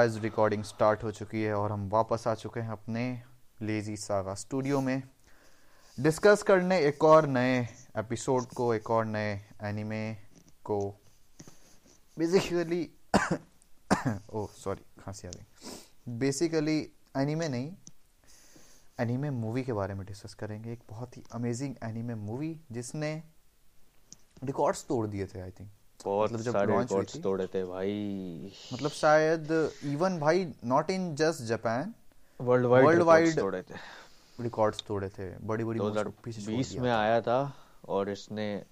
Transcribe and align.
Guys 0.00 0.16
recording 0.16 0.62
start 0.64 1.02
हो 1.04 1.10
चुकी 1.12 1.42
है 1.42 1.54
और 1.54 1.72
हम 1.72 1.88
वापस 1.88 2.26
आ 2.28 2.34
चुके 2.34 2.60
हैं 2.60 2.70
अपने 2.70 3.00
लेजी 3.62 3.96
सागा 3.96 4.34
स्टूडियो 4.34 4.80
में। 4.80 5.02
डिस्कस 5.98 6.42
करने 6.42 6.78
एक 6.80 7.04
और 7.04 7.26
नए 7.26 7.58
एपिसोड 7.98 8.46
को, 8.46 8.72
एक 8.74 8.90
और 8.90 9.04
नए 9.04 9.34
एनिमे 9.62 10.14
को। 10.64 10.78
बेसिकली 12.16 12.82
ओह 14.32 14.48
सॉरी 14.56 14.84
खांसी 15.02 15.28
आ 15.28 15.30
गई। 15.30 16.16
बेसिकली 16.18 16.78
एनिमे 17.16 17.48
नहीं 17.48 17.72
एनिमे 19.00 19.30
मूवी 19.30 19.62
के 19.62 19.72
बारे 19.72 19.94
में 19.94 20.06
डिस्कस 20.06 20.34
करेंगे। 20.34 20.72
एक 20.72 20.82
बहुत 20.88 21.16
ही 21.16 21.22
अमेजिंग 21.32 21.74
एनिमे 21.84 22.14
मूवी 22.14 22.60
जिसने 22.72 23.12
रिकॉर्ड्स 24.44 24.86
तोड़ 24.88 25.06
दिए 25.06 25.26
थे 25.26 25.40
आई 25.40 25.50
थिंक 25.50 25.70
बहुत 26.04 26.32
मतलब 26.32 26.44
जब 26.44 26.52
launch 26.52 26.92
हुई 26.92 27.04
थी। 27.04 27.20
तोड़े 27.20 27.46
थे 27.46 27.64
भाई। 27.64 28.52
मतलब 28.72 28.90
शायद 28.90 29.70
इवन 29.84 30.18
भाई 30.18 30.52
not 30.64 30.90
in 30.90 31.14
just 31.14 31.42
Japan 31.42 31.94
worldwide 32.66 32.86
Worldwide 32.86 32.98
records 32.98 33.38
तोड़े 33.38 33.62
थे। 33.62 33.74
रिकॉर्ड्स 34.40 34.82
तोड़े 34.88 35.08
थे। 35.08 35.28
बड़ी 35.38 35.64
बड़ी 35.64 35.78
2020 35.80 36.76
में 36.78 36.90
आया 36.90 37.20
था 37.20 37.52
और 37.88 38.10
इसने 38.10 38.64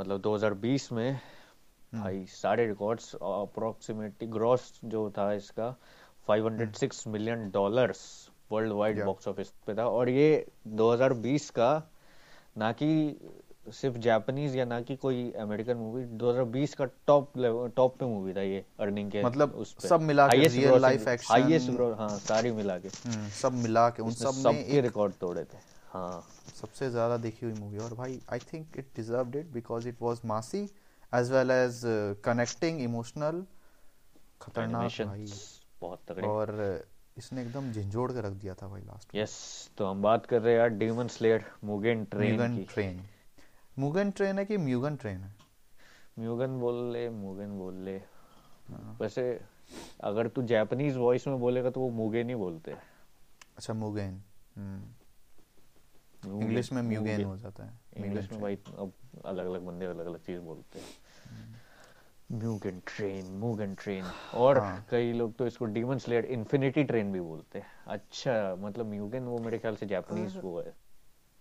मतलब 0.00 0.22
2020 0.22 0.92
में 0.92 1.12
हम्म। 1.12 2.02
भाई 2.02 2.26
सारे 2.26 2.66
रिकॉर्ड्स 2.66 3.14
अप्रोक्सीमेटली 3.14 4.28
ग्रॉस 4.28 4.72
जो 4.84 5.10
था 5.10 5.32
इसका 5.32 5.74
506 6.28 7.06
million 7.06 7.50
dollars 7.50 8.30
worldwide 8.72 9.04
box 9.04 9.28
office 9.28 9.52
पे 9.66 9.74
था। 9.74 9.86
और 9.88 10.08
ये 10.08 10.46
2020 10.68 11.50
का 11.50 11.90
ना 12.58 12.72
कि 12.72 12.90
सिर्फ़ 13.72 13.96
जापानीज 13.98 14.56
या 14.56 14.64
ना 14.64 14.80
कि 14.80 14.96
कोई 14.96 15.32
अमेरिकन 15.32 15.76
मूवी 15.76 16.04
2020 16.04 16.74
का 16.74 16.84
टॉप 16.84 17.38
लेवल 17.38 17.68
टॉप 17.68 17.98
पे 17.98 18.06
मूवी 18.06 18.34
था 18.34 18.40
ये 18.40 18.64
अर्निंग 18.80 19.10
के 19.10 19.24
मतलब 19.24 19.52
उस 19.52 19.72
पे। 19.72 19.88
सब 19.88 20.00
मिला 20.00 20.28
के 20.28 20.36
real 20.36 20.80
life 20.80 21.08
action- 21.08 21.30
हाईएस्ट 21.30 21.70
हाँ 21.98 22.18
सारी 22.18 22.52
मिला 22.52 22.78
के। 22.78 22.88
हम्म, 22.88 23.28
सब 23.28 23.52
मिला 23.52 23.90
के 23.90 24.02
उन 24.02 24.10
सब 24.10 24.26
में 24.26 24.62
सबके 24.62 24.80
रिकॉर्ड 24.80 25.12
तोड़े 25.12 25.44
थे। 25.44 25.58
हाँ। 25.90 26.26
सबसे 26.60 26.90
ज़्यादा 26.90 27.16
देखी 27.16 27.46
हुई 27.46 27.54
मूवी 27.54 27.78
और 27.78 27.94
भाई 27.94 28.20
I 28.32 28.38
think 28.38 28.66
it 28.76 28.86
deserved 28.96 29.36
it 29.36 29.46
because 29.46 29.88
it 29.88 29.96
was 30.02 30.20
massy 30.24 30.70
as 31.14 31.32
well 31.32 31.50
as 31.50 31.80
connecting 32.24 32.80
emotional 32.80 33.44
खतरनाक 34.42 35.02
भाई। 35.02 35.32
बहुत 35.80 36.00
तगड़े। 36.08 36.28
और 36.28 36.84
इसने 37.18 37.42
एकदम 37.42 37.72
झंझोड़ 37.72 38.12
के 38.12 38.20
रख 38.20 38.32
दिया 38.32 38.54
था 38.54 38.68
भाई 38.68 38.80
लास्ट 38.80 39.14
यस 39.14 39.70
तो 39.78 39.86
हम 39.86 40.02
बात 40.02 40.26
कर 40.26 40.42
रहे 40.42 40.52
हैं 40.52 40.60
यार 40.60 40.68
demon 40.68 41.08
slayer 41.08 41.44
Mugen 41.64 42.04
train 42.04 42.34
Mugen 42.34 42.56
की। 42.56 42.64
ट्रेन 42.64 43.00
मुगन 43.78 44.10
ट्रेन 44.10 44.38
है 44.38 44.44
कि 44.44 44.56
म्यूगन 44.56 44.96
ट्रेन 44.96 45.20
है? 45.20 45.34
म्यूगन 46.18 46.58
बोल 46.60 46.92
ले 46.92 47.08
मुगेन 47.10 47.58
बोल 47.58 47.74
ले। 47.74 47.96
हाँ। 48.70 48.96
वैसे 49.00 49.40
अगर 50.00 50.28
तू 50.28 50.42
जापानीज 50.42 50.96
वॉइस 50.96 51.26
में 51.26 51.38
बोलेगा 51.40 51.70
तो 51.70 51.80
वो 51.80 51.90
मुगेन 51.90 52.28
ही 52.28 52.34
बोलते 52.34 52.70
हैं। 52.70 52.82
अच्छा 53.56 53.74
मुगेन 53.74 54.20
मुगेन, 56.26 56.42
इंग्लिश 56.42 56.72
में 56.72 56.82
म्यूगेन 56.82 57.24
हो 57.24 57.36
जाता 57.36 57.64
है। 57.64 57.78
इंग्लिश 57.96 58.30
में 58.32 58.40
भाई 58.40 58.56
अब 58.56 58.92
अलग 59.24 59.46
अलग 59.46 59.60
बंदे 59.60 59.86
अलग 59.86 60.06
अलग 60.06 60.18
चीज़ 60.18 60.40
बोलते 60.40 60.78
हैं। 60.78 60.86
म्यूगन 62.32 62.80
ट्रेन 62.86 63.26
मुगन 63.26 63.74
ट्रेन 63.74 64.04
और 64.34 64.58
हाँ। 64.58 64.86
कई 64.90 65.12
लोग 65.12 65.36
तो 65.36 65.46
इसको 65.46 65.64
डीमन 65.64 65.98
स्लेयर 65.98 66.24
इन्फिनिटी 66.24 66.84
ट्रेन 66.84 67.12
भी 67.12 67.20
बोलते 67.20 67.58
हैं। 67.58 67.66
अच्छा 67.86 68.54
मतलब 68.58 68.86
म्यूगन 68.86 69.22
वो 69.22 69.38
मेरे 69.38 69.58
ख्याल 69.58 69.76
से 69.76 69.86
जापानीज 69.86 70.36
वो 70.36 70.60
है। 70.60 70.74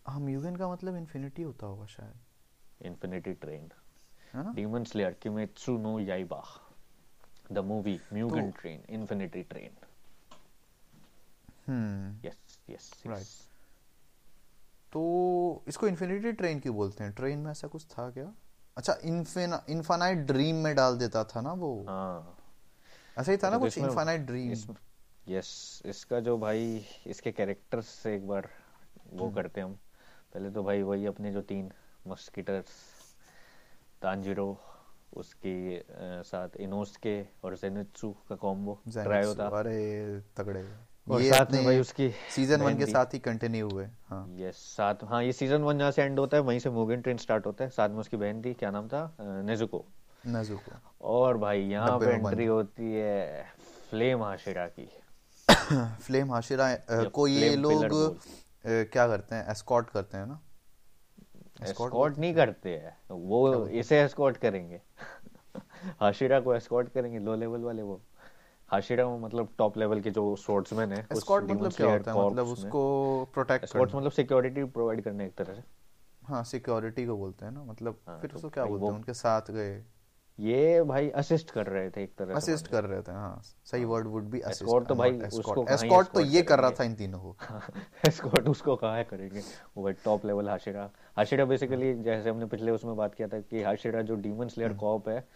हाँ 0.06 0.20
म्यूगन 0.20 0.56
का 0.56 0.72
मतलब 0.72 0.96
इन्फिनिटी 0.96 1.44
होता 1.44 1.68
होगा 1.68 1.86
शायद। 1.86 2.16
ट्रेन 2.82 3.72
है 4.34 4.44
ना 4.44 4.54
Demon 4.54 4.86
Slayer 4.86 5.14
Kimetsu 5.26 5.78
no 5.80 5.98
Yaiba. 6.10 6.44
The 7.54 7.64
movie 7.64 8.00
Mugen 8.14 8.52
तो- 8.52 8.62
Train 8.62 8.80
Infinity 8.90 9.44
Train. 9.54 9.70
हम्म 11.70 12.22
yes 12.22 12.36
yes 12.70 12.70
yes. 12.70 13.12
Right. 13.12 13.28
तो 14.92 15.64
इसको 15.68 15.88
इन्फिनिटी 15.88 16.32
ट्रेन 16.32 16.60
क्यों 16.60 16.76
बोलते 16.76 17.04
हैं? 17.04 17.14
ट्रेन 17.14 17.40
में 17.40 17.52
ऐसा 17.52 17.68
कुछ 17.68 17.86
था 17.86 18.12
क्या? 18.12 18.34
अच्छा 18.78 18.98
इन्फिन 19.04 19.60
इन्फानाइट 19.70 20.18
ड्रीम 20.18 20.56
में 20.56 20.76
डाल 20.76 20.98
देता 20.98 21.24
था 21.24 21.42
ना 21.42 21.54
वो। 21.54 21.86
हाँ। 21.90 22.38
ऐसा 23.18 23.32
ही 23.32 23.38
था 23.38 23.50
ना 23.50 23.56
तो 23.56 23.60
कुछ? 23.60 23.78
इन्फानाइट 23.78 24.22
ड्रीम 24.22 24.52
इसमें 24.52 24.76
यस 25.30 25.82
इसका 25.86 26.20
जो 26.20 26.38
भाई 26.38 26.86
इसके 27.08 27.32
कैरेक्टर्स 27.32 27.88
से 27.88 28.16
एक 28.16 28.28
बार 28.28 28.50
वो 29.14 29.26
हम्म। 29.26 29.36
करते 29.36 29.62
हम। 29.62 29.74
पहले 30.34 30.50
तो 30.50 30.64
भाई 30.64 30.82
वही 30.82 31.06
अपने 31.06 31.34
जो 31.34 31.42
तीन 31.42 31.72
मस्किटर्स 32.08 32.74
तांजिरो 34.02 34.50
उसके 35.14 35.58
साथ 36.26 36.60
इनोस्के 36.60 37.22
और 37.44 37.56
जेनित्सु 37.58 38.12
का 38.30 38.36
कॉम्बो 38.38 38.80
ट्रायो 38.90 39.34
था 39.36 39.48
अरे 39.60 39.80
तगड़े 40.38 40.66
और 41.08 41.22
ये 41.22 41.30
साथ 41.30 41.52
में 41.52 41.64
भाई 41.66 41.80
उसकी 41.80 42.10
सीज़न 42.36 42.62
वन 42.62 42.78
के 42.78 42.86
साथ 42.86 43.14
ही 43.14 43.20
कंटिन्यू 43.20 43.70
हुए 43.70 43.86
हाँ 44.10 44.26
यस 44.38 44.56
साथ 44.70 45.04
हाँ 45.10 45.24
ये 45.24 45.34
सीज़न 45.34 45.62
वन 45.64 45.80
जहाँ 45.80 45.92
से 45.92 46.02
एंड 46.04 46.20
होता 46.20 46.38
है 46.38 46.44
वहीं 46.44 46.60
से 46.60 46.70
मुगेन 46.70 47.02
ट्रेन 47.02 47.18
स्टार्ट 47.18 47.46
होता 47.46 47.64
है 47.64 47.70
साथ 47.70 47.90
में 47.90 48.00
उसकी 48.00 48.18
बहन 48.18 48.42
थी 48.46 48.54
क्या 48.54 48.72
नाम 48.72 48.88
था 48.88 49.04
नेजुको 49.22 49.86
नजुको 50.24 50.80
और 51.10 51.38
भाई 51.38 51.62
यहाँ 51.64 51.98
पे 52.00 52.14
एंट्री 52.14 52.46
होती 52.46 52.94
है 52.94 53.46
फ्लेम 53.90 54.24
हाशिरा 54.24 54.68
की 54.80 54.90
फ्लेम 56.02 56.32
हाशिरा 56.32 56.76
को 57.12 57.28
ये 57.28 57.56
लोग 57.58 57.86
क्या 58.66 59.08
करते 59.08 59.36
हैं 59.36 59.52
एस्कॉर्ट 59.52 59.90
करते 59.90 60.18
हैं 60.18 60.26
ना 60.26 60.40
एस्कॉर्ट 61.64 62.18
नहीं? 62.18 62.36
करते 62.36 62.78
हैं। 62.78 62.98
वो 63.12 63.68
इसे 63.68 64.02
एस्कॉर्ट 64.02 64.38
करेंगे। 64.38 64.82
हाशिरा 66.00 66.40
को 66.40 66.56
एस्कॉर्ट 66.56 66.90
करेंगे 66.90 67.20
लो 67.20 67.36
लेवल 67.36 67.62
वाले 67.62 67.82
वो। 67.82 68.02
हाशिरा 68.68 69.06
वो 69.06 69.18
मतलब 69.18 69.50
टॉप 69.58 69.78
लेवल 69.78 70.02
के 70.02 70.12
जो 70.12 70.36
स्वॉर्ड्समैन 70.36 70.92
है 70.92 71.08
एस्कॉर्ट 71.12 71.52
मतलब 71.52 71.72
क्या 71.72 71.88
होता 71.88 72.12
है? 72.12 72.32
मतलब 72.32 72.48
उसको 72.48 73.26
प्रोटेक्ट 73.34 73.64
एस्कॉर्ट 73.64 73.96
मतलब 73.96 74.12
सिक्योरिटी 74.12 74.64
प्रोवाइड 74.64 75.02
करने 75.02 75.26
एक 75.26 75.36
तरह 75.36 75.54
से। 75.54 75.64
हाँ 76.26 76.44
सिक्योरिटी 76.44 77.06
को 77.06 77.18
बोलते 77.18 77.46
हैं 77.46 77.52
ना 77.52 77.64
मतलब 77.64 78.00
हाँ, 78.08 78.20
फिर 78.20 78.30
तो 78.30 78.36
उसको 78.36 78.50
क्या 78.50 78.66
बोलते 78.66 78.86
हैं? 78.86 78.94
उनके 78.94 79.14
साथ 79.14 79.42
गए। 79.52 79.86
ये 80.40 80.82
भाई 80.84 81.10
असिस्ट 81.10 81.52
कर 81.52 81.68
रहे 81.68 81.90
थे 81.90 82.02
एक 82.04 82.14
तरह 82.18 82.40
से 82.40 82.52
असिस्ट 82.52 82.68
कर 82.68 82.84
रहे 82.84 83.02
थे 83.02 83.12
हाँ 83.12 83.42
सही 83.66 83.86
word 83.86 84.08
would 84.08 84.24
be 84.24 84.40
assist 84.40 84.64
Escort 84.64 84.88
तो 84.88 84.96
भाई 84.96 85.12
उसको 85.12 85.66
एस्कॉर्ट 85.70 86.08
तो 86.08 86.22
ये 86.22 86.42
कर 86.42 86.60
रहा 86.60 86.72
था 86.72 86.84
इन 86.84 86.96
तीनों 86.96 87.20
को। 87.20 87.36
एस्कॉर्ट 88.08 88.48
उसको 88.50 88.76
कहा 88.76 89.02
करेंगे? 89.04 89.40
वो 89.78 89.84
भाई 89.84 89.94
top 90.06 90.26
level 90.26 90.50
hashira. 90.50 90.90
Hashira 91.18 91.46
basically 91.46 91.94
जैसे 92.04 92.30
हमने 92.30 92.46
पिछले 92.46 92.72
उसमें 92.72 92.96
बात 92.96 93.16
किया 93.16 93.28
था 93.28 93.40
कि 93.40 93.64
हाशिरा 93.64 94.02
जो 94.02 94.16
डीमन 94.16 94.48
स्लेयर 94.48 94.72
हम्म। 94.72 94.80
कॉप 94.80 95.10
है 95.10 95.28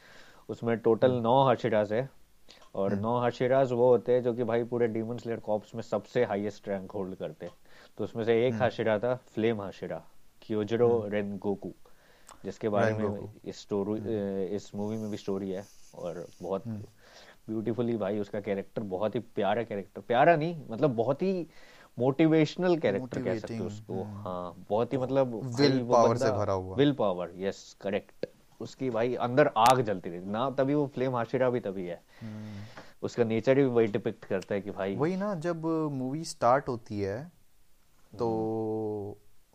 उसमें 0.50 0.78
टोटल 0.80 1.20
नौ 1.22 1.44
हाशिराज 1.44 1.94
है। 1.94 2.10
और 2.76 2.94
हम्म। 2.94 3.02
नौ 3.02 3.18
हाशिराज 3.20 3.72
वो 3.72 3.90
होते 3.90 4.14
हैं 4.14 4.24
जो 4.24 4.34
कि 4.34 4.44
भाई 4.44 4.64
पूरे 4.64 4.88
डीमन 4.88 5.18
स्लेयर 5.18 5.40
कॉप्स 5.40 5.76
में 5.76 5.82
सबसे 5.82 6.24
हाईएस्ट 6.24 6.68
रैंक 6.70 6.92
होल्ड 6.92 7.16
करते 7.16 7.46
हैं। 7.46 7.54
तो 7.98 8.04
उसमें 8.04 8.24
से 8.24 8.34
हम्म। 8.34 8.46
एक 8.46 8.62
हाशिरा 8.62 9.00
था 9.00 9.16
flame 9.36 9.62
Hashira 9.62 10.04
Kyojuro 10.42 11.08
rain 11.08 11.38
Goku 11.38 11.74
जिसके 12.46 12.70
बारे 12.70 12.94
में 12.94 13.30
इस 13.46 13.62
स्टोरी 13.62 14.02
इस 14.56 14.72
मूवी 14.76 14.98
में 14.98 15.12
भी 15.12 15.18
स्टोरी 15.18 15.50
है 15.50 15.66
और 15.96 16.28
बहुत 16.42 16.68
हम्म। 16.68 16.84
ब्यूटीफुली 17.48 17.98
भाई 17.98 18.20
उसका 18.20 18.40
कैरेक्टर 18.40 18.82
बहुत 18.82 19.16
ही 19.16 19.20
प्यारा 19.20 19.64
कैरेक्टर 19.64 20.02
प्यारा 20.02 20.36
नहीं 20.36 20.62
मतलब 20.70 20.96
बहुत 20.96 21.22
ही 21.22 21.48
मोटिवेशनल 22.00 22.78
कैरेक्टर 22.78 23.22
कह 23.22 23.40
सकते 23.40 23.58
हो 23.58 23.66
उसको। 23.66 24.04
हम्म। 24.04 24.22
हाँ 24.22 24.66
बहुत 24.70 24.94
ही 24.94 24.98
मतलब 24.98 25.42
Will 25.42 25.60
भाई 25.60 25.82
वो 25.82 25.96
power 25.96 26.18
से 26.18 26.32
भरा 26.32 26.54
हुआ। 26.54 26.76
विल 26.76 26.94
पावर 26.94 27.32
यस 27.36 27.76
करेक्ट 27.82 28.26
उसकी 28.62 28.90
भाई 28.90 29.16
अंदर 29.16 29.48
आग 29.58 29.82
जलती 29.82 30.10
रहती 30.10 30.30
ना 30.30 30.50
तभी 30.50 30.74
वो 30.74 30.88
फ्लेम 30.88 31.16
हाशिरा 31.16 31.50
भी 31.50 31.60
तभी 31.60 31.86
है। 31.86 32.02
उसका 33.04 33.24
नेचर 33.24 33.58
ही 33.58 33.64
वही 33.64 33.88
डिपिक्ट 33.88 34.26
करता 34.26 34.56
है 34.56 34.62
कि 34.62 34.72
भाई 34.72 34.96
वही 34.96 35.16
ना 35.16 35.36
जब 35.36 35.66
मूवी 35.92 36.24
स्टार्ट 36.24 36.68
होती 36.68 37.00
है 37.00 37.32
तो 38.20 38.28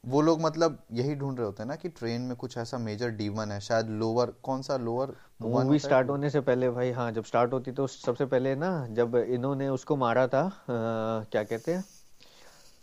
वो 0.07 0.21
लोग 0.21 0.41
मतलब 0.41 0.79
यही 0.93 1.15
ढूंढ 1.15 1.39
रहे 1.39 1.47
होते 1.47 1.63
हैं 1.63 1.69
ना 1.69 1.77
कि 1.77 1.89
ट्रेन 1.89 2.21
में 2.21 2.37
कुछ 2.37 2.59
ऐसा 2.59 2.79
मेजर 2.79 3.11
डीमन 3.11 3.51
है 3.51 3.61
शायद 3.61 3.89
लोअर 3.91 4.33
कौन 4.43 4.63
सा 4.63 4.77
लोअर 4.77 5.15
मूवी 5.43 5.79
स्टार्ट 5.79 6.09
होने 6.09 6.31
से 6.31 6.41
पहले 6.41 6.71
भाई 6.71 6.91
हाँ 6.91 7.13
जब 7.13 7.25
स्टार्ट 7.25 7.53
होती 7.53 7.73
तो 7.73 7.87
सबसे 7.87 8.27
पहले 8.27 8.55
ना 8.55 8.87
जब 8.91 9.17
इन्होंने 9.17 9.69
उसको 9.69 9.97
मारा 9.97 10.27
था 10.27 10.43
अ, 10.43 11.25
क्या 11.33 11.43
कहते 11.43 11.75
हैं? 11.75 11.85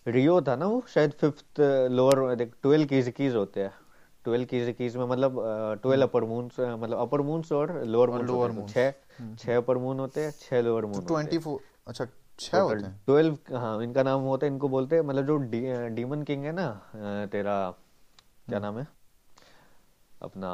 रियो 0.07 0.41
था 0.41 0.55
ना 0.55 0.65
वो 0.65 0.83
शायद 0.87 1.11
फिफ्थ 1.11 1.59
लोअर 1.91 2.35
देख 2.35 2.53
ट्वेल्व 2.61 2.87
कीज 2.87 3.35
होते 3.35 3.61
हैं। 3.61 3.71
ट्वेल्व 4.23 4.71
कीज 4.73 4.95
में 4.97 5.05
मतलब 5.05 5.35
ट्वेल्व 5.81 6.03
अपर 6.03 6.23
मून 6.23 6.45
मतलब 6.59 6.97
अपर 6.97 7.21
मून्स 7.21 7.51
और 7.51 7.83
लोअर 7.83 8.09
मून 8.09 8.19
हैं। 8.21 8.65
तो 8.65 8.67
छह 8.67 9.35
छह 9.35 9.57
अपर 9.57 9.77
मून 9.77 9.99
होते 9.99 10.21
हैं 10.21 10.33
छह 10.39 10.61
लोअर 10.61 10.85
मून 10.85 11.05
ट्वेंटी 11.05 11.37
फोर 11.37 11.59
अच्छा 11.87 12.05
छह 12.43 12.59
होते 12.59 12.85
हैं। 12.85 12.99
ट्वेल्व 13.05 13.37
हाँ 13.55 13.83
इनका 13.83 14.03
नाम 14.03 14.21
होता 14.23 14.45
है 14.45 14.51
इनको 14.51 14.69
बोलते 14.69 14.95
हैं 14.95 15.03
मतलब 15.03 15.25
जो 15.25 15.37
डी, 15.37 15.61
डीमन 15.95 16.23
किंग 16.23 16.45
है 16.45 16.51
ना 16.51 17.25
तेरा 17.31 17.55
क्या 18.49 18.59
नाम 18.59 18.77
है? 18.79 18.87
अपना 20.21 20.51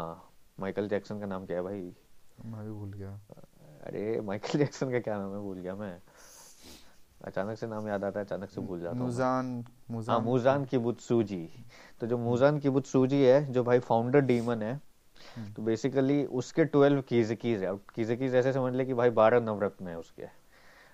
माइकल 0.57 0.87
जैक्सन 0.87 1.19
का 1.19 1.25
नाम 1.25 1.45
क्या 1.45 1.57
है 1.57 1.63
भाई? 1.63 1.81
मैं 2.45 2.65
भी 2.65 2.71
भूल 2.71 2.91
गया। 2.93 3.19
अरे 3.83 4.19
माइकल 4.21 4.59
जैक्सन 4.59 4.91
का 4.91 4.99
क्या 4.99 5.17
नाम 5.17 5.33
है 5.33 5.39
भूल 5.41 5.57
गया 5.57 5.75
मैं। 5.75 5.99
अचानक 7.21 7.57
से 7.57 7.67
नाम 7.67 7.87
याद 7.87 8.03
आता 8.03 8.19
है 8.19 8.25
अचानक 8.25 8.49
से 8.49 8.61
भूल 8.61 8.79
जाता 8.79 8.91
हूँ 8.91 8.99
मैं। 8.99 9.05
मुजान 9.05 9.63
हाँ 9.87 10.19
मुजान 10.19 10.23
मूजान 10.23 10.65
किबुत्सुजी। 10.65 11.47
तो 12.01 12.07
जो 12.07 12.17
मूजान 12.17 12.59
किबुत्सुजी 12.59 13.23
है 13.23 13.51
जो 13.53 13.63
भाई 13.63 13.79
फाउंडर 13.81 14.21
डीमन 14.21 14.61
है 14.61 14.79
तो 15.55 15.63
बेसिकली 15.63 16.23
उसके 16.41 16.65
ट्वेल्व 16.65 17.01
कीजिकीज 17.09 17.63
है। 17.63 17.75
कीजिकीज 17.95 18.35
ऐसे 18.35 18.53
समझ 18.53 18.73
ले 18.73 18.85
कि 18.85 18.93
भाई 18.93 19.09
बारह 19.11 19.39
नवरत्न 19.41 19.87
है 19.87 19.97
उसके। 19.99 20.27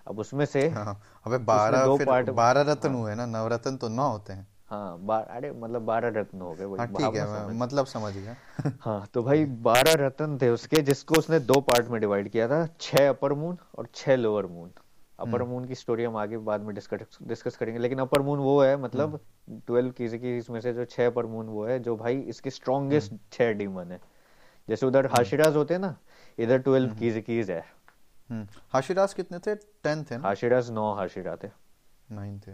अब 0.07 0.19
उसमें 0.19 0.45
से 0.45 0.67
हाँ 0.69 0.85
अबे 1.25 1.35
उसमें 1.35 1.45
बारह 1.45 1.85
दो 1.85 1.97
फिर 1.97 2.07
पार्ट 2.07 2.29
बारह 2.29 2.61
रत्न 2.61 2.89
हाँ 2.89 2.97
हुए 2.97 3.15
ना 3.15 3.25
नवरत्न 3.25 3.77
तो 3.77 3.89
नौ 3.89 4.09
होते 4.09 4.33
हैं। 4.33 4.47
हाँ 4.69 4.97
बार 4.99 5.23
अरे 5.23 5.51
मतलब 5.51 5.81
बारह 5.81 6.19
रत्न 6.19 6.41
हो 6.41 6.53
गए 6.53 6.65
हाँ 6.65 6.87
ठीक 6.87 7.15
है 7.15 7.25
समझ। 7.25 7.55
मतलब 7.55 7.85
समझ 7.85 8.13
गया। 8.13 8.35
हाँ 8.81 9.05
तो 9.13 9.23
भाई 9.23 9.45
बारह 9.45 10.05
रत्न 10.05 10.37
थे 10.41 10.49
उसके 10.49 10.81
जिसको 10.81 11.15
उसने 11.15 11.39
दो 11.39 11.59
पार्ट 11.61 11.87
में 11.87 11.99
डिवाइड 12.01 12.29
किया 12.29 12.47
था 12.47 12.65
छह 12.79 13.09
अपर 13.09 13.33
मून 13.33 13.57
और 13.77 13.87
छह 13.95 14.15
lower 14.15 14.45
moon 14.45 14.71
upper 15.19 15.41
hmm. 15.41 15.51
Moon 15.51 15.65
की 15.65 15.75
स्टोरी 15.75 16.03
हम 16.03 16.15
आगे 16.17 16.37
बाद 16.37 16.61
में 16.61 16.73
डिस्कस 16.75 17.17
डिस्कस 17.23 17.57
करेंगे 17.57 17.79
लेकिन 17.79 17.99
अपर 17.99 18.21
मून 18.21 18.39
वो 18.39 18.61
है 18.63 18.75
मतलब 18.77 19.09
हम्म। 19.09 19.59
ट्वेल्व 19.67 19.91
की 19.91 20.07
की 20.19 20.37
इसमें 20.37 20.59
से 20.61 20.73
जो 20.73 20.85
छह 20.85 21.07
अपर 21.07 21.25
मून 21.25 21.45
वो 21.45 21.65
है 21.65 21.79
जो 21.79 21.95
भाई 21.95 22.19
इसके 22.19 22.49
स्ट्रॉन्गेस्ट 22.49 23.11
हम्म। 23.11 23.21
छह 23.31 23.51
डीमन 23.53 23.91
है। 23.91 23.99
जैसे 24.69 24.85
उधर 24.85 25.05
हम्म। 25.05 25.15
हाशिराज 25.17 25.55
होते 25.55 25.73
हैं 25.73 25.81
ना 25.81 25.95
इधर 26.39 26.57
ट्वेल्व 26.57 26.89
हम्म। 26.89 26.99
की 26.99 27.21
कीज 27.21 27.51
है। 27.51 27.74
हम्म। 28.29 28.47
हाशिराज 28.73 29.13
कितने 29.13 29.39
थे? 29.39 29.55
टेन 29.55 30.03
थे 30.03 30.17
ना? 30.17 30.27
हाशिराज 30.27 30.69
नौ 30.71 30.93
हाशिरा 30.95 31.35
थे। 31.43 31.47
नाइन 32.11 32.39
थे। 32.47 32.51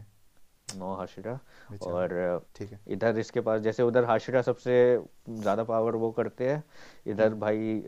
नौ 0.78 0.94
हाशिरा। 0.96 1.40
और 1.84 2.46
ठीक 2.56 2.72
है। 2.72 2.80
इधर 2.88 3.18
इसके 3.20 3.42
पास 3.42 3.62
जैसे 3.62 3.84
उधर 3.84 4.06
हाशिरा 4.06 4.42
सबसे 4.42 4.76
ज़्यादा 5.30 5.64
पावर 5.64 5.96
वो 5.96 6.12
करते 6.12 6.50
हैं 6.50 6.64
इधर 7.08 7.28
हम्म। 7.28 7.40
भाई 7.40 7.80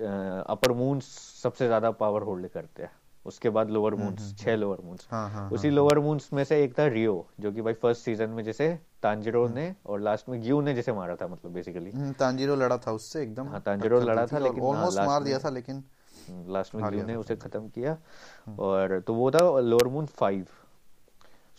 अपर 0.50 0.72
मून 0.74 1.00
सबसे 1.00 1.68
ज़्यादा 1.68 1.92
पावर 2.02 2.22
होल्ड 2.24 2.48
करते 2.50 2.84
हैं। 2.84 2.92
उसके 3.26 3.50
बाद 3.50 3.70
लोअर 3.70 3.96
मून्स 3.96 4.22
हम्म 4.22 4.36
छह 4.36 4.56
लोअर 4.56 4.80
मून्स 4.84 5.08
हाँ 5.12 5.30
हाँ 5.30 5.50
उसी 5.50 5.68
हाँ। 5.68 5.76
लोअर 5.76 6.00
मून्स 6.00 6.32
में 6.34 6.44
से 6.44 6.64
एक 6.64 6.78
था 6.80 6.88
रियो 6.88 7.14
जो 7.40 7.52
कि 7.52 7.62
भाई 7.62 7.74
फ़र्स्ट 7.74 8.02
सीज़न 8.04 8.30
में 8.30 8.44
जैसे 8.44 8.68
तांजिरो 9.04 9.48
ने 9.48 9.74
और 9.86 10.02
लास्ट 10.02 10.30
में 10.30 10.42
ग्यू 10.42 10.60
ने 10.62 10.74
जैसे 10.74 10.94
मारा 10.94 11.16
था 11.16 11.28
मतलब 11.28 11.52
बेसिकली 11.52 11.92
तांजीरो 12.20 12.56
लड़ा 12.56 12.78
था 12.78 12.92
उससे 12.92 13.22
एकदम 13.24 13.48
हाँ 13.48 13.62
तांजिरो 13.62 14.00
लड़ा 14.00 14.26
था 14.28 14.40
लेकिन 14.40 14.64
हाँ 14.64 14.70
ऑलमोस्ट 14.70 15.00
मार 15.00 15.24
दिया 15.24 15.40
था 15.40 15.50
लेकिन 15.50 15.84
लास्ट 16.30 16.76
में 16.76 16.84
हार 16.84 16.94
ने 16.94 17.16
उसे 17.16 17.36
खत्म 17.36 17.68
किया। 17.68 17.98
हम्म 18.46 18.58
और 18.60 19.00
तो 19.00 19.14
वो 19.14 19.32
था 19.32 19.60
लोअर 19.60 19.88
मून 19.88 20.06
फाइव 20.06 20.46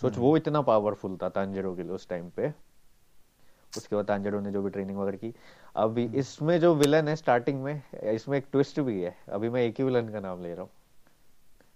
सोच 0.00 0.12
हम्म। 0.12 0.22
वो 0.22 0.36
इतना 0.36 0.60
पावरफुल 0.60 1.18
था 1.22 1.28
तांजिरो 1.28 1.74
के 1.74 1.82
लिए 1.82 1.92
उस 1.92 2.08
टाइम 2.08 2.30
पे। 2.30 2.52
उसके 3.76 3.96
बाद 3.96 4.04
तांजिरो 4.04 4.40
ने 4.40 4.50
जो 4.52 4.62
भी 4.62 4.70
ट्रेनिंग 4.70 4.98
वगैरह 4.98 5.16
की। 5.16 5.34
अभी 5.76 6.06
हम्म। 6.06 6.16
इसमें 6.16 6.60
जो 6.60 6.74
विलन 6.74 7.08
है 7.08 7.16
स्टार्टिंग 7.16 7.62
में 7.62 7.82
इसमें 8.04 8.38
एक 8.38 8.46
ट्विस्ट 8.52 8.80
भी 8.80 9.02
है। 9.02 9.16
अभी 9.28 9.48
मैं 9.48 9.62
एक 9.62 9.74
ही 9.78 9.84
विलन 9.84 10.08
का 10.08 10.20
नाम 10.20 10.42
ले 10.42 10.54
रहा 10.54 10.62
हूँ। 10.62 10.70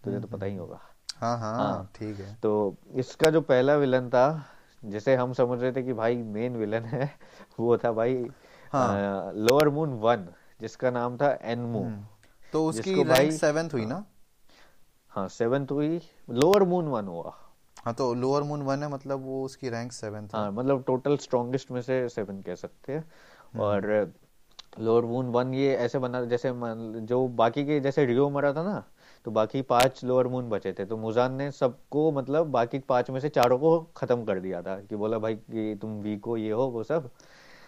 तुझे 0.05 0.21
तो 0.21 0.27
पता 0.27 0.47
ही 0.47 0.53
हम्म। 0.53 0.63
होगा। 0.63 0.81
हाँ 1.17 1.39
हाँ 1.39 1.55
हाँ। 1.57 1.91
ठीक 1.95 2.21
है। 2.21 2.35
तो 2.35 2.75
इसका 2.95 3.31
जो 3.31 3.41
पहला 3.41 3.77
विलन 3.77 4.09
था 4.09 4.45
जिसे 4.85 5.15
हम 5.15 5.33
समझ 5.33 5.61
रहे 5.61 5.73
थे 5.73 5.83
कि 5.83 5.93
भाई 5.93 6.17
मेन 6.17 6.57
विलन 6.57 6.85
है 6.85 7.11
वो 7.61 7.79
था 7.79 7.93
भाई 7.93 8.27
हाँ। 8.73 9.33
लोअर 9.33 9.69
मून 9.69 9.91
वन 9.91 10.29
जिसका 10.61 10.91
नाम 10.91 11.17
था 11.17 11.39
एनमू 11.43 11.81
तो 12.53 12.65
उसकी 12.67 13.03
रैंक 13.03 13.33
सेवेंथ 13.33 13.75
हुई 13.75 13.83
हाँ 13.83 13.91
ना? 13.91 14.05
हाँ 15.13 15.29
सेवेंथ 15.29 15.71
हुई। 15.71 16.01
लोअर 16.31 16.63
मून 16.63 16.89
वन 16.89 17.07
हुआ। 17.07 17.35
हाँ 17.77 17.95
तो 17.95 18.13
लोअर 18.15 18.43
मून 18.43 18.63
वन 18.63 18.83
है 18.83 18.91
मतलब 18.91 19.25
वो 19.25 19.45
उसकी 19.45 19.69
रैंक 19.71 19.93
सेवेंथ 19.93 20.23
है। 20.25 20.41
हाँ 20.41 20.51
मतलब 20.53 20.83
टोटल 20.87 21.17
स्ट्रॉन्गेस्ट 21.17 21.71
में 21.71 21.81
से 21.83 22.09
सेवन 22.09 22.41
कह 22.43 22.55
सकते 22.55 22.93
हैं। 22.93 23.01
हम्म। 23.01 23.63
और 23.63 24.13
लोअर 24.81 25.05
मून 25.05 25.27
वन 25.27 25.55
ये 25.55 25.75
ऐसे 25.77 25.99
बना 25.99 26.25
जैसे 26.25 26.53
जो 27.07 27.27
बाकी 27.29 27.65
के 27.67 27.79
जैसे 27.81 28.05
रियो 28.07 28.29
मरा 28.31 28.53
था 28.53 28.63
ना 28.63 28.83
तो 29.27 29.31
बाकी 29.31 29.63
पाँच 29.63 30.05
लोअर 30.05 30.27
मून 30.27 30.49
बचे 30.49 30.73
थे। 30.73 30.85
तो 30.85 30.97
मुजान 30.97 31.33
ने 31.33 31.51
सबको 31.53 32.11
मतलब 32.13 32.51
बाकी 32.51 32.79
पाँच 32.79 33.11
में 33.11 33.21
से 33.21 33.29
चारों 33.29 33.59
को 33.59 33.79
खत्म 33.97 34.25
कर 34.25 34.41
दिया 34.41 34.63
था 34.63 34.77
कि 34.81 34.97
बोला 34.97 35.19
भाई 35.19 35.35
कि 35.35 35.75
तुम 35.83 35.99
वीक 36.01 36.25
हो 36.25 36.37
ये 36.37 36.51
हो 36.51 36.67
वो 36.67 36.85
सब। 36.85 37.11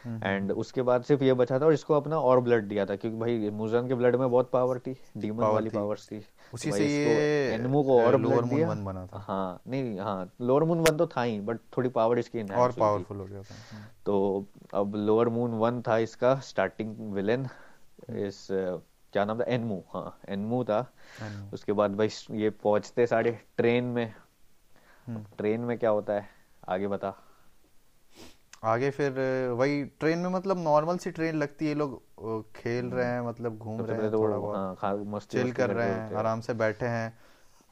एंड 0.06 0.52
उसके 0.52 0.82
बाद 0.82 1.02
सिर्फ़ 1.04 1.22
ये 1.24 1.34
बचा 1.34 1.58
था 1.58 1.64
और 1.66 1.72
इसको 1.72 1.94
अपना 1.94 2.18
और 2.18 2.40
ब्लड 2.40 2.68
दिया 2.68 2.84
था 2.86 2.96
क्योंकि 2.96 3.18
भाई 3.18 3.50
मुजान 3.50 3.88
के 3.88 3.94
ब्लड 3.94 4.16
में 4.16 4.30
बहुत 4.30 4.50
पावर 4.50 4.78
थी 4.78 4.96
डीमन 5.16 5.40
पावर 5.40 5.54
वाली 5.54 5.70
थी। 5.70 5.74
पावर्स 5.74 6.06
थी। 6.06 6.18
तो 6.18 6.54
उसी 6.54 6.72
से 6.72 6.86
ये 6.86 7.54
एनमू 7.54 7.82
को 7.82 8.00
और 8.00 8.16
लोअर 8.16 8.16
ब्लड 8.16 8.40
मून 8.40 8.56
दिया। 8.56 8.68
वन 8.68 8.84
बना 8.84 9.06
था। 9.06 9.18
हाँ 9.18 9.60
नहीं 9.66 9.98
हाँ 9.98 10.30
लोअर 10.40 10.64
मून 10.64 10.80
वन 10.80 10.96
तो 10.96 11.06
था 11.06 11.22
ही 11.22 11.40
बट 11.40 11.58
थोड़ी 11.76 11.88
पावर 11.90 12.18
इसकी 12.18 12.42
और 12.42 12.72
पावरफुल 12.72 13.16
हो 13.16 13.24
गया 13.24 13.42
था। 13.42 13.54
हम्म। 13.72 13.84
तो 14.06 14.46
अब 14.74 14.96
लोअर 14.96 15.28
मून 15.28 15.54
वन 15.58 15.82
था 15.88 15.98
इसका 15.98 16.34
स्टार्टिंग 16.44 16.96
विलेन 17.12 17.46
हम्म। 17.46 18.26
इस 18.26 18.46
क्या 18.50 19.24
नाम 19.24 19.38
था? 19.40 19.44
एनमू 19.44 19.82
हाँ 19.94 20.18
एनमू 20.28 20.62
था। 20.64 20.78
एनमू 21.22 21.50
उसके 21.54 21.72
बाद 21.72 21.96
भाई 21.96 22.08
ये 22.32 22.50
पहुँचते 22.50 23.06
सारे 23.06 23.38
ट्रेन 23.56 23.84
में। 23.84 24.12
हम्म। 25.06 25.24
ट्रेन 25.38 25.60
में 25.60 25.78
क्या 25.78 25.90
होता 25.90 26.12
है? 26.12 26.28
आगे 26.68 26.88
बता। 26.88 27.14
आगे 28.62 28.90
फिर 28.90 29.12
वही 29.58 29.84
ट्रेन 30.00 30.18
में 30.18 30.28
मतलब 30.30 30.58
नॉर्मल 30.58 30.96
सी 30.98 31.10
ट्रेन 31.10 31.36
लगती 31.36 31.68
है 31.68 31.74
लोग 31.74 32.52
खेल 32.56 32.86
रहे 32.86 33.06
हैं 33.06 33.20
मतलब 33.20 33.58
घूम 33.58 33.80
रहे 33.80 33.96
हैं 33.98 34.10
तो 34.10 34.18
थोड़ा 34.18 34.36
बहुत 34.36 34.56
हाँ 34.56 34.74
खा 34.74 34.94
मस्ती 35.14 35.38
चिल 35.38 35.52
कर 35.52 35.70
रहे 35.70 35.86
रहे 35.86 35.94
हैं 35.94 36.14
आराम 36.14 36.40
से 36.40 36.54
बैठे 36.54 36.86
हैं। 36.86 37.06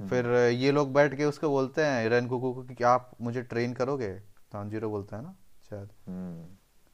हम्म। 0.01 0.09
फिर 0.11 0.27
ये 0.51 0.71
लोग 0.73 0.93
बैठ 0.93 1.15
के 1.15 1.25
उसको 1.25 1.49
बोलते 1.49 1.83
हैं 1.83 2.09
रेनकुकू 2.09 2.53
को 2.53 2.63
कि 2.63 2.85
आप 2.85 3.11
मुझे 3.21 3.43
ट्रेन 3.43 3.73
करोगे? 3.73 4.09
तांजीरो 4.53 4.91
बोलता 4.91 5.17
है 5.17 5.23
ना 5.23 5.35
शायद। 5.71 5.89
हम्म। 6.07 6.47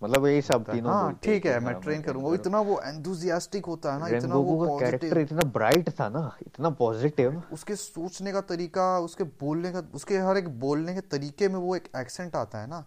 मतलब 0.03 0.27
यही 0.27 0.41
सब 0.43 0.65
तीनों 0.65 0.93
हाँ 0.93 1.13
ठीक 1.23 1.47
है 1.47 1.59
मैं 1.61 1.73
हाँ 1.73 1.81
ट्रेन 1.83 1.83
ट्रेन 1.83 2.03
करूँगा। 2.03 2.29
वो 2.29 2.35
इतना 2.35 2.61
वो 2.61 2.81
एंथुजियास्टिक 2.85 3.67
होता 3.67 3.93
है 3.95 4.01
ना 4.01 4.09
इतना 4.17 4.35
वो 4.35 4.79
कैरेक्टर 4.81 5.19
इतना 5.19 5.51
ब्राइट 5.51 5.91
था 6.01 6.09
ना 6.09 6.37
इतना 6.47 6.71
पॉजिटिव 6.71 7.43
उसके 7.53 7.77
सोचने 7.77 8.33
का 8.33 8.41
तरीका 8.41 8.99
उसके 8.99 9.25
बोलने 9.25 9.73
का 9.73 9.83
उसके 9.95 10.19
हर 10.19 10.37
एक 10.37 10.49
बोलने 10.61 10.95
के 10.95 11.01
तरीके 11.01 11.49
में 11.49 11.59
वो 11.59 11.77
एक 11.77 11.89
एक्सेंट 11.97 12.37
आता 12.37 12.59
है 12.59 12.67
ना। 12.67 12.85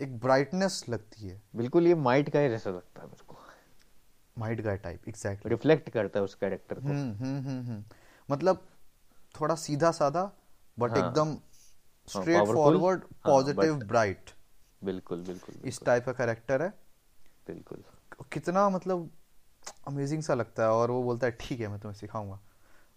एक 0.00 0.18
ब्राइटनेस 0.18 0.84
लगती 0.88 1.28
है। 1.28 1.42
बिल्कुल 1.56 1.86
ये 1.86 1.94
माइट 1.94 2.28
का 2.30 2.38
ही 2.38 2.48
जैसा 2.48 2.70
लगता 2.70 3.02
है 3.02 3.06
मेरे 3.06 3.24
को। 3.28 3.36
Might 4.36 4.60
Guy 4.60 4.76
type 4.76 5.08
exactly 5.08 5.50
reflect 5.50 5.88
करता 5.90 6.18
है 6.20 6.24
उस 6.24 6.34
कैरेक्टर 6.34 6.74
को। 6.74 6.88
हम्म 6.88 7.12
हम्म 7.14 7.40
हम्म 7.48 7.66
हम्म। 7.66 7.84
मतलब 8.28 8.66
थोड़ा 9.40 9.54
सीधा 9.54 9.90
सादा 9.90 10.30
बट 10.78 10.90
हाँ। 10.90 10.98
एकदम 10.98 11.28
हाँ 11.28 12.22
स्ट्रेट 12.22 12.46
फॉरवर्ड 12.46 13.00
हाँ 13.00 13.32
पॉजिटिव 13.32 13.76
ब्राइट 13.76 14.30
बिल्कुल 14.84 15.22
बिल्कुल 15.22 15.68
इस 15.68 15.80
टाइप 15.84 16.04
का 16.04 16.12
कैरेक्टर 16.12 16.62
है। 16.62 16.68
बिल्कुल। 17.46 17.82
कितना 18.32 18.68
मतलब 18.68 19.10
अमेजिंग 19.86 20.22
सा 20.22 20.34
लगता 20.34 20.62
है 20.62 20.70
और 20.70 20.90
वो 20.90 21.02
बोलता 21.02 21.26
है 21.26 21.36
ठीक 21.40 21.60
है 21.60 21.68
मैं 21.68 21.80
तुम्हें 21.80 21.98
सिखाऊँगा। 21.98 22.40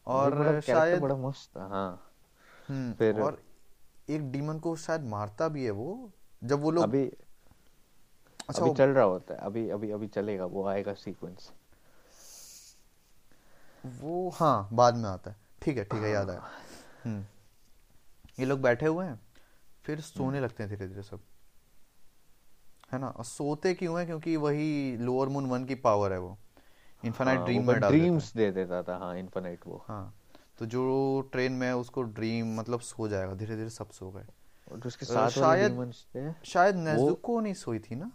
और 0.08 0.62
शायद 0.62 1.02
बड़ा 1.02 1.16
मस्त 1.16 1.58
हाँ। 1.58 2.14
हम्म 2.70 2.94
फिर 2.94 3.22
और 3.22 3.42
एक 4.10 4.32
डीमन 4.32 4.60
को 4.60 4.76
शायद 4.76 5.02
मारता 5.02 5.48
भी 5.48 5.66
है 5.66 5.72
वो 5.72 6.12
जब 6.42 6.62
वो 6.62 6.72
लोग 6.72 6.84
अभी 6.84 7.04
अच्छा 8.50 8.62
अभी 8.62 8.74
चल 8.76 8.90
रहा 8.90 9.04
होता 9.04 9.34
है। 9.34 9.40
अभी 9.40 9.70
अभी 9.70 9.92
अभी 9.92 10.08
चलेगा 10.08 10.46
वो 10.46 10.66
आएगा 10.68 10.94
सीक्वेंस 10.94 11.52
वो 13.84 14.30
हाँ 14.30 14.70
बाद 14.74 14.96
में 14.96 15.10
आता 15.10 15.32
है। 15.32 15.36
ठीक 15.62 15.78
है 15.78 15.84
ठीक 15.84 16.02
है 16.04 16.12
याद 16.12 16.30
आया। 16.30 16.50
हम्म। 17.04 17.26
ये 18.40 18.46
लोग 18.46 18.62
बैठे 18.62 18.86
हुए 18.86 19.06
हैं 19.06 19.20
फिर 19.86 20.02
सोने 20.02 20.40
लगते 20.40 20.64
हैं 20.64 20.70
धीरे 20.70 20.88
धीरे 20.88 21.04
सब। 21.04 21.20
है 22.92 23.00
ना? 23.00 23.08
और 23.08 23.26
सोते 23.26 23.74
क्यों 23.74 24.00
है? 24.00 24.06
क्योंकि 24.06 24.36
वही 24.38 24.98
लोअर 24.98 25.28
मून 25.28 25.46
वन 25.46 25.66
की 25.66 25.76
पावर 25.76 26.14
है 26.14 26.20
वो। 26.20 26.38
इन्फिनाइट 27.04 27.38
हाँ 27.38 27.46
ड्रीम 27.46 27.68
में 27.68 27.80
डाल 27.80 27.92
ड्रीम्स 27.92 28.34
दे 28.34 28.52
देता 28.52 28.82
था 28.84 28.98
हाँ 28.98 29.18
इनफिनाइट 29.18 29.68
वो। 29.68 29.84
हाँ। 29.88 30.14
तो 30.60 30.66
जो 30.66 31.22
ट्रेन 31.32 31.52
में 31.52 31.68
है 31.68 31.76
उसको 31.78 32.02
ड्रीम 32.02 32.56
मतलब 32.60 32.80
सो 32.80 33.08
जाएगा। 33.08 33.34
धीरे 33.34 33.56
धीरे 33.56 33.70
सब 33.70 33.90
सो 33.90 34.12
गए। 34.12 34.26
जो 34.72 34.88
उसके 34.88 35.06
साथ 35.06 35.30
शायद 35.30 35.94
थे। 36.16 36.32
शायद 36.46 36.76
नेजुको 36.78 37.40
नहीं 37.40 37.54
सोई 37.54 37.80
थी 37.80 37.96
ना? 37.96 38.12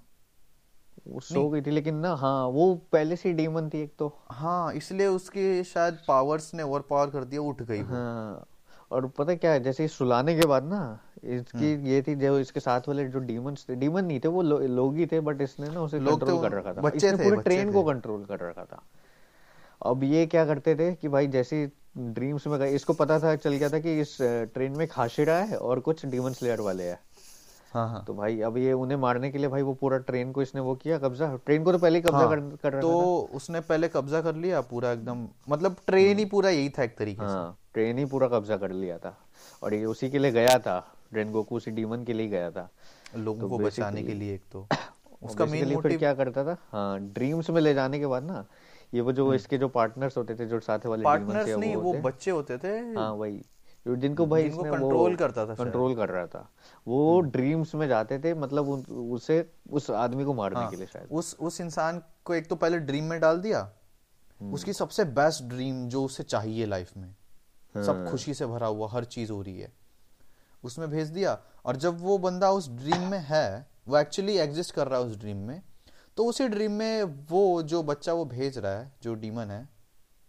वो 1.07 1.21
सो 1.21 1.49
गई 1.51 1.63
थी 1.63 1.71
लेकिन 1.71 1.95
ना 1.97 2.15
हाँ 2.17 2.47
वो 2.49 2.75
पहले 2.93 3.17
से 3.17 3.33
डीमन 3.33 3.69
थी 3.71 3.83
एक 3.83 3.95
तो। 3.99 4.13
हाँ 4.31 4.73
इसलिए 4.73 5.07
उसके 5.07 5.63
शायद 5.65 5.99
पावर्स 6.09 6.55
ने 6.55 6.63
ओवर 6.63 6.81
पावर 6.81 7.11
कर 7.11 7.25
दिया 7.25 7.43
उठ 7.43 7.63
गई 7.63 7.83
वो। 7.83 7.95
हाँ 7.95 8.47
और 8.91 9.07
पता 9.09 9.35
क्या 9.35 9.53
है 9.53 9.63
जैसे 9.63 9.87
सुलाने 9.89 10.35
के 10.39 10.47
बाद 10.47 10.65
ना 10.65 10.81
इसकी 11.25 11.73
हम्म। 11.75 11.87
ये 11.87 12.03
थी 12.03 12.15
जो 12.15 12.39
इसके 12.39 12.61
साथ 12.61 12.89
वाले 12.89 13.05
जो 13.09 13.19
डीमंस 13.19 13.67
थे 13.69 13.75
डीमन 13.75 14.05
नहीं 14.05 14.21
थे 14.21 14.29
वो 14.29 14.43
लो, 14.43 14.59
लोग 14.59 14.97
ही 14.97 15.07
थे 15.07 15.21
बट 15.21 15.41
इसने 15.41 15.69
ना 15.69 15.81
उसे 15.81 16.01
कंट्रोल 16.01 16.43
कर 16.43 16.53
रखा 16.53 16.73
था। 16.73 16.81
बच्चे 16.81 17.07
इसने 17.07 17.19
थे 17.19 17.31
पूरी 17.31 17.43
ट्रेन 17.43 17.73
को 17.73 17.83
कंट्रोल 17.85 18.25
कर 18.25 18.41
रखा 18.41 18.65
था। 18.65 18.83
अब 19.83 20.05
ये 20.05 20.27
क्या 20.27 20.45
करते 20.47 20.75
थे 20.77 20.93
कि 20.95 21.09
भाई 21.09 21.27
जैसे 21.27 21.71
ड्रीम्स 21.99 22.47
में 22.47 22.59
गए 22.59 22.71
इसको 22.71 22.93
पता 22.93 23.19
था 23.21 23.35
चल 23.37 23.53
गया 23.53 23.69
था 23.69 23.79
कि 23.79 24.01
इस 24.01 24.17
ट्रेन 24.55 24.73
में 24.73 24.87
हाशिरा 24.93 25.37
है 25.37 25.57
और 25.57 25.81
कुछ 25.81 26.07
डीमन 26.07 26.33
स्लेयर 26.33 26.61
वाले 26.61 26.85
हैं। 26.85 26.99
हाँ 27.73 27.89
हाँ। 27.89 28.05
तो 28.07 28.15
भाई 28.15 28.41
अब 28.41 28.57
ये 28.59 28.73
उन्हें 28.73 28.99
मारने 28.99 29.31
के 29.31 29.39
लिए 29.39 29.49
भाई 29.49 29.63
वो 29.63 29.75
पूरा 29.75 29.99
ट्रेन 29.99 30.33
को 30.33 30.43
इसने 30.43 30.61
वो 30.61 30.75
किया 30.75 30.99
कब्जा। 30.99 31.27
ट्रेन 31.47 31.65
को 31.65 31.73
तो 31.73 31.79
पहले 31.79 31.99
ही 31.99 32.03
कब्जा 32.03 32.19
हाँ। 32.19 32.29
कर 32.29 32.41
कर 32.63 32.73
रखा 32.73 32.81
तो 32.81 33.29
था। 33.31 33.37
उसने 33.37 33.61
पहले 33.61 33.89
कब्जा 33.89 34.21
कर 34.21 34.35
लिया 34.35 34.61
पूरा 34.61 34.93
एकदम 34.93 35.27
मतलब 35.49 35.77
ट्रेन 35.87 36.19
ही 36.19 36.25
पूरा 36.25 36.51
यही 36.51 36.69
था 36.69 36.83
एक 36.83 36.97
तरीके 36.99 37.21
से। 37.21 37.27
हाँ 37.27 37.57
ट्रेन 37.75 37.99
ही 37.99 38.05
पूरा 38.05 38.29
कब्जा 38.29 38.57
कर 38.57 38.71
लिया 38.71 38.99
था। 38.99 39.17
और 39.63 39.75
ये 39.75 39.85
उसी 39.85 40.11
के 40.11 40.19
लिए 40.19 40.33
गया 40.33 40.59
था 40.59 40.79
रेनगोकू 41.15 41.57
उसी 41.57 41.71
डीमन 41.71 42.05
के 42.05 42.13
लिए 42.13 42.29
गया 42.29 42.51
था। 42.51 42.69
लोगों 43.17 43.41
तो 43.41 43.49
को 43.49 43.59
बचाने 43.59 44.03
के 44.03 44.15
लिए 44.15 44.35
एक 44.35 44.43
तो। 44.53 44.67
उसका 45.23 45.47
मेन 45.47 45.73
मोटिव 45.73 45.99
क्या 45.99 46.15
करता 46.15 46.45
था? 46.45 46.57
हाँ 46.73 47.01
ड्रीम्स 47.01 47.51
में 47.51 47.61
ले 47.61 47.75
जाने 47.75 47.99
के 47.99 48.07
बाद 48.07 48.25
ना 48.25 48.45
ये 48.95 49.01
वो 49.01 49.13
जो 49.13 49.35
इसके 49.35 49.59
जो 49.59 49.69
पार्टनर्स 49.69 50.17
होते 50.17 50.35
थे 50.35 50.47
जो 50.47 50.61
साथ 50.61 50.87
वाले 50.87 51.05
पार्टनर्स 51.05 51.49
नहीं 51.49 51.77
वो 51.77 51.93
वो 51.93 51.95
बच्चे 51.95 52.31
होते 52.31 52.59
थे। 52.59 52.69
हाँ 52.69 53.13
वही। 53.13 53.45
जो 53.87 53.97
जिनको 53.97 54.27
भाई 54.27 54.43
जिनको 54.43 54.59
इसने 54.59 54.71
वो 54.71 54.77
कंट्रोल 54.77 55.17
करता 55.17 55.47
था 55.47 55.55
कंट्रोल 55.55 55.95
कर 55.95 56.09
रहा 56.09 56.27
था। 56.27 56.51
वो 56.89 57.21
ड्रीम्स 57.21 57.75
में 57.75 57.89
जाते 57.89 58.19
थे 58.19 58.35
मतलब 58.35 58.69
उन, 58.69 58.81
उसे 59.13 59.51
उस 59.71 59.91
आदमी 59.91 60.25
को 60.25 60.35
मारने 60.35 60.61
हाँ। 60.61 60.71
के 60.71 60.77
लिए 60.77 60.87
शायद। 60.87 61.09
उस 61.13 61.37
उस 61.41 61.61
इंसान 61.61 62.03
को 62.25 62.35
एक 62.35 62.49
तो 62.49 62.57
पहले 62.57 62.79
ड्रीम 62.79 63.05
में 63.05 63.21
डाल 63.21 63.39
दिया। 63.39 63.73
हम्म। 64.41 64.55
उसकी 64.55 64.73
सबसे 64.73 65.05
बेस्ट 65.05 65.45
ड्रीम 65.45 65.89
जो 65.89 66.05
उसे 66.05 66.23
चाहिए 66.23 66.67
लाइफ 66.67 66.97
में। 66.97 67.15
सब 67.77 67.97
हाँ। 67.97 68.11
खुशी 68.11 68.35
से 68.35 68.47
भरा 68.47 68.67
हुआ 68.67 68.89
हर 68.91 69.05
चीज़ 69.05 69.33
हो 69.33 69.43
रही 69.43 69.61
है। 69.61 69.73
उसमें 70.65 70.91
भेज 70.91 71.09
दिया। 71.09 71.41
और 71.65 71.77
जब 71.77 72.01
वो 72.01 72.19
बंदा 72.19 72.51
उस 72.51 72.71
ड्रीम 72.71 73.03
में 73.03 73.19
है 73.19 73.67
वो 73.89 73.99
एक्चुअली 73.99 74.39
एग्जिस्ट 74.39 74.75
कर 74.75 74.89
रहा 74.89 75.01
है 75.01 75.07
उस 75.07 75.17
ड्रीम 75.17 75.37
में 75.37 75.63
तो 76.17 76.25
उसी 76.25 76.49
ड्रीम 76.49 76.73
में 76.73 77.03
वो 77.31 77.63
जो 77.63 77.83
बच्चा 77.83 78.13
वो 78.13 78.25
भेज 78.25 78.59
रहा 78.59 78.73
है 78.73 78.93
जो 79.03 79.15
डीमन 79.15 79.51
है 79.51 79.69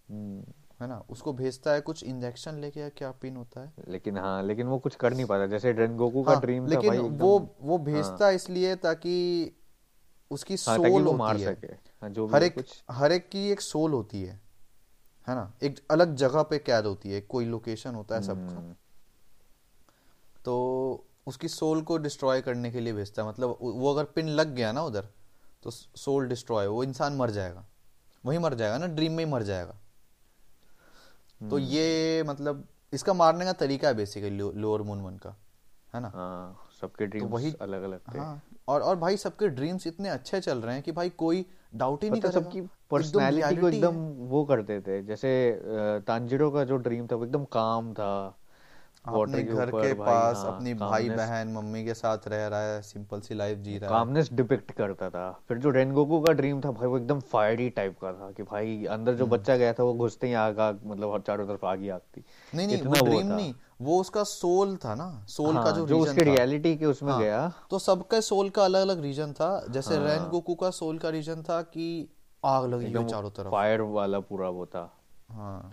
हम्म, 0.10 0.44
है 0.82 0.88
ना 0.88 0.98
उसको 1.10 1.34
भेजता 1.34 1.74
है 1.74 1.82
कुछ 1.82 2.04
इंजेक्शन 2.04 2.56
लेके 2.56 2.80
या 2.80 2.90
क्या 2.90 3.12
पिन 3.12 3.36
होता 3.36 3.62
है? 3.62 3.74
लेकिन 3.88 4.18
हाँ 4.18 4.44
लेकिन 4.44 4.68
वो 4.68 4.80
कुछ 4.80 4.96
कर 4.96 5.14
नहीं 5.14 5.26
पाता 5.26 5.46
जैसे 5.48 5.74
ड्रेनगोकू 5.74 6.24
का 6.24 6.32
हाँ, 6.32 6.42
ड्रीम 6.42 6.64
था 6.64 6.70
लेकिन 6.70 6.90
भाई 6.90 6.98
वो 6.98 7.56
वो 7.62 7.78
भेजता 7.78 8.28
है। 8.28 8.36
इसलिए 8.36 8.76
ताकि 8.76 9.16
उसकी 10.32 10.56
हाँ 10.58 10.78
ताकि 10.78 10.90
सोल 10.90 11.04
वो 11.04 11.14
मार 11.14 11.38
है। 11.38 11.56
सके। 11.56 11.68
हाँ 11.68 12.10
जो 12.10 12.28
हर 12.28 12.44
एक 12.44 12.54
कुछ। 12.56 12.84
हर 12.92 13.12
एक 13.12 13.30
की 13.30 13.50
एक 13.50 13.62
सोल 13.62 13.92
होती 13.92 14.22
है 14.24 14.42
है 15.28 15.36
ना 15.36 15.54
एक 15.64 15.80
अलग 15.92 16.16
जगह 16.16 16.44
पे 16.44 16.58
कैद 16.60 16.86
होती 16.86 17.12
है 17.12 17.22
कोई 17.22 17.46
लोकेशन 17.46 17.96
होता 17.96 18.16
है 18.16 18.22
सबका। 18.22 18.56
हम्म, 18.56 18.74
तो 20.46 21.06
उसकी 21.28 21.48
सोल 21.48 21.82
को 21.82 21.98
डिस्ट्रॉय 21.98 22.42
करने 22.42 22.72
के 22.72 22.80
लिए 22.80 22.94
भेजता 22.94 23.22
है 23.22 23.28
मतलब 23.30 23.58
वो 23.62 23.94
अगर 23.94 24.04
पिन 24.04 24.28
लग 24.28 24.54
गया 24.56 24.72
ना 24.72 24.84
उधर 24.84 25.08
तो 25.64 25.72
सोल 25.72 26.28
डिस्ट्रॉय 26.28 26.68
वो 26.68 26.84
इंसान 26.84 27.16
मर 27.16 27.30
जाएगा। 27.32 27.66
वही 28.24 28.38
मर 28.38 28.54
जाएगा 28.54 28.78
ना 28.78 28.88
ड्रीम 28.88 29.12
में 29.12 29.24
ही 29.26 29.32
मर 29.32 29.44
जाएगा। 29.44 29.76
हम्म। 31.42 31.50
तो 31.50 31.58
ये 31.60 32.24
मतलब 32.24 32.64
इसका 32.94 33.14
मारने 33.14 33.46
का 33.46 33.54
तरीका 33.56 33.88
है 33.88 33.94
बेसिकली 33.94 34.52
लोअर 34.56 34.82
मून 34.82 35.02
वन 35.02 35.18
का 35.18 35.36
है 35.94 36.02
ना? 36.02 36.12
हाँ 36.16 36.70
सबके 36.82 37.08
तो 37.10 37.26
वही 37.28 37.54
अलग 37.62 37.84
अलग 37.84 38.00
थे। 38.14 38.18
हाँ 38.20 38.42
और 38.68 38.82
और 38.82 38.96
भाई 38.96 39.18
सबके 39.18 39.48
ड्रीम्स 39.50 39.88
इतने 39.88 40.10
अच्छे 40.10 40.40
चल 40.42 40.62
रहे 40.62 40.74
हैं 40.74 40.84
कि 40.84 40.92
भाई 40.92 41.10
कोई 41.18 41.46
डाउट 41.76 42.04
ही 42.04 42.10
नहीं 42.10 42.22
करेगा। 42.22 42.40
सबकी 42.40 42.62
पर्सनालिटी 42.92 43.56
को 43.56 43.68
एकदम 43.70 43.96
वो 44.30 44.44
करते 44.46 44.80
थे 44.82 45.02
जैसे 45.04 45.30
तांजिरो 46.08 46.50
का 46.52 46.64
जो 46.64 46.78
ड्रीम 46.78 47.08
था 47.08 47.16
वो 47.16 47.26
एकदम 47.26 47.44
काम 47.52 47.94
था। 47.94 48.38
अपने 49.06 49.44
घर 49.44 49.70
के 49.72 49.94
पास 49.94 50.38
हाँ 50.38 50.56
अपनी 50.56 50.74
भाई 50.74 51.10
बहन 51.10 51.48
मम्मी 51.48 51.86
के 51.86 51.94
साथ 51.94 52.28
रह 52.28 52.48
रहा 52.48 52.62
है 52.62 52.82
सिंपल 52.82 53.20
सी 53.20 53.36
लाइफ 53.36 53.58
जी 53.58 53.78
रहा 53.78 53.90
है। 53.90 53.96
कामनेस 53.96 54.30
डिपिक्ट 54.34 54.72
करता 54.72 55.10
था। 55.10 55.40
फिर 55.48 55.58
जो 55.58 55.70
रेनगोकू 55.70 56.20
का 56.22 56.34
ड्रीम 56.34 56.62
था 56.62 56.72
भाई 56.72 56.88
वो 56.88 56.98
एकदम 56.98 57.20
फायरी 57.20 57.70
टाइप 57.70 57.96
का 58.02 58.12
था 58.14 58.32
कि 58.32 58.44
भाई 58.44 58.86
अंदर 58.86 59.14
जो 59.14 59.26
हम्म। 59.26 59.38
बच्चा 59.38 59.58
गया 59.58 59.74
था 59.74 59.84
वो 59.84 59.94
घुसते 59.94 60.28
ही 60.28 60.34
आग 60.34 60.60
आग 60.60 60.80
मतलब 60.86 61.14
हर 61.14 61.20
चारों 61.20 61.48
तरफ़ 61.48 61.66
आग 61.66 61.80
ही 61.80 61.90
आग 61.90 62.02
थी। 62.18 62.24
नहीं 62.56 62.68
नहीं 62.68 62.82
वो 62.82 63.06
ड्रीम 63.06 63.28
नहीं 63.28 63.54
वो 63.82 64.00
उसका 64.02 64.24
सोल 64.24 64.76
था 64.76 64.96
ना 64.96 65.26
सोल 65.30 65.56
हाँ, 65.56 65.64
का 65.66 65.72
जो 65.72 65.88
जो 65.88 65.96
रीजन 65.96 66.10
उसके 66.10 66.24
रियलिटी 66.24 66.76
के 66.78 66.86
उसमें 66.86 67.12
हाँ 67.14 67.22
गया। 67.22 67.54
तो 67.70 67.80
सबका 67.80 68.20
सोल 68.20 68.50
का 68.50 68.66
अलग 68.66 68.82
अलग 68.82 69.02
रीजन 69.02 69.34
था। 69.34 69.66
जैसे 69.70 69.96
हाँ। 69.96 70.06
रैन 70.06 70.56
का 70.56 70.70
सोल 70.70 70.98
का 70.98 71.10
रीजन 71.10 71.42
था 71.42 71.62
कि 71.62 72.10
आग 72.46 72.66
लगी 72.66 72.92
हुई 72.94 73.06
चारों 73.06 73.30
तरफ़। 73.30 73.50
फायर 73.50 73.82
वाला 73.82 74.20
पूरा 74.20 74.50
वो 74.50 74.66
था। 74.66 74.92
हाँ। 75.32 75.72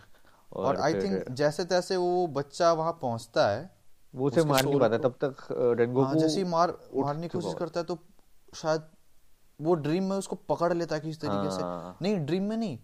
और 0.56 0.76
आई 0.76 0.94
थिंक 0.94 1.30
जैसे 1.30 1.64
तैसे 1.64 1.96
वो 1.96 2.26
बच्चा 2.26 2.72
वहाँ 2.72 2.92
पहुँचता 3.02 3.48
है 3.48 3.70
वो 4.14 4.26
उसे 4.26 4.44
मार 4.44 4.64
नहीं 4.64 4.80
पाता 4.80 4.98
तब 4.98 5.14
तक 5.20 5.52
अ, 5.52 5.54
हाँ 5.54 5.74
रेनगोकू 5.74 6.14
जैसे 6.14 6.38
ही 6.38 6.44
मार 6.44 6.76
मारने 6.96 7.28
की 7.28 7.38
कोशिश 7.38 7.54
करता 7.58 7.80
है। 7.80 7.86
तो 7.86 7.98
शायद 8.54 8.82
वो 9.60 9.74
ड्रीम 9.74 10.04
में 10.04 10.16
उसको 10.16 10.36
पकड़ 10.48 10.72
लेता 10.72 10.94
है 10.94 11.00
किसी 11.00 11.26
तरीके 11.26 11.50
से। 11.56 11.62
हाँ। 11.62 11.96
नहीं 12.02 12.16
ड्रीम 12.16 12.42
में 12.42 12.56
नहीं। 12.56 12.78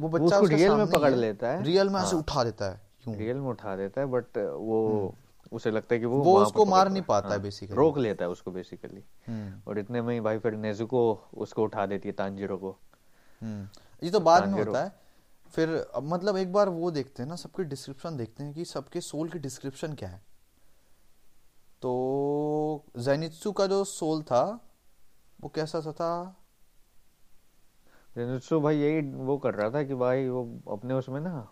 वो 0.00 0.08
बच्चा 0.08 0.36
उसको 0.36 0.46
रियल 0.46 0.72
में 0.72 0.86
पकड़ 0.90 1.14
लेता 1.14 1.48
है। 1.48 1.62
रियल 1.62 1.88
में 1.88 2.00
ऐसे 2.00 2.10
हाँ। 2.10 2.18
उठा 2.18 2.44
देता 2.44 2.70
है 2.70 2.80
रियल 3.08 3.36
में 3.36 3.48
उठा 3.50 3.76
देता 3.76 4.00
है 4.00 4.06
बट 4.06 4.38
वो 4.38 5.14
उसे 5.52 5.70
लगता 5.70 5.94
है 5.94 6.00
कि 6.00 6.06
वो 6.06 6.16
हम्म। 6.16 6.24
वो 6.24 6.42
उसको 6.42 6.64
मार 6.64 6.88
नहीं 6.88 7.02
है। 7.02 7.06
पाता 7.06 7.28
है 7.28 7.34
हाँ। 7.34 7.42
बेसिकली 7.42 7.76
रोक 7.76 7.98
लेता 7.98 8.24
है 8.24 8.30
उसको 8.30 8.50
बेसिकली 8.50 9.04
हम्म। 9.26 9.70
और 9.70 9.78
इतने 9.78 10.02
में 10.02 10.14
ही 10.14 10.20
भाई 10.20 10.38
फिर 10.38 10.52
नेजुको 10.52 11.28
उसको 11.34 11.62
उठा 11.62 11.86
देती 11.86 12.08
है 12.08 12.12
तांजिरो 12.12 12.56
को। 12.56 12.76
हम्म। 13.42 13.68
ये 14.02 14.10
तो 14.10 14.20
बाद 14.20 14.48
में 14.48 14.64
होता 14.64 14.82
है। 14.84 15.07
फिर 15.54 15.86
मतलब 16.02 16.36
एक 16.36 16.52
बार 16.52 16.68
वो 16.68 16.90
देखते 16.90 17.22
हैं 17.22 17.30
ना 17.30 17.36
सबके 17.36 17.64
डिस्क्रिप्शन 17.64 18.16
देखते 18.16 18.44
हैं 18.44 18.54
कि 18.54 18.64
सबके 18.64 19.00
सोल 19.00 19.28
की 19.30 19.38
डिस्क्रिप्शन 19.38 19.94
क्या 19.94 20.08
है। 20.08 20.22
तो 21.82 22.84
जेनित्सु 22.98 23.52
का 23.52 23.66
जो 23.66 23.84
सोल 23.84 24.22
था 24.22 24.42
वो 25.40 25.48
कैसा 25.48 25.80
सा 25.80 25.92
था? 25.92 26.36
जेनित्सु 28.16 28.60
भाई 28.60 28.78
यही 28.78 29.00
वो 29.12 29.38
कर 29.38 29.54
रहा 29.54 29.70
था 29.70 29.82
कि 29.82 29.94
भाई 29.94 30.28
वो 30.28 30.60
अपने 30.70 30.94
उसमें 30.94 31.20
ना 31.20 31.48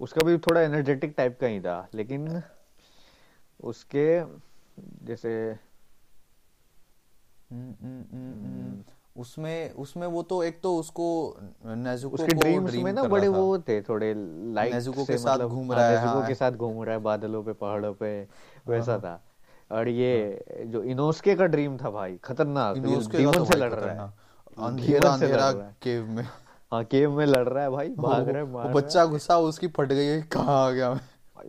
उसका 0.00 0.26
भी 0.26 0.38
थोड़ा 0.38 0.60
एनर्जेटिक 0.60 1.14
टाइप 1.16 1.38
का 1.40 1.46
ही 1.46 1.60
था 1.60 1.88
लेकिन 1.94 2.42
उसके 3.60 4.06
जैसे 5.06 5.30
हम्म, 7.52 7.74
हम्म, 7.82 8.04
हम्म, 8.12 8.82
उसमें 9.16 9.72
उसमें 9.72 10.06
वो 10.06 10.22
तो 10.22 10.42
एक 10.42 10.60
तो 10.62 10.76
उसको 10.76 11.06
नेजुको 11.64 12.14
उसके 12.14 12.34
को 12.34 12.40
ड्रीम्स 12.40 12.70
ड्रीम 12.70 12.84
में 12.84 12.92
ना 12.92 13.02
बड़े 13.04 13.28
वो 13.28 13.58
थे 13.58 13.80
थोड़े 13.82 14.14
लाइट 14.54 14.72
नेजुको 14.72 15.04
के 15.04 15.18
साथ 15.18 15.34
मतलब 15.34 15.48
घूम 15.48 15.72
हाँ 15.72 15.78
रहा 15.78 15.88
है 15.88 15.96
नेजुको 15.96 16.18
हाँ। 16.18 16.28
के 16.28 16.34
साथ 16.34 16.52
घूम 16.52 16.82
रहा 16.82 16.94
है 16.94 17.00
बादलों 17.02 17.42
पे 17.42 17.52
पहाड़ों 17.52 17.92
पे 17.94 18.10
वैसा 18.68 18.92
हाँ। 18.92 19.00
था। 19.00 19.22
और 19.70 19.88
ये 19.88 20.64
जो 20.66 20.82
इनोस्के 20.82 21.34
का 21.34 21.46
ड्रीम 21.46 21.76
था 21.76 21.90
भाई 21.90 22.18
खतरनाक 22.24 22.76
इनोस्के 22.76 23.18
डीमन 23.18 23.32
तो 23.32 23.44
से 23.44 23.56
लड़ 23.56 23.72
रहा 23.74 24.04
है। 24.04 24.12
अंधेरा 24.58 25.10
अंधेरा 25.10 25.52
केव 25.82 26.06
में। 26.06 26.24
हाँ 26.72 26.84
केव 26.84 27.16
में 27.18 27.26
लड़ 27.26 27.48
रहा 27.48 27.64
है 27.64 27.70
भाई 27.70 27.88
भाग 27.88 28.28
रहा 28.28 28.42
है 28.42 28.50
मार 28.52 28.68
बच्चा 28.68 29.06
घुसा 29.06 29.38
उसकी 29.38 29.68
फट 29.68 29.92
गई 29.92 30.20
कहाँ 30.22 30.66
आ 30.66 30.70
गया 30.70 30.92
मैं? 30.94 31.00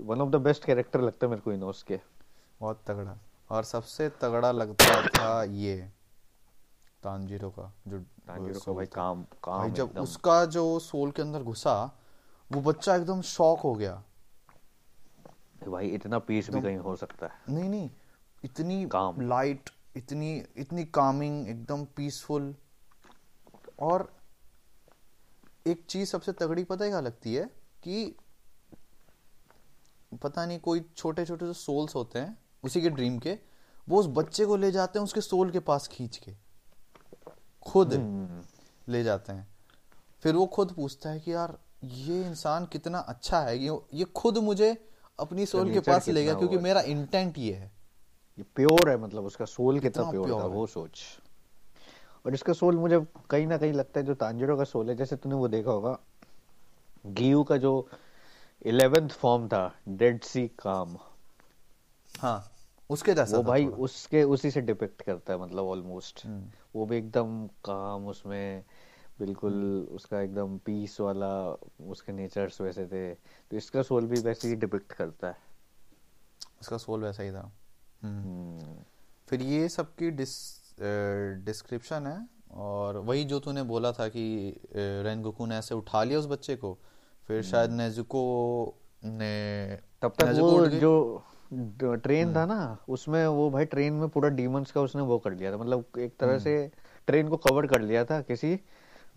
One 0.05 0.21
of 0.21 0.29
the 0.29 0.35
best 0.35 0.65
character 0.65 1.01
लगता 1.01 1.25
है 1.25 1.29
मेरे 1.29 1.41
को 1.41 1.51
इनोस्के। 1.51 1.99
बहुत 2.59 2.79
तगड़ा। 2.87 3.17
और 3.51 3.63
सबसे 3.63 4.09
तगड़ा 4.21 4.51
लगता 4.51 5.01
था 5.07 5.43
ये। 5.43 5.89
तांजीरो 7.03 7.49
का 7.49 7.71
जो 7.87 7.99
तांजिरो 8.27 8.59
का 8.59 8.73
भाई 8.73 8.85
था। 8.85 8.91
काम 8.95 9.23
भाई 9.47 9.71
जब 9.71 9.97
उसका 9.97 10.45
जो 10.45 10.79
सोल 10.79 11.11
के 11.11 11.21
अंदर 11.21 11.43
घुसा 11.43 11.75
वो 12.51 12.61
बच्चा 12.61 12.95
एकदम 12.95 13.21
शॉक 13.21 13.59
हो 13.59 13.73
गया। 13.75 14.03
भाई 15.67 15.89
इतना 15.89 16.19
पीस 16.19 16.49
भी 16.49 16.61
कहीं 16.61 16.77
हो 16.77 16.95
सकता 16.95 17.27
है। 17.27 17.55
नहीं 17.55 17.69
नहीं 17.69 17.89
इतनी 18.43 18.85
काम। 18.85 19.21
लाइट 19.21 19.69
इतनी 19.95 20.43
इतनी 20.57 20.83
कामिंग 20.85 21.47
एकदम 21.49 21.85
पीसफुल 21.85 22.55
और 23.79 24.11
एक 25.67 25.85
चीज़ 25.89 26.09
सबसे 26.09 26.31
तगड़ी 26.31 26.63
पता 26.63 26.85
है 26.85 26.91
क्या 26.91 26.99
लगती 26.99 27.33
है? 27.33 27.45
कि 27.83 28.15
पता 30.23 30.45
नहीं 30.45 30.59
कोई 30.59 30.81
छोटे 30.95 31.25
छोटे 31.25 31.45
जो 31.45 31.53
सोल्स 31.53 31.95
होते 31.95 32.19
हैं 32.19 32.37
उसी 32.63 32.81
के 32.81 32.89
ड्रीम 32.89 33.19
के 33.19 33.37
वो 33.89 33.99
उस 33.99 34.07
बच्चे 34.09 34.45
को 34.45 34.55
ले 34.55 34.71
जाते 34.71 34.99
हैं 34.99 35.03
उसके 35.03 35.21
सोल 35.21 35.51
के 35.51 35.59
पास 35.59 35.87
खींच 35.87 36.17
के। 36.17 36.42
खुद 37.65 37.93
हम्म 37.93 38.41
ले 38.93 39.03
जाते 39.03 39.33
हैं। 39.33 39.47
फिर 40.23 40.35
वो 40.35 40.45
खुद 40.45 40.71
पूछता 40.71 41.09
है 41.09 41.19
कि 41.19 41.33
यार 41.33 41.57
ये 41.83 42.25
इंसान 42.25 42.65
कितना 42.65 42.99
अच्छा 42.99 43.39
है 43.39 43.57
ये 43.57 43.79
ये 43.93 44.03
खुद 44.03 44.37
मुझे 44.37 44.89
अपनी 45.19 45.45
सोल 45.45 45.71
के 45.71 45.79
पास 45.79 46.07
ले 46.07 46.23
गया 46.23 46.33
क्योंकि 46.33 46.57
मेरा 46.57 46.81
इंटेंट 46.81 47.37
ये 47.37 47.53
है। 47.53 47.71
ये 48.37 48.45
प्योर 48.55 48.89
है 48.89 48.97
मतलब 48.97 49.25
उसका 49.25 49.45
सोल 49.45 49.79
कितना 49.79 50.03
कितना 50.03 50.11
प्योर 50.11 50.41
था 50.41 50.45
वो 50.45 50.67
सोच। 50.67 51.03
और 52.25 52.33
इसका 52.33 52.53
सोल 52.53 52.77
मुझे 52.77 53.05
कहीं 53.29 53.47
ना 53.47 53.57
कहीं 53.57 53.73
लगता 53.73 53.99
है 53.99 54.05
जो 54.05 54.13
तांजिरो 54.13 54.57
का 54.57 54.63
सोल 54.63 54.89
है 54.89 54.95
जैसे 54.95 55.15
तूने 55.15 55.35
वो 55.35 55.47
देखा 55.47 55.71
होगा 55.71 55.97
गियू 57.05 57.43
का 57.43 57.57
जो 57.57 57.89
इलेवेंथ 58.65 59.09
फॉर्म 59.09 59.47
था 59.47 59.75
डेड 59.87 60.23
सी 60.23 60.47
काम 60.47 60.97
हाँ। 62.19 62.52
उसके 62.89 63.13
जैसा 63.13 63.37
वो 63.37 63.43
था 63.43 63.47
भाई 63.47 63.65
उसके 63.65 64.23
उसी 64.23 64.51
से 64.51 64.61
डिपिक्ट 64.61 65.01
करता 65.01 65.33
है 65.33 65.39
मतलब 65.39 65.63
ऑलमोस्ट 65.63 66.25
हम्म। 66.25 66.49
वो 66.75 66.85
भी 66.85 66.97
एकदम 66.97 67.47
काम 67.47 68.07
उसमें 68.07 68.63
बिल्कुल 69.19 69.53
उसका 69.91 70.21
एकदम 70.21 70.57
पीस 70.57 70.99
वाला 71.01 71.57
उसके 71.87 72.11
नेचर्स 72.11 72.61
वैसे 72.61 72.85
थे। 72.85 73.13
तो 73.13 73.57
इसका 73.57 73.81
सोल 73.81 74.05
भी 74.05 74.19
वैसे 74.21 74.47
ही 74.47 74.55
डिपिक्ट 74.55 74.91
करता 74.91 75.27
है। 75.27 75.37
उसका 76.61 76.77
सोल 76.77 77.03
वैसा 77.03 77.23
ही 77.23 77.31
था। 77.31 77.51
हम्म। 78.01 78.21
हम्म। 78.23 78.75
फिर 79.27 79.41
ये 79.41 79.69
सबकी 79.69 80.09
डिस 80.11 80.63
डिस्क्रिप्शन 81.45 82.07
है 82.07 82.27
और 82.51 82.97
वही 82.97 83.23
जो 83.23 83.39
तूने 83.39 83.63
बोला 83.63 83.91
था 83.91 84.07
कि 84.07 84.25
रेनगोकू 84.75 85.45
ने 85.45 85.57
ऐसे 85.57 85.75
उठा 85.75 86.03
लिया 86.03 86.19
उस 86.19 86.25
बच्चे 86.25 86.55
को 86.55 86.77
फिर 87.27 87.41
शायद 87.41 87.71
नेजुको 87.71 88.23
ने 89.03 89.79
तब 90.01 90.13
तक 90.19 90.23
वो 90.23 90.67
जो 90.67 91.23
ट्रेन 91.53 92.35
था 92.35 92.45
ना 92.45 92.77
उसमें 92.89 93.27
वो 93.27 93.49
भाई 93.49 93.65
ट्रेन 93.65 93.93
में 93.93 94.09
पूरा 94.09 94.29
डीमंस 94.29 94.71
का 94.71 94.81
उसने 94.81 95.01
वो 95.01 95.17
कर 95.19 95.33
लिया 95.33 95.51
था। 95.51 95.57
मतलब 95.57 95.85
एक 95.99 96.17
तरह 96.19 96.39
से 96.39 96.71
ट्रेन 97.07 97.27
को 97.27 97.37
कवर 97.37 97.67
कर 97.67 97.81
लिया 97.81 98.05
था 98.05 98.21
किसी 98.21 98.59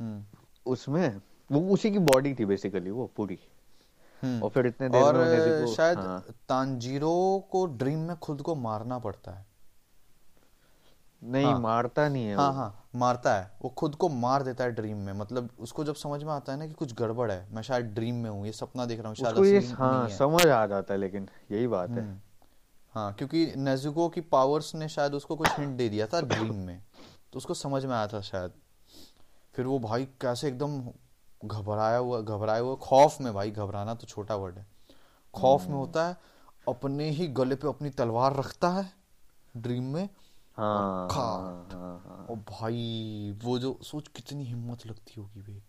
हम्म। 0.00 0.24
उसमें। 0.66 1.20
वो 1.52 1.60
उसी 1.74 1.90
की 1.90 1.98
बॉडी 1.98 2.34
थी 2.34 2.44
बेसिकली 2.44 2.90
वो 2.90 3.10
पूरी। 3.16 3.38
हम्म। 4.22 4.42
और 4.42 4.50
फिर 4.50 4.66
इतने 4.66 4.88
देर 4.88 5.02
और 5.02 5.16
में 5.16 5.66
शायद 5.66 5.98
हाँ। 5.98 6.24
तांजीरो 6.48 7.48
को 7.50 7.66
ड्रीम 7.66 7.98
में 7.98 8.16
खुद 8.16 8.42
को 8.42 8.54
मारना 8.54 8.98
पड़ता 8.98 9.30
है। 9.30 9.46
नहीं 11.22 11.44
हाँ। 11.44 11.58
मारता 11.60 12.08
नहीं 12.08 12.26
है 12.26 12.34
हाँ 12.36 12.52
हाँ 12.52 12.88
मारता 12.94 13.34
है। 13.34 13.50
वो 13.62 13.68
खुद 13.68 13.94
को 13.94 14.08
मार 14.08 14.42
देता 14.42 14.64
है 14.64 14.72
ड्रीम 14.72 14.96
में। 14.96 15.12
मतलब 15.12 15.48
उसको 15.58 15.84
जब 15.84 15.94
समझ 15.94 16.22
में 16.22 16.32
आता 16.32 16.52
है 16.52 16.58
ना 16.58 16.66
कि 16.66 16.74
कुछ 16.74 16.92
गड़बड़ 16.94 17.30
है 17.30 17.46
मैं 17.52 17.62
शायद 17.62 17.86
ड्रीम 17.94 18.14
में 18.14 18.30
हूँ 18.30 18.44
ये 18.46 18.52
सपना 18.52 18.84
देख 18.86 18.98
रहा 18.98 19.08
हूँ 19.08 19.16
शायद 19.16 19.44
ये 19.44 19.58
हाँ 19.74 20.08
समझ 20.08 20.46
आ 20.46 20.66
जाता 20.66 20.94
है 20.94 21.00
लेकिन 21.00 21.28
यही 21.52 21.66
बात 21.66 21.90
है। 21.90 22.00
हम्म। 22.00 22.20
हाँ 22.94 23.12
क्योंकि 23.12 23.46
नेजुको 23.56 24.08
की 24.08 24.20
पावर्स 24.20 24.74
ने 24.74 24.88
शायद 24.88 25.14
उसको 25.14 25.36
कुछ 25.36 25.58
हिंट 25.58 25.76
दे 25.76 25.88
दिया 25.88 26.06
था 26.06 26.20
ड्रीम 26.20 26.54
में। 26.56 26.80
तो 27.32 27.36
उसको 27.36 27.54
समझ 27.54 27.84
में 27.84 27.94
आया 27.94 28.06
था 28.06 28.20
शायद। 28.20 28.52
फिर 29.54 29.66
वो 29.66 29.78
भाई 29.78 30.04
कैसे 30.20 30.48
एकदम 30.48 30.80
घबराया 31.44 31.98
हुआ 31.98 32.20
घबराया 32.20 32.60
हुआ 32.60 32.74
खौफ 32.74 33.20
में 33.20 33.32
भाई 33.34 33.50
घबराना 33.50 33.94
तो 33.94 34.06
छोटा 34.06 34.36
वर्ड 34.36 34.58
है। 34.58 34.66
खौफ 35.34 35.66
में 35.66 35.74
होता 35.74 36.06
है 36.08 36.16
अपने 36.68 37.08
ही 37.10 37.26
गले 37.28 37.54
पे 37.54 37.68
अपनी 37.68 37.90
तलवार 37.90 38.36
रखता 38.36 38.68
है 38.68 38.90
ड्रीम 39.56 39.84
में 39.84 40.08
हाँ 40.58 41.08
हाँ 41.08 41.66
हाँ 41.72 42.02
हाँ 42.06 42.26
और 42.30 42.36
भाई 42.36 43.38
वो 43.44 43.58
जो 43.58 43.78
सोच 43.82 44.08
कितनी 44.08 44.44
हिम्मत 44.44 44.86
लगती 44.86 45.20
होगी 45.20 45.42
बे 45.42 45.62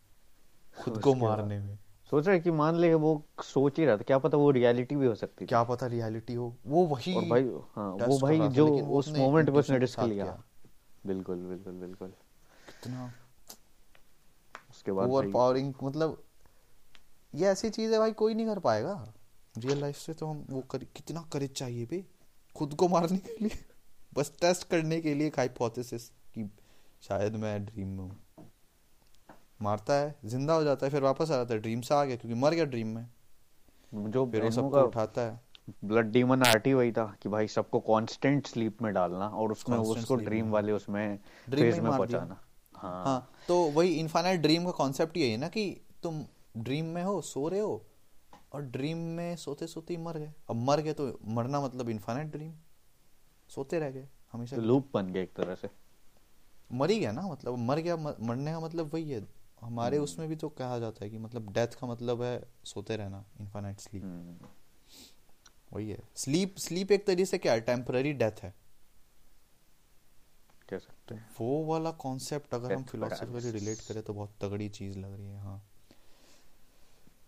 खुद 0.84 0.98
को 0.98 1.16
मारने 1.16 1.60
में। 1.60 1.78
सोच 2.12 2.26
रहा 2.26 2.34
है 2.36 2.40
कि 2.40 2.52
मान 2.52 2.76
ले 2.76 2.94
वो 2.94 3.26
सोच 3.44 3.80
ही 3.80 3.86
रहा 3.86 3.98
था 3.98 4.02
क्या 4.02 4.18
पता 4.20 4.38
वो 4.38 4.52
रियलिटी 4.52 4.96
भी 4.96 5.06
हो 5.08 5.16
सकती 5.16 5.46
क्या 5.46 5.64
पता 5.64 5.88
रियलिटी 5.88 6.34
हो 6.34 6.56
वो 6.66 6.86
वही 6.86 7.14
और 7.16 7.26
भाई 7.26 7.44
हाँ 7.76 7.90
वो 8.08 8.18
भाई 8.20 8.40
जो 8.50 8.68
उस 8.78 9.10
मोमेंट 9.18 9.50
पे 9.50 9.60
उसने 9.60 9.78
रिस्क 9.80 10.00
लिया। 10.00 10.44
बिल्कुल 11.06 11.38
बिल्कुल 11.38 11.74
बिल्कुल। 11.74 12.08
कितना 12.68 13.14
उसके 14.70 14.92
बाद 14.92 15.10
ओवर 15.10 15.26
पावरिंग 15.32 15.74
मतलब 15.84 16.24
ये 17.36 17.48
ऐसी 17.48 17.70
चीज़ 17.70 17.94
है 17.94 18.00
भाई 18.00 18.12
कोई 18.12 18.34
नहीं 18.34 18.46
कर 18.46 18.60
पाएगा। 18.60 19.14
रियल 19.58 19.80
लाइफ 19.82 19.98
से 19.98 20.14
तो 20.14 20.28
हम 20.28 20.46
वो 20.50 20.62
कर, 20.62 20.78
कितना 20.78 21.22
करेज 21.34 21.54
चाहिए 21.54 21.86
बे 21.86 22.06
खुद 22.56 22.74
को 22.74 22.88
मारने 22.88 23.18
के 23.18 23.44
लिए। 23.44 23.60
बस 24.18 24.32
टेस्ट 24.42 24.68
करने 24.68 25.00
के 25.02 25.14
लिए 25.14 25.28
एक 25.28 25.38
हाइपोथेसिस 25.40 26.08
कि 26.36 26.50
शायद 27.04 27.36
मैं 27.36 27.66
ड्रीम 27.66 27.88
में 27.88 28.04
हूँ। 28.04 28.50
मारता 29.62 29.94
है 29.94 30.16
ज़िंदा 30.26 30.54
हो 30.54 30.64
जाता 30.64 30.86
है 30.86 30.92
फिर 30.92 31.04
वापस 31.04 31.32
आ 31.32 31.36
जाता 31.36 31.54
है 31.54 31.60
ड्रीम 31.60 31.82
से 31.82 31.94
आ 31.96 32.04
गया 32.04 32.16
क्योंकि 32.16 32.40
मर 32.40 32.54
गया 32.54 32.66
ड्रीम 32.66 32.88
में। 32.88 33.06
जो 34.12 34.26
फिर 34.32 34.44
वो 34.44 34.52
सबको 34.52 34.82
उठाता 34.84 35.22
है। 35.22 35.40
ब्लड 35.86 36.12
डीमन 36.12 36.44
आर्ट 36.44 36.68
वही 36.68 36.92
था 36.92 37.06
कि 37.22 37.30
भाई 37.30 37.48
सबको 37.48 37.80
कांस्टेंट 37.80 38.48
स्लीप 38.48 38.82
में 38.82 38.94
डालना 38.94 39.28
और 39.28 39.52
उसमें 39.52 39.78
कांस्टेंट 39.78 39.98
उसको 39.98 40.16
ड्रीम 40.16 40.52
वाले 40.52 40.72
उसमें 40.72 41.18
फ़ेज़ 41.50 41.82
में 41.82 41.92
पहुंचाना। 41.92 42.40
हाँ। 42.76 43.04
हाँ 43.06 43.30
तो 43.48 43.58
वही 43.72 43.94
इनफाइनाइट 43.96 44.42
ड्रीम 44.42 44.66
का 44.66 44.72
कॉन्सेप्ट 44.72 45.18
यही 45.18 45.32
है 45.32 45.38
ना 45.38 45.48
कि 45.48 45.70
तुम 46.04 46.24
ड्रीम 46.58 46.86
में 46.86 47.04
हो 47.04 47.20
सो 47.24 47.48
रहे 47.48 47.60
हो 47.60 47.86
और 48.54 48.62
ड्रीम 48.62 48.98
में 48.98 49.36
सोते 49.36 49.68
सोते 49.68 49.94
ही 49.94 50.02
मर 50.04 50.18
गए। 50.18 50.34
अब 50.50 50.56
मर 50.56 50.82
गए 50.82 50.94
तो 50.94 51.18
मरना 51.28 51.62
मतलब 51.62 51.90
इनफाइनाइट 51.90 52.28
ड्रीम 52.28 52.54
सोते 53.50 53.80
रह 53.80 53.92
गए 53.92 54.08
हमेशा 54.32 54.56
तो 54.56 54.62
लूप 54.62 54.90
बन 54.94 55.08
गया 55.08 55.24
एक 55.24 55.34
तरह 55.34 55.56
से। 55.56 55.70
मर 56.72 56.90
ही 56.90 57.00
गया 57.00 57.12
ना 57.12 57.22
मतलब 57.22 57.58
मर 57.58 57.80
गया 57.80 57.98
मर, 57.98 58.16
मरने 58.22 58.52
का 58.52 58.60
मतलब 58.60 58.94
वही 58.94 59.12
है। 59.12 59.28
हमारे 59.62 59.98
उसमें 59.98 60.30
भी 60.30 60.36
तो 60.36 60.50
कहा 60.50 60.80
जाता 60.80 61.06
है 61.06 61.12
कि 61.12 61.18
मतलब 61.18 61.54
डेथ 61.54 61.68
का 61.68 61.88
मतलब 61.88 62.22
है 62.22 62.48
सोते 62.66 62.96
रहना 62.98 63.26
इनफाइनाइट 63.42 63.80
स्लीप 63.80 64.04
हम्म, 64.04 64.38
वही 65.74 65.90
है। 65.90 66.00
स्लीप 66.16 66.56
स्लीप 66.58 66.92
एक 66.92 67.08
तरीके 67.08 67.26
से 67.26 67.38
क्या 67.38 67.54
है? 67.54 67.62
टेम्पररी 67.62 68.14
डेथ 68.14 68.44
है। 68.44 68.54
कह 70.70 70.78
सकते 70.78 70.94
तो 71.08 71.16
हैं। 71.16 71.30
वो 71.40 71.66
वाला 71.66 71.92
कॉन्सेप्ट 71.92 72.54
अगर 72.54 72.74
हम 72.74 72.84
फिलोसफिकली 72.84 73.52
रिलेट 73.52 73.78
करें 73.80 74.04
तो 74.04 74.14
बहुत 74.14 74.36
तगड़ी 74.42 74.70
चीज़ 74.70 74.98
लग 75.00 75.14
रही 75.18 75.28
है 75.28 75.40
हाँ। 75.40 75.70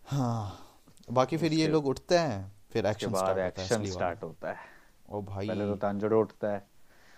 हाँ। 0.04 0.66
बाकी 1.10 1.36
फिर 1.36 1.52
ये 1.52 1.68
लोग 1.68 1.86
उठते 1.86 2.18
हैं 2.18 2.52
फिर 2.70 2.86
एक्शन 2.86 3.14
स्टार्ट 3.14 4.22
होता 4.22 4.52
है। 4.52 4.79
ओ 5.10 5.20
भाई। 5.22 5.48
पहले 5.48 5.66
तो 5.66 5.74
तांजरो 5.76 6.20
उठता 6.20 6.50
है 6.50 6.64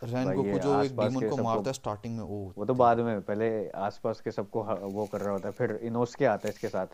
रैन 0.03 0.33
गोकू 0.35 0.59
जो 0.59 0.83
एक 0.83 0.97
डीमन 0.99 1.29
को 1.29 1.37
मारता 1.37 1.71
है 1.71 1.73
स्टार्टिंग 1.75 2.17
में 2.17 2.25
ओ 2.25 2.39
वो 2.57 2.65
तो 2.65 2.75
बाद 2.75 3.01
में 3.01 3.21
पहले 3.23 3.69
आसपास 3.87 4.21
के 4.21 4.31
सबको 4.31 4.63
वो 4.63 5.07
कर 5.13 5.21
रहा 5.21 5.33
होता 5.33 5.49
है 5.49 5.55
फिर 5.55 5.79
इनोस्के 5.83 6.25
आता 6.27 6.49
है 6.49 6.55
इसके 6.55 6.69
साथ। 6.69 6.87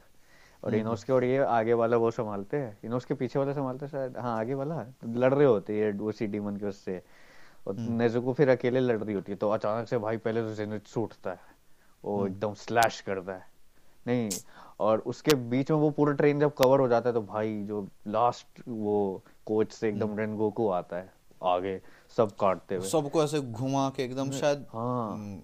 और 0.62 0.70
हम्म। 0.70 0.80
इनोस्के 0.80 1.12
और 1.12 1.24
ये 1.24 1.36
आगे 1.38 1.74
वाला 1.74 1.96
वो 1.96 2.10
संभालते 2.10 2.56
हैं? 2.56 2.78
इनोस्के 2.84 3.14
पीछे 3.14 3.38
वाला 3.38 3.52
संभालते 3.52 3.84
हैं 3.84 3.90
शायद? 3.92 4.16
हाँ 4.18 4.38
आगे 4.38 4.54
वाला। 4.54 4.84
लड़ 5.06 5.32
रहे 5.34 5.46
होते 5.46 5.72
हैं 5.72 5.92
ये 5.92 5.98
उसी 6.04 6.26
डीमन 6.26 6.56
के 6.56 6.66
उससे 6.66 7.02
और 7.66 7.76
हम्म। 7.76 7.92
नेजुको 7.92 8.32
फिर 8.32 8.48
अकेले 8.48 8.80
लड़ 8.80 8.98
रही 8.98 9.14
होती 9.14 9.32
है 9.32 9.38
तो 9.38 9.50
अचानक 9.50 9.88
से 9.88 9.98
भाई 9.98 10.16
पहले 10.16 10.42
तो 10.42 10.54
जेनित्सु 10.54 11.00
उठता 11.00 11.30
है 11.30 11.40
वो 12.04 12.16
हम्म। 12.18 12.26
एकदम 12.28 12.54
स्लैश 12.54 13.00
करता 13.00 13.32
है। 13.32 13.46
नहीं 14.06 14.28
और 14.80 14.98
उसके 15.06 15.34
बीच 15.50 15.70
में 15.70 15.78
वो 15.78 15.90
पूरा 15.90 16.12
ट्रेन 16.14 16.40
जब 16.40 16.54
कवर 16.54 16.80
हो 16.80 16.88
जाता 16.88 17.08
है 17.08 17.14
तो 17.14 17.22
भाई 17.22 17.62
जो 17.64 17.87
लास्ट 18.06 18.62
वो 18.68 19.22
कोच 19.48 19.72
से 19.72 19.88
हम्म। 19.88 19.96
एकदम 19.96 20.18
रेनगोकू 20.18 20.68
आता 20.70 20.96
है 20.96 21.12
आगे 21.46 21.80
सब 22.16 22.37
काटते 22.37 22.74
हुए। 22.74 22.88
सबको 22.88 23.22
ऐसे 23.24 23.40
घुमा 23.40 23.88
के 23.96 24.04
एकदम 24.04 24.30
शायद 24.34 24.66
हाँ। 24.72 25.42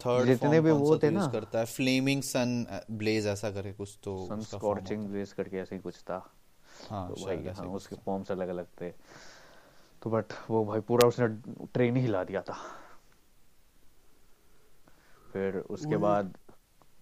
थर्ड 0.00 0.26
जितने 0.26 0.60
भी 0.60 0.70
वो 0.72 0.96
थे 0.96 1.00
तो 1.00 1.10
ना। 1.10 1.26
करता 1.32 1.58
है 1.58 1.66
फ्लेमिंग 1.66 2.22
सन 2.22 2.64
ब्लेज 2.92 3.26
ऐसा 3.28 3.50
करे 3.50 3.72
कुछ 3.72 3.98
तो 4.04 4.16
सन 4.26 4.40
स्कॉर्चिंग 4.48 5.06
ब्लेज 5.08 5.32
करके 5.32 5.58
ऐसे 5.58 5.74
ही 5.74 5.80
कुछ 5.82 5.98
था। 6.00 6.18
हाँ 6.90 7.08
तो 7.08 7.24
भाई 7.24 7.46
हाँ 7.48 7.66
उसके 7.76 7.96
फॉर्म्स 7.96 8.30
अलग 8.32 8.48
अलग 8.48 8.66
थे। 8.80 8.90
तो 10.02 10.10
बट 10.10 10.32
वो 10.50 10.64
भाई 10.64 10.80
पूरा 10.80 11.08
उसने 11.08 11.28
ट्रेन 11.74 11.96
ही 11.96 12.02
हिला 12.02 12.24
दिया 12.24 12.42
था। 12.42 12.56
फिर 15.32 15.56
उसके 15.70 15.96
बाद 15.96 16.34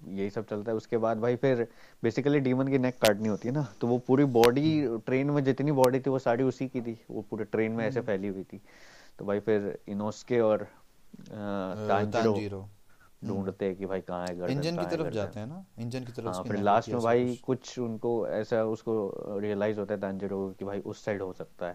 यही 0.08 0.30
सब 0.30 0.46
चलता 0.46 0.70
है। 0.72 0.76
उसके 0.76 0.98
बाद 0.98 1.20
भाई 1.20 1.36
फिर 1.36 1.66
बेसिकली 2.02 2.40
डीमन 2.40 2.68
की 2.68 2.78
नेक 2.78 2.98
काटनी 2.98 3.28
होती 3.28 3.48
है 3.48 3.54
ना। 3.54 3.66
तो 3.80 3.86
वो 3.86 3.98
पूरी 3.98 4.24
बॉडी 4.36 4.98
ट्रेन 5.06 5.30
में 5.30 5.42
जितनी 5.44 5.72
बॉडी 5.72 6.00
थी 6.00 6.10
वो 6.10 6.18
सारी 6.18 6.44
उसी 6.44 6.68
की 6.68 6.80
थी। 6.80 6.98
वो 7.10 7.22
पूरे 7.30 7.44
ट्रेन 7.44 7.72
में 7.72 7.86
ऐसे 7.86 7.98
हम्म। 7.98 8.06
फैली 8.06 8.28
हुई 8.28 8.42
थी। 8.42 8.60
तो 9.18 9.24
भाई 9.24 9.40
फिर 9.40 9.78
इनोस्के 9.88 10.40
और 10.40 10.66
तांजिरो 11.30 12.60
हम्म। 12.60 13.28
ढूंढते 13.28 13.64
हैं 13.64 13.76
कि 13.76 13.86
भाई 13.86 14.00
कहाँ 14.00 14.26
है 14.26 14.36
गर्दन 14.38 14.52
इंजन 14.52 14.76
की 14.76 14.84
है 14.84 14.90
तरफ़ 14.90 15.08
जाते 15.14 15.40
हैं 15.40 15.46
ना? 15.46 15.64
इंजन 15.78 16.04
की 16.04 16.12
तरफ़ 16.12 16.26
हाँ 16.26 16.42
फिर 16.42 16.60
लास्ट 16.60 16.88
में 16.88 17.00
भाई 17.02 17.36
कुछ। 17.44 17.78
उनको 17.78 18.26
ऐसा 18.28 18.64
उसको 18.64 18.94
रियलाइज़ 19.40 19.78
होता 19.78 19.94
है 19.94 20.00
तांजिरो 20.00 20.36
को 20.38 20.52
कि 20.52 20.64
भाई 20.64 20.80
उस 20.80 21.04
साइड 21.04 21.22
हो 21.22 21.32
सकता 21.32 21.66
है। 21.66 21.74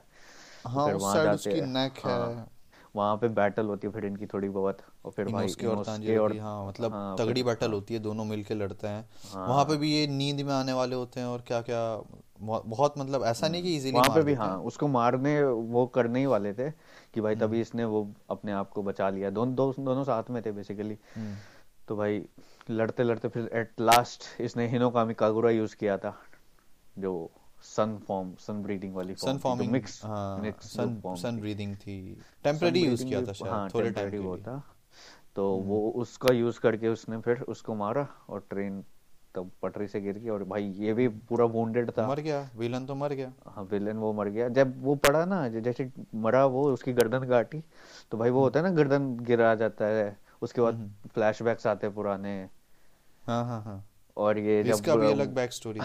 तो 0.63 0.69
हाँ 0.69 0.85
उस 0.93 1.13
साइड 1.13 1.29
उसकी 1.29 1.61
नेक 1.61 2.05
है। 2.05 2.11
हाँ। 2.11 2.47
वहाँ 2.95 3.15
पे 3.17 3.27
बैटल 3.38 3.65
होती 3.65 3.88
है 3.88 3.93
फिर 3.93 4.05
इनकी 4.05 4.25
थोड़ी 4.25 4.49
बहुत 4.49 4.77
और 5.05 5.12
फिर 5.12 5.25
भाई 5.25 5.43
इनोस्के 5.43 5.67
और 5.67 5.84
तांजीरो 5.86 6.23
और 6.23 6.31
की 6.31 6.38
हाँ 6.38 6.67
मतलब 6.67 6.93
हाँ 6.93 7.15
तगड़ी 7.17 7.43
बैटल 7.43 7.65
हाँ। 7.65 7.75
होती 7.75 7.93
है 7.93 7.99
दोनों 7.99 8.25
मिलके 8.25 8.53
लड़ते 8.53 8.88
हैं। 8.88 9.05
वहाँ 9.36 9.55
हाँ 9.55 9.65
पे 9.65 9.77
भी 9.77 9.91
ये 9.93 10.05
नींद 10.08 10.41
में 10.41 10.53
आने 10.53 10.73
वाले 10.73 10.95
होते 10.95 11.19
हैं 11.19 11.27
और 11.27 11.43
क्या 11.47 11.62
क्या 11.62 11.81
बहुत 12.41 12.97
मतलब 12.97 13.23
ऐसा 13.23 13.47
नहीं 13.47 13.63
कि 13.63 13.75
इजीली 13.75 13.97
वहाँ 13.97 14.15
पे 14.15 14.21
भी 14.21 14.34
हाँ 14.34 14.58
उसको 14.62 14.88
मारने 14.88 15.41
वो 15.43 15.86
करने 15.88 16.19
ही 16.19 16.25
वाले 16.25 16.53
थे 16.53 16.69
कि 17.13 17.21
भाई 17.21 17.36
तभी 17.36 17.45
हम्म। 17.45 17.62
इसने 17.62 17.86
वो 17.86 18.08
अपने 18.29 18.51
आप 18.51 18.71
को 18.71 18.84
बचा 18.84 19.10
लिया। 19.10 19.29
दोनों 19.29 19.55
दो, 19.55 19.73
दोनों 19.79 20.03
साथ 20.03 20.29
में 20.29 20.41
थे 20.45 20.51
बेसिकली 20.51 20.97
हम्म। 21.15 21.36
तो 21.88 21.95
भाई 21.95 22.23
लड़ते 22.69 23.03
लड़ते 23.03 23.27
फिर 23.27 23.49
एट 23.53 23.81
लास्ट 23.81 24.41
इसने 24.41 24.67
हिनोकामी 24.67 25.13
कागुरा 25.13 25.49
यूज़ 25.51 25.75
किया 25.75 25.97
था 25.97 26.15
जो 26.99 27.13
सन 27.65 27.97
फॉर्म 28.08 28.34
सन 28.39 28.62
ब्रीडिंग 28.63 28.95
वाली 28.95 29.15
सन 29.15 29.38
फॉर्मिंग 29.38 29.71
मिक्स 29.71 30.04
हाँ 30.06 30.38
मिक्स 30.39 30.71
सन 30.73 31.01
सन 31.06 31.38
थी। 31.38 31.41
ब्रीदिंग 31.41 31.75
थी। 31.75 31.97
सन 32.15 32.43
टेम्पररी 32.43 32.86
यूज़ 32.86 33.06
किया 33.06 33.21
था 33.21 33.34
शायद 33.34 33.51
हाँ 33.54 33.69
थोड़े 33.73 33.91
टाइम 33.91 34.12
के 34.12 34.17
वो 34.17 34.36
लिए। 34.36 34.43
था। 34.43 34.63
तो 35.36 35.56
हम्म। 35.58 35.67
वो 35.67 35.89
उसका 35.95 36.34
यूज़ 36.34 36.60
करके 36.60 36.88
उसने 36.88 37.17
फिर 37.21 37.41
उसको 37.49 37.75
मारा 37.75 38.08
और 38.30 38.45
ट्रेन 38.49 38.84
तब 39.36 39.49
पटरी 39.62 39.88
से 39.88 40.01
गिर 40.01 40.17
गई 40.17 40.30
और 40.30 40.43
भाई 40.43 40.63
ये 40.63 40.93
भी 40.93 41.08
पूरा 41.30 41.45
वुंडेड 41.45 41.91
था। 41.91 42.08
मर 42.08 42.19
गया 42.19 42.49
विलन 42.56 42.86
तो 42.86 42.95
मर 42.95 43.13
गया। 43.13 43.34
हाँ 43.47 43.63
विलेन 43.71 43.97
वो 43.97 44.13
मर 44.13 44.28
गया। 44.30 44.47
जब 44.49 44.84
वो 44.84 44.95
पड़ा 44.95 45.25
ना 45.25 45.47
जैसे 45.49 45.91
मरा 46.15 46.45
वो 46.45 46.63
उसकी 46.73 46.93
गर्दन 46.93 47.28
काटी 47.28 47.63
तो 48.12 48.17
भाई 48.17 48.30
वो 48.30 48.38
हम्म। 48.38 48.45
होता 48.45 48.60
है 48.60 48.65
ना 48.65 48.71
गर्दन 48.71 49.15
गिरा 49.17 49.54
जाता 49.56 49.86
है। 49.86 50.17
उसके 50.41 50.62
बाद 50.62 50.75
हम्म। 50.75 51.10
फ्लैशबैक्स 51.13 51.67
आते 51.67 51.88
हैं 51.88 51.95
पुराने। 51.95 52.38
हाँ 53.28 53.43
हाँ 53.45 53.62
हाँ। 53.63 53.84
और 54.17 54.38
ये 54.38 54.63
जब 54.63 54.73
इसका 54.73 54.95
भी 54.95 55.12
अलग 55.12 55.34
बैक 55.36 55.54
स्टोरी 55.54 55.80
थी 55.80 55.84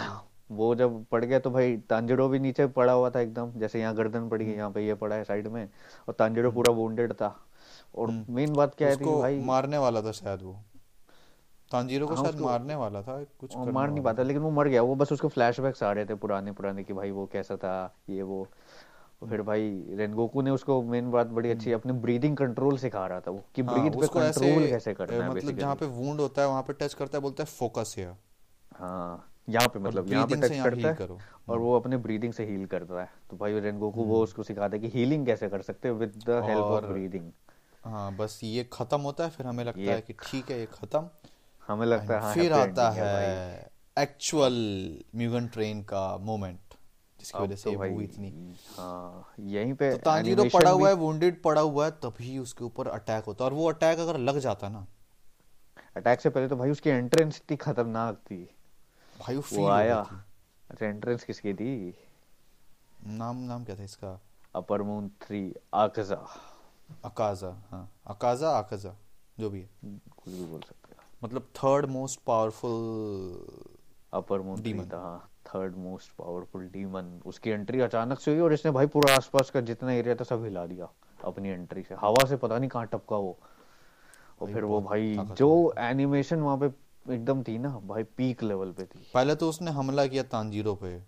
वो 0.51 0.75
जब 0.75 1.05
पड़ 1.11 1.25
गया 1.25 1.39
तो 1.39 1.51
भाई 1.51 1.77
तांजिरो 1.91 2.29
भी 2.29 2.39
नीचे 2.39 2.67
पड़ा 2.67 2.93
हुआ 2.93 3.11
था 3.11 3.21
एकदम 3.21 3.53
जैसे 3.57 3.81
यहाँ 3.81 3.95
गर्दन 3.95 4.29
पड़ी 4.29 4.45
है 4.45 4.51
हम्म। 4.51 4.59
यहाँ 4.59 4.71
पे 4.71 4.87
ये 4.87 4.95
पड़ा 4.95 5.17
है 5.17 5.25
साइड 5.25 5.47
में 5.47 5.69
और 6.09 6.15
तांजिरो 6.15 6.49
हम्म। 6.49 6.55
पूरा 6.55 6.73
वुंडेड 6.75 7.13
था। 7.13 7.37
और 7.95 8.11
हम्म। 8.11 8.35
मेन 8.35 8.53
बात 8.53 8.75
क्या 8.75 8.89
है 8.89 8.97
थी 8.97 9.05
उसको 9.05 9.21
भाई 9.21 9.41
मारने 9.41 9.79
वाला 9.79 10.03
था 10.03 10.13
शायद 10.13 10.43
वो। 10.43 10.57
तांजीरो 11.71 12.07
को 12.07 12.15
हाँ 12.15 12.23
शायद 12.23 12.35
उसको 12.35 12.45
मारने 12.45 12.75
वाला 12.75 13.03
था 13.03 13.23
कुछ 13.41 13.57
वो 13.57 13.61
करने 13.61 13.73
मार 13.73 13.91
नहीं 13.91 14.03
पाता 14.05 14.23
लेकिन 14.23 14.43
वो 14.43 14.51
मर 14.51 14.69
गया 14.69 14.83
वो 14.83 14.95
बस 14.95 15.13
उसको 15.13 15.29
फ्लैशबैक्स 15.29 15.83
आ 15.83 15.93
रहे 15.93 16.05
थे 16.05 16.15
पुराने 16.15 16.53
पुराने 16.53 16.85
कि 16.85 16.93
भाई 16.93 17.11
वो 17.11 17.27
कैसा 17.27 17.57
था 17.57 17.75
ये 18.11 18.23
वो। 18.23 18.47
फिर 19.21 19.33
हम्म। 19.33 19.47
भाई 19.47 19.95
रेनगोकू 19.97 20.43
ने 20.43 20.51
उसको 20.51 20.83
मेन 20.83 21.11
बात 21.11 21.27
बड़ी 21.27 21.51
अच्छी 21.51 21.71
हम्म। 21.71 21.81
अपनी 21.81 21.93
ब्रीदिंग 21.93 22.37
कंट्रोल 22.37 22.77
सिखा 22.79 23.07
रहा 23.07 23.21
था 23.21 23.31
वो 23.31 23.43
कि 23.55 23.63
हाँ 23.63 23.75
ब्रीथ 23.75 24.01
पे 24.01 24.07
कंट्रोल 24.09 24.67
कैसे 24.67 24.95
करना 24.95 25.25
है 25.25 25.31
मतलब 25.31 25.59
जहाँ 25.59 25.75
पे 25.75 25.87
वुंड 25.87 26.21
होता 26.21 26.43
है 26.43 26.49
वहाँ 26.49 26.63
पे 26.63 26.73
टच 26.73 26.95
करता 26.95 27.19
है 27.19 27.23
बोलता 27.23 27.43
है 27.43 27.51
फोकस 27.51 27.95
हियर 27.99 28.15
हाँ। 28.73 29.30
यहाँ 29.51 29.69
पे 29.69 29.79
मतलब 29.79 30.13
यहाँ 30.13 30.27
पे 30.27 30.37
टच 30.37 30.53
करता 30.55 30.89
है 30.89 30.95
करो। 30.95 31.15
और 31.15 31.57
हम्म। 31.57 31.65
वो 31.65 31.77
अपने 31.77 31.97
ब्रीदिंग 31.99 32.33
से 32.33 32.45
हील 32.47 32.67
करता 32.67 33.01
है। 33.01 33.09
तो 33.31 33.37
भाई 33.37 33.61
रेनगोकू 33.61 34.03
वो 34.03 34.15
हम्म। 34.15 34.25
उसको 34.25 34.43
सिखाता 34.43 34.77
है 34.77 34.81
कि 34.83 34.89
हीलिंग 34.89 35.27
कैसे 35.27 35.49
कर 35.49 35.63
सकते 35.63 35.89
हैं 35.89 35.95
with 35.97 36.23
the 36.27 36.43
help 36.45 36.63
of 36.63 36.85
breathing 36.85 37.31
हाँ 37.85 38.15
बस 38.17 38.41
ये 38.45 38.69
खत्म 38.73 39.01
होता 39.01 39.25
है 39.25 39.31
फिर 39.31 39.47
हमें 39.47 39.65
लगता 39.65 39.93
है 39.93 40.01
कि 40.01 40.13
ठीक 40.23 40.51
है 40.51 40.59
ये 40.59 40.67
खत्म। 40.73 41.09
हमें 41.63 41.87
लगता 41.87 42.15
है 42.15 42.21
हाँ 42.21 42.35
फिर 42.35 42.53
आता 42.53 42.91
है 42.91 43.71
एक्चुअल 43.97 44.55
म्यूगन 45.17 45.47
ट्रेन 45.49 45.83
का 45.85 46.17
मोमेंट 46.23 46.75
जिसकी 47.19 47.39
वजह 47.39 47.57
से 47.57 47.71
तो 47.71 47.79
मूवी 47.79 48.05
इतनी। 48.05 48.33
हाँ 48.77 49.35
यहीं 49.41 49.75
पे 49.75 49.91
तो 49.91 49.99
तांजीरो 50.05 50.45
पड़ा 50.53 50.71
हुआ 50.71 50.89
है 50.89 50.95
वुंडेड 50.95 51.43
पड़ा 51.43 51.61
हुआ 51.61 51.85
है 51.85 51.91
तभी 52.05 52.39
उसके 52.39 52.65
ऊपर 52.65 52.89
अटैक 52.89 53.25
होता 53.25 53.45
है। 53.45 53.51
और 53.51 53.57
वो 53.57 53.69
अटैक 53.71 53.99
अगर 53.99 54.19
लग 54.19 54.39
जाता 54.39 54.69
ना। 54.69 54.87
अटैक 55.97 56.21
से 56.21 56.31
पहले 56.31 56.49
तो 56.49 56.57
भाई 56.57 56.71
उसकी 56.71 56.91
एंट्रेंस 56.91 57.37
इतनी 57.37 57.57
खतरनाक 57.57 58.17
थी। 58.27 58.49
भाई 59.21 59.37
वो 59.37 59.43
फील 59.43 59.67
आया। 59.67 60.07
गई 60.11 60.17
अच्छा 60.71 60.87
एंट्रेंस 60.87 61.25
किसकी 61.25 61.55
थी? 61.55 61.95
नाम 63.07 63.37
नाम 63.37 63.65
क्या 63.65 63.77
था 63.77 63.83
इसका? 63.83 64.21
Upper 64.55 64.83
moon 64.83 65.09
three 65.23 65.55
आकजा। 65.75 66.27
अकाजा 67.05 67.49
हाँ। 67.71 67.91
अकाजा 68.07 68.51
आकाजा 68.51 68.95
जो 69.41 69.51
भी 69.51 69.61
है। 69.61 69.69
कुछ 69.85 70.35
भी 70.35 70.45
बोल 70.45 70.61
सकते 70.61 70.95
हो। 70.95 71.27
मतलब 71.27 71.43
third 71.43 71.87
most 71.87 72.21
powerful 72.27 73.45
upper 74.13 74.41
moon 74.41 74.63
Demon. 74.63 74.93
था 74.93 74.99
हाँ। 74.99 75.31
थर्ड 75.47 75.77
मोस्ट 75.77 76.13
पावरफुल 76.19 76.69
डीमन 76.69 77.21
उसकी 77.27 77.51
एंट्री 77.51 77.81
अचानक 77.81 78.21
से 78.21 78.31
हुई 78.31 78.41
और 78.41 78.53
इसने 78.53 78.73
भाई 78.73 78.87
पूरा 78.87 79.15
आसपास 79.15 79.51
का 79.51 79.61
जितना 79.61 79.93
एरिया 79.93 80.15
था 80.15 80.25
सब 80.25 80.45
हिला 80.45 80.67
दिया 80.67 80.89
अपनी 81.25 81.49
एंट्री 81.49 81.83
से। 81.83 81.95
हवा 81.95 82.27
से 82.29 82.37
पता 82.37 82.59
नहीं 82.59 82.71
कहाँ 82.71 82.87
टपका 82.87 83.17
वो। 83.17 83.39
और 84.43 84.53
फिर 84.53 84.65
वो 84.65 84.81
भाई 84.81 85.17
जो 85.19 85.75
एनिमेशन 85.79 86.41
वहाँ 86.41 86.59
पे 86.59 86.69
एकदम 87.07 87.43
थी 87.43 87.59
ना 87.59 87.69
भाई 87.87 88.03
पीक 88.17 88.43
लेवल 88.43 88.73
पे 88.73 88.85
थी। 88.85 89.07
पहले 89.15 89.35
तो 89.35 89.49
उसने 89.49 89.71
हमला 89.71 90.07
किया 90.07 90.23
तांजीरो 90.33 90.75
पे। 90.75 90.99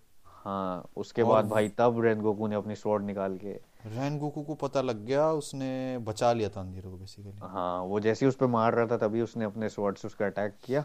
हाँ 0.45 0.89
उसके 0.97 1.25
बाद 1.25 1.49
भाई 1.49 1.69
तब 1.79 2.01
रेनगोकू 2.01 2.47
ने 2.47 2.57
अपनी 2.57 2.75
स्वॉर्ड 2.75 3.05
निकाल 3.05 3.37
के 3.37 3.53
रैन 3.89 4.19
गोकू 4.19 4.43
को 4.43 4.55
पता 4.55 4.81
लग 4.81 5.05
गया 5.07 5.31
उसने 5.33 5.99
बचा 5.99 6.33
लिया 6.33 6.49
तांजीरो 6.49 6.91
को 6.91 6.97
बेसिकली 6.97 7.33
हाँ 7.43 7.83
वो 7.83 8.01
जैसे 8.01 8.25
ही 8.27 8.29
उस 8.29 8.37
पे 8.37 8.47
मार 8.47 8.75
रहा 8.75 8.87
था 8.87 8.97
तभी 8.99 9.21
उसने 9.21 9.45
अपने 9.45 9.69
स्वॉर्ड 9.69 9.97
से 9.97 10.09
उसका 10.09 10.27
अटैक 10.27 10.55
किया। 10.65 10.85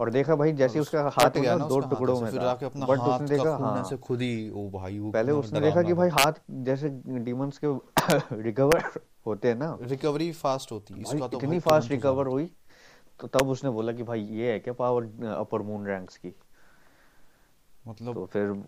और 0.00 0.10
देखा 0.10 0.34
भाई 0.36 0.52
जैसे 0.52 0.80
उसका 0.80 1.02
हाथ 1.16 1.30
गया 1.30 1.56
ना 1.56 1.66
दो 1.66 1.78
टुकड़ों 1.80 2.20
में 2.20 2.32
था। 2.32 2.50
आके 2.50 2.66
अपना 2.66 2.86
बट 2.86 2.98
हाथ 2.98 3.08
उसने 3.14 3.28
का 3.28 3.44
देखा 3.44 3.56
हाँ। 3.56 3.80
ऐसे 3.80 3.96
खुद 3.96 4.20
ही 4.22 4.50
ओ 4.50 4.68
भाई 4.70 4.98
वो 4.98 5.10
पहले 5.10 5.32
उसने 5.32 5.60
देखा 5.60 5.82
कि 5.82 5.94
भाई 5.94 6.08
हाथ 6.10 6.40
जैसे 6.64 6.88
डीमंस 7.06 7.60
के 7.64 7.66
रिकवर 8.42 8.90
होते 9.26 9.48
हैं 9.48 9.56
ना। 9.56 9.76
रिकवरी 9.82 10.30
फास्ट 10.32 10.72
होती 10.72 10.94
है 10.94 11.00
इसका 11.00 11.28
तो 11.28 11.38
इतनी 11.38 11.58
फास्ट 11.60 11.90
रिकवर 11.90 12.26
हुई। 12.26 12.50
तो 13.20 13.28
तब 13.28 13.48
उसने 13.48 13.70
बोला 13.70 13.92
कि 13.92 14.02
भाई 14.02 14.20
ये 14.20 14.52
है 14.52 14.60
क्या 14.60 14.74
पावर 14.74 15.04
अपर 15.26 15.62
मून 15.62 15.86
रैंक्स 15.86 16.16
की? 16.16 16.34
मतलब 17.86 18.14
तो 18.14 18.26
फिर 18.26 18.64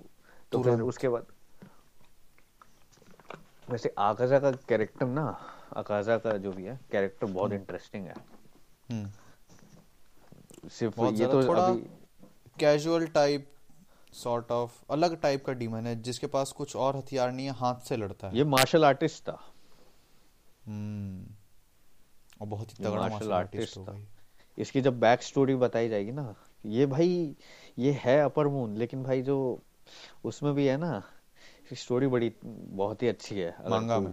तो 0.52 0.62
फिर। 0.62 0.80
उसके 0.80 1.08
बाद 1.08 1.26
वैसे 3.70 3.94
आकाजा 3.98 4.38
का 4.38 4.50
कैरेक्टर 4.52 5.06
ना 5.06 5.40
आकाजा 5.76 6.18
का 6.18 6.36
जो 6.36 6.52
भी 6.52 6.64
है 6.64 6.80
कैरेक्टर 6.92 7.26
बहुत 7.26 7.52
इंटरेस्टिंग 7.52 8.06
है। 8.06 8.14
हम्म। 8.90 10.68
सिर्फ़ 10.68 11.00
ये 11.00 11.26
तो 11.26 11.42
थोड़ा 11.44 11.66
अभी 11.66 11.80
कैजुअल 12.60 13.06
टाइप 13.06 13.52
सॉर्ट 14.12 14.52
ऑफ़ 14.52 14.82
अलग 14.90 15.20
टाइप 15.20 15.44
का 15.44 15.52
डीमन 15.52 15.86
है 15.86 16.02
जिसके 16.02 16.26
पास 16.26 16.52
कुछ 16.52 16.76
और 16.76 16.96
हथियार 16.96 17.32
नहीं 17.32 17.46
है 17.46 17.52
हाथ 17.52 17.74
से 17.74 17.96
लड़ता 17.96 18.28
है। 18.28 18.36
ये 18.36 18.44
मार्शल 18.44 18.84
आर्टिस्ट 18.84 19.22
था। 19.22 19.52
हम्म। 20.66 21.26
और 22.40 22.46
बहुत 22.46 22.70
ही 22.70 22.84
तगड़ा 22.84 23.08
मार्शल 23.08 23.32
आर्टिस्ट 23.32 23.78
था। 23.78 23.98
इसकी 24.58 24.80
जब 24.80 24.98
बैक 25.00 25.22
स्टोरी 25.22 25.54
बताई 25.54 25.88
जाएगी 25.88 26.12
ना 26.12 26.34
ये 26.64 26.86
भाई 26.86 27.36
ये 27.78 27.92
है 28.00 28.18
अपर 28.20 28.48
मून 28.48 28.76
लेकिन 28.76 29.02
भाई 29.02 29.22
जो 29.22 29.36
उसमें 30.24 30.54
भी 30.54 30.66
है 30.66 30.76
ना 30.76 31.02
इसकी 31.62 31.76
स्टोरी 31.76 32.06
बड़ी 32.06 32.32
बहुत 32.44 33.02
ही 33.02 33.08
अच्छी 33.08 33.38
है 33.38 33.54
मांगा 33.70 33.98
में। 34.00 34.12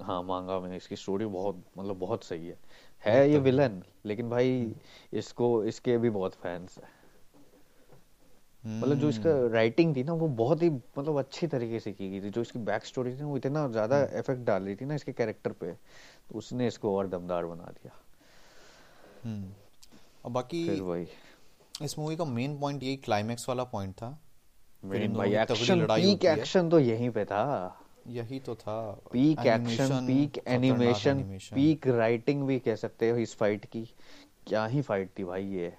हाँ 0.00 0.22
मांगा 0.22 0.58
में 0.60 0.76
इसकी 0.76 0.96
स्टोरी 0.96 1.26
बहुत 1.26 1.62
मतलब 1.78 1.98
बहुत 1.98 2.24
सही 2.24 2.46
है। 2.46 2.58
है 3.02 3.30
ये 3.30 3.38
विलन 3.38 3.82
लेकिन 4.06 4.30
भाई 4.30 4.74
इसको 5.12 5.64
इसके 5.64 5.96
भी 5.98 6.10
बहुत 6.10 6.34
फैंस 6.34 6.78
है। 6.78 6.92
मतलब 8.64 8.98
जो 8.98 9.08
इसका 9.08 9.30
हम्म। 9.30 9.52
राइटिंग 9.52 9.94
थी 9.96 10.02
ना 10.02 10.12
वो 10.12 10.28
बहुत 10.36 10.62
ही 10.62 10.70
मतलब 10.70 11.18
अच्छी 11.18 11.46
तरीके 11.46 11.80
से 11.80 11.92
की 11.92 12.08
गई 12.10 12.20
थी। 12.20 12.30
जो 12.30 12.42
इसकी 12.42 12.58
बैक 12.60 12.84
स्टोरी 12.84 13.12
थी 13.12 13.20
ना 13.20 13.26
वो 13.26 13.36
इतना 13.36 13.66
ज़्यादा 13.68 13.96
हम्म। 13.96 14.18
इफ़ेक्ट 14.18 14.42
डाल 14.42 14.62
रही 14.62 14.76
थी 14.76 14.84
ना 14.84 14.94
इसके 14.94 15.12
कैरेक्टर 15.12 15.52
पे 15.52 15.72
तो 15.72 16.38
उसने 16.38 16.66
इसको 16.66 16.96
और 16.96 17.08
दमदार 17.08 17.46
बना 17.46 17.72
दिया। 17.72 17.92
हम्म। 19.24 19.52
और 20.24 20.30
बाकी 20.30 20.60
इस 21.82 21.98
मूवी 21.98 22.16
का 22.16 22.24
मेन 22.24 22.58
पॉइंट 22.58 22.82
यही 22.82 22.96
क्लाइमैक्स 22.96 23.48
वाला 23.48 23.64
पॉइंट 23.72 23.94
था। 23.94 24.08
भाई 24.84 25.34
एक्शन 25.34 25.86
पीक 25.86 26.24
एक्शन 26.24 26.68
तो 26.70 26.78
यहीं 26.78 27.10
पे 27.10 27.24
था। 27.24 27.44
यही 28.08 28.38
तो 28.40 28.54
था। 28.54 28.80
Peak 29.12 29.46
action 29.46 30.06
peak 30.06 30.38
animation 30.48 31.22
peak 31.54 31.86
writing 31.86 32.42
भी 32.42 32.58
कह 32.58 32.74
सकते 32.76 33.10
हो 33.10 33.16
इस 33.16 33.34
फाइट 33.36 33.64
की। 33.64 33.84
क्या 34.46 34.64
ही 34.66 34.82
फाइट 34.82 35.10
थी 35.18 35.24
भाई 35.24 35.44
ये। 35.44 35.72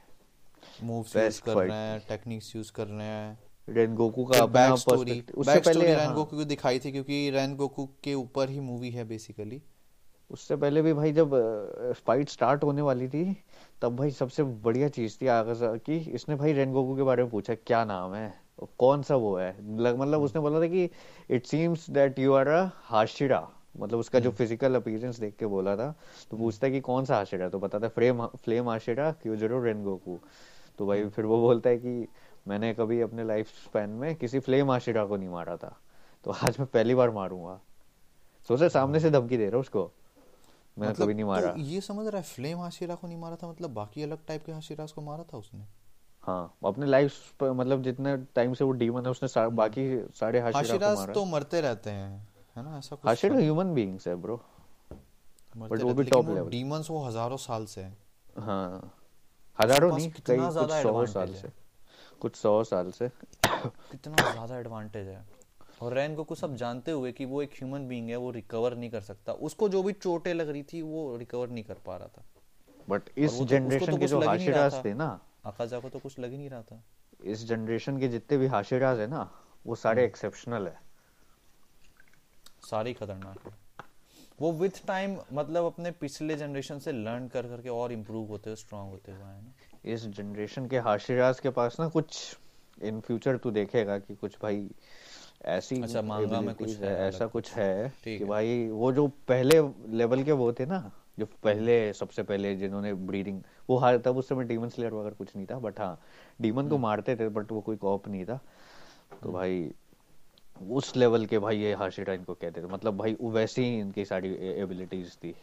मूव्स 0.84 1.15
यूज़ 1.15 1.41
कर 1.41 1.55
रहे 1.58 1.77
हैं 1.77 1.99
टेक्निक्स 2.08 2.55
यूज़ 2.55 2.71
कर 2.71 2.88
रहे 2.88 3.08
हैं। 3.08 3.38
रेनगोकू 3.69 4.25
का 4.25 4.38
अपना 4.38 4.45
बैक 4.45 4.79
स्टोरी 4.79 5.12
पर्सपेक्टिव 5.12 5.39
उससे 5.41 5.60
पहले 5.60 5.71
स्टोरी 5.71 5.88
रैन 5.88 6.05
हाँ। 6.05 6.15
गोकू 6.15 6.43
दिखाई 6.43 6.79
थी 6.79 6.91
क्योंकि 6.91 7.29
रैन 7.29 7.55
गोकू 7.55 7.86
के 8.03 8.13
ऊपर 8.13 8.49
ही 8.49 8.60
मूवी 8.60 8.89
है 8.91 9.03
बेसिकली 9.03 9.62
उससे 10.32 10.56
पहले 10.56 10.82
भी 10.82 10.94
भाई 10.94 11.12
जब 11.12 11.34
फाइट 12.08 12.30
स्टार्ट 12.30 12.64
होने 12.64 12.82
वाली 12.82 13.08
थी 13.08 13.26
तब 13.82 13.96
भाई 13.96 14.12
सबसे 14.12 14.44
बढ़िया 14.44 14.88
चीज़ 14.90 15.18
थी 15.22 15.28
आगाजा 15.28 15.76
की 15.78 15.98
इसने 15.98 16.36
भाई 16.36 16.54
रेनगोकू 16.54 16.96
के 16.96 17.04
बारे 17.04 17.24
में 17.24 17.32
पूछा 17.32 17.56
क्या 17.56 17.84
नाम 17.86 18.14
है? 18.14 18.34
कौन 18.80 19.02
सा 19.04 19.16
वो 19.16 19.36
है? 19.38 19.56
मतलब 19.72 20.22
उसने 20.22 20.42
बोला 20.42 20.62
था 20.62 20.68
कि 20.68 20.90
it 21.30 21.46
seems 21.46 21.90
that 21.90 22.20
you 22.20 22.34
are 22.34 22.48
a 22.48 22.70
hashira 22.84 23.48
मतलब 23.80 24.00
उसका 24.00 24.20
जो 24.20 24.30
हम्म। 24.30 24.38
फ़िज़िकल 24.38 24.76
अपीयरेंस 24.76 25.20
देख 25.20 25.36
के 25.36 25.46
बोला 25.46 25.76
था 25.76 25.94
तो 26.32 26.38
पूछता 26.38 26.70
कि 26.70 26.80
कौन 26.82 27.06
सा 27.06 27.16
हाशिरा 27.16 27.50
तो 27.50 27.60
बताता 27.60 27.88
है 27.88 28.28
फ्लेम 28.44 28.70
हाशिरा 28.70 29.12
क्योजरो 29.12 29.64
रेनगोकू 29.64 30.20
तो 30.80 30.86
भाई 30.88 31.00
हम्म। 31.00 31.10
फिर 31.10 31.26
वो 31.26 31.40
बोलता 31.42 31.70
है 31.70 31.78
कि 31.78 32.08
मैंने 32.48 32.74
कभी 32.74 33.02
अपने 33.02 33.24
लाइफ 33.24 33.48
स्पैन 33.66 33.90
में 33.90 34.16
किसी 34.16 34.40
फ्लेम 34.40 34.72
हाशिरा 34.72 35.06
को 35.06 35.18
नहीं 35.18 35.30
मारा 35.30 35.56
था। 35.58 35.76
तो 36.26 36.32
आज 36.32 36.60
मैं 36.60 36.68
पहली 36.68 36.96
बार 36.96 37.12
मारूँगा। 37.12 37.60
सोचा 38.50 38.68
सामने 38.68 39.00
से 39.00 39.10
धमकी 39.12 39.38
दे 39.38 39.46
रहा 39.46 39.56
हूँ 39.56 39.62
उसको। 39.62 39.92
मैंने 40.78 40.92
मतलब 40.92 41.06
कभी 41.06 41.14
नहीं 41.14 41.26
मारा। 41.26 41.52
तो 41.52 41.60
ये 41.62 41.82
समझ 41.82 42.06
रहा 42.08 42.18
है 42.18 42.24
फ्लेम 42.26 42.60
हाशिरा 42.60 42.96
को 42.96 43.08
नहीं 43.08 43.18
मारा 43.18 43.36
था 43.36 43.48
मतलब 43.48 43.74
बाकी 43.74 44.04
अलग 44.04 44.26
टाइप 44.28 44.46
के 44.46 44.52
हाशिरास 44.52 44.92
को 44.92 45.02
मारा 45.02 45.24
था 45.24 45.38
उसने? 45.38 45.66
हाँ 46.24 46.58
अपने 46.66 46.86
लाइफ 46.86 47.14
पर 47.40 47.52
मतलब 47.54 47.84
जितने 47.84 48.16
टाइम 48.36 48.54
से 48.54 48.64
वो 48.64 48.72
डीमन 48.74 49.06
है 49.06 49.12
उसने 49.12 49.28
सा, 49.28 49.44
हम्म। 49.44 49.56
बाकी 49.56 49.84
सारे 50.16 50.40
हाशिरा 50.40 50.78
को 50.78 50.96
मारा। 50.96 51.14
तो 51.14 51.26
मरते 51.26 51.62
रहते 51.62 51.90
हैं 51.90 52.28
है 52.56 52.64
ना? 52.64 52.78
ऐसा 52.78 52.96
कुछ 52.96 53.06
हाशिरा 53.06 53.38
ह्यूमन 53.38 53.74
बीइंग्स 53.74 54.08
है 54.08 54.16
ब्रो 54.16 54.42
बट 55.56 55.82
वो 55.82 55.94
भी 55.94 56.04
टॉप 56.06 56.30
लेवल 56.30 56.50
डीमंस 56.50 56.90
वो 56.90 57.04
हज़ारों 57.06 57.38
साल 57.40 57.66
से 57.66 57.82
हैं। 57.82 57.98
हाँ। 58.40 58.92
हज़ारों 59.60 59.92
नहीं 59.92 60.12
कई 60.26 60.38
कुछ 60.38 60.72
सौ 60.72 61.06
साल 61.08 61.34
से। 61.34 61.52
कुछ 62.22 62.36
सौ 62.36 62.64
साल 62.64 62.92
से। 62.92 63.10
कितना 63.46 64.32
ज़्यादा 64.32 64.58
एडवांटेज 64.58 65.08
है। 65.08 65.24
और 65.82 65.94
रैन 65.94 66.16
को 66.16 66.36
सब 66.36 66.56
जानते 66.56 66.92
हुए 66.92 67.12
कि 67.12 67.26
वो 67.26 67.42
एक 67.42 67.54
ह्यूमन 67.54 67.88
बीइंग 67.88 68.10
है 68.10 68.16
वो 68.16 68.32
रिकवर 68.32 68.76
नहीं 68.76 68.90
कर 68.90 69.02
सकता। 69.02 69.34
उसको 69.34 69.70
जो 69.70 69.84
भी 69.84 69.94
चोटें 69.94 70.34
लग 70.34 70.50
रही 70.50 70.64
थी 70.64 70.82
वो 70.82 71.16
रिकवर 71.18 71.50
नहीं 71.50 71.64
कर 71.64 71.78
पा 71.86 71.98
रहा 71.98 72.08
था। 72.08 72.24
बट 72.90 73.10
इस 73.18 73.34
वो 73.34 73.40
तो 73.40 73.46
जनरेशन 73.46 73.92
तो 73.92 73.98
के 73.98 74.08
जो 74.08 74.20
ही 74.20 74.28
हाशिरास 74.28 74.82
था। 74.86 74.94
ना 74.94 75.20
आकाजा 75.46 75.80
को 75.80 75.90
तो 75.90 76.00
कुछ 76.00 76.20
लग 76.20 76.32
ही 76.32 76.38
नहीं 76.38 76.50
रहा 76.50 76.62
था। 76.62 76.84
इस 77.24 77.46
जनरेशन 77.46 78.00
के 78.00 78.08
जितने 78.08 78.38
भी 78.38 78.48
हाशिरास 78.48 78.98
है 79.00 79.08
ना 79.08 79.30
वो 79.66 79.76
सारे 79.76 80.02
हम्म। 80.02 80.10
एक्सेप्शनल 80.10 80.68
है। 80.68 80.80
सारे 82.70 82.94
खतरनाक 82.94 83.46
है। 83.46 83.54
वो 84.42 84.52
विथ 84.52 84.86
टाइम 84.88 85.18
मतलब 85.34 85.66
अपने 85.66 85.92
पिछले 85.92 86.36
जनरेशन 86.36 86.80
से 86.80 86.92
लर्न 86.92 87.28
कर 87.28 87.48
करके 87.48 87.70
और 87.70 87.92
इम्प्रूव 87.92 88.28
होते 88.28 88.50
हुए 88.50 88.56
स्ट्रांग 88.56 88.90
होते 88.90 89.12
हुए 89.12 89.24
आए 89.24 89.42
ना। 89.42 89.54
इस 89.86 90.06
जनरेशन 90.08 90.68
के 90.68 90.80
हाशिराज 90.80 91.40
के 91.40 91.50
पास 91.50 91.78
ना 91.80 91.88
कुछ 91.90 92.38
इन 92.84 93.00
फ्यूचर 93.00 93.38
तू 93.38 93.52
देखेगा 93.52 93.98
कि 94.00 94.16
कुछ 94.16 94.38
भाई 94.42 94.70
ऐसी 95.45 95.81
अच्छा 95.81 96.01
मांगा 96.01 96.41
में 96.41 96.55
कुछ 96.55 96.77
है 96.77 96.95
है 96.95 97.08
ऐसा 97.08 97.27
कुछ 97.27 97.51
है 97.53 97.93
कि 98.03 98.25
भाई 98.25 98.67
वो 98.69 98.91
जो 98.93 99.08
पहले 99.08 99.62
लेवल 99.97 100.23
के 100.23 100.31
वो 100.31 100.53
थे 100.53 100.65
ना 100.65 100.91
जो 101.19 101.25
हम्म। 101.25 101.38
पहले 101.43 101.93
सबसे 101.93 102.23
पहले 102.23 102.55
जिन्होंने 102.55 102.93
ब्रीडिंग 102.93 103.41
वो 103.69 103.77
हर 103.77 103.97
तब 103.97 104.17
उस 104.17 104.29
समय 104.29 104.43
डीमन 104.43 104.69
स्लेयर 104.69 104.93
वगैरह 104.93 105.15
कुछ 105.15 105.36
नहीं 105.36 105.47
था 105.51 105.60
बट 105.60 105.79
हाँ 105.79 106.01
डीमन 106.41 106.67
को 106.67 106.75
हम्म। 106.75 106.81
मारते 106.81 107.15
थे 107.15 107.29
बट 107.29 107.51
वो 107.51 107.62
कोई 107.62 107.75
कॉप 107.75 108.08
नहीं 108.08 108.25
था। 108.25 108.38
तो 109.12 109.29
हम्म। 109.29 109.34
भाई 109.34 109.73
उस 110.62 110.95
लेवल 110.95 111.25
के 111.25 111.39
भाई 111.39 111.58
ये 111.58 111.73
हाशिरा 111.73 112.13
इनको 112.13 112.34
कहते 112.34 112.62
थे। 112.62 112.65
मतलब 112.65 112.97
भाई 112.97 113.17
वैसी 113.21 113.63
ही 113.63 113.79
इनकी 113.79 114.05
सारी 114.05 114.34
एबिलिटीज 114.62 115.15
थी। 115.15 115.36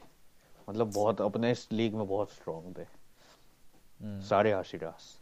मतलब 0.68 0.92
बहुत 0.92 1.20
अपने 1.20 1.50
इस 1.50 1.68
लीग 1.72 1.94
में 1.94 2.06
बहुत 2.08 2.30
स्ट्रांग 2.30 2.74
थे। 2.78 2.86
सारे 4.28 4.52
हाशिरास 4.52 5.18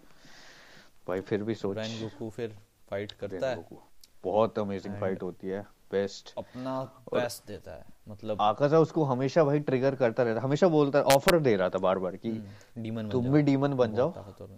भाई 1.09 1.21
फिर 1.21 1.43
भी 1.43 1.55
सोच। 1.55 1.77
गोकू 1.77 2.31
फिर 2.31 2.57
फाइट 2.91 3.13
करता 3.13 3.51
है। 3.51 3.90
बहुत 4.25 4.59
अमेजिंग 4.59 4.95
फाइट 4.95 5.23
होती 5.23 5.49
है 5.49 5.61
बेस्ट 5.93 6.33
अपना 6.39 6.81
बेस्ट 7.15 7.47
देता 7.47 7.73
है 7.73 7.85
मतलब 8.09 8.41
आकाशा 8.41 8.79
उसको 8.79 9.05
हमेशा 9.05 9.45
भाई 9.45 9.61
ट्रिगर 9.61 9.95
करता 9.95 10.23
रहता 10.23 10.41
हमेशा 10.41 10.69
बोलता 10.69 11.03
ऑफ़र 11.15 11.39
दे 11.39 11.57
रहा 11.57 11.69
था 11.69 11.79
बार 11.79 11.99
बार 11.99 12.17
कि 12.17 12.31
हम्म 12.31 12.83
डीमन 12.83 13.09
तुम 13.11 13.31
भी 13.33 13.43
डीमन 13.43 13.75
बन 13.75 13.95
जाओ 13.95 14.11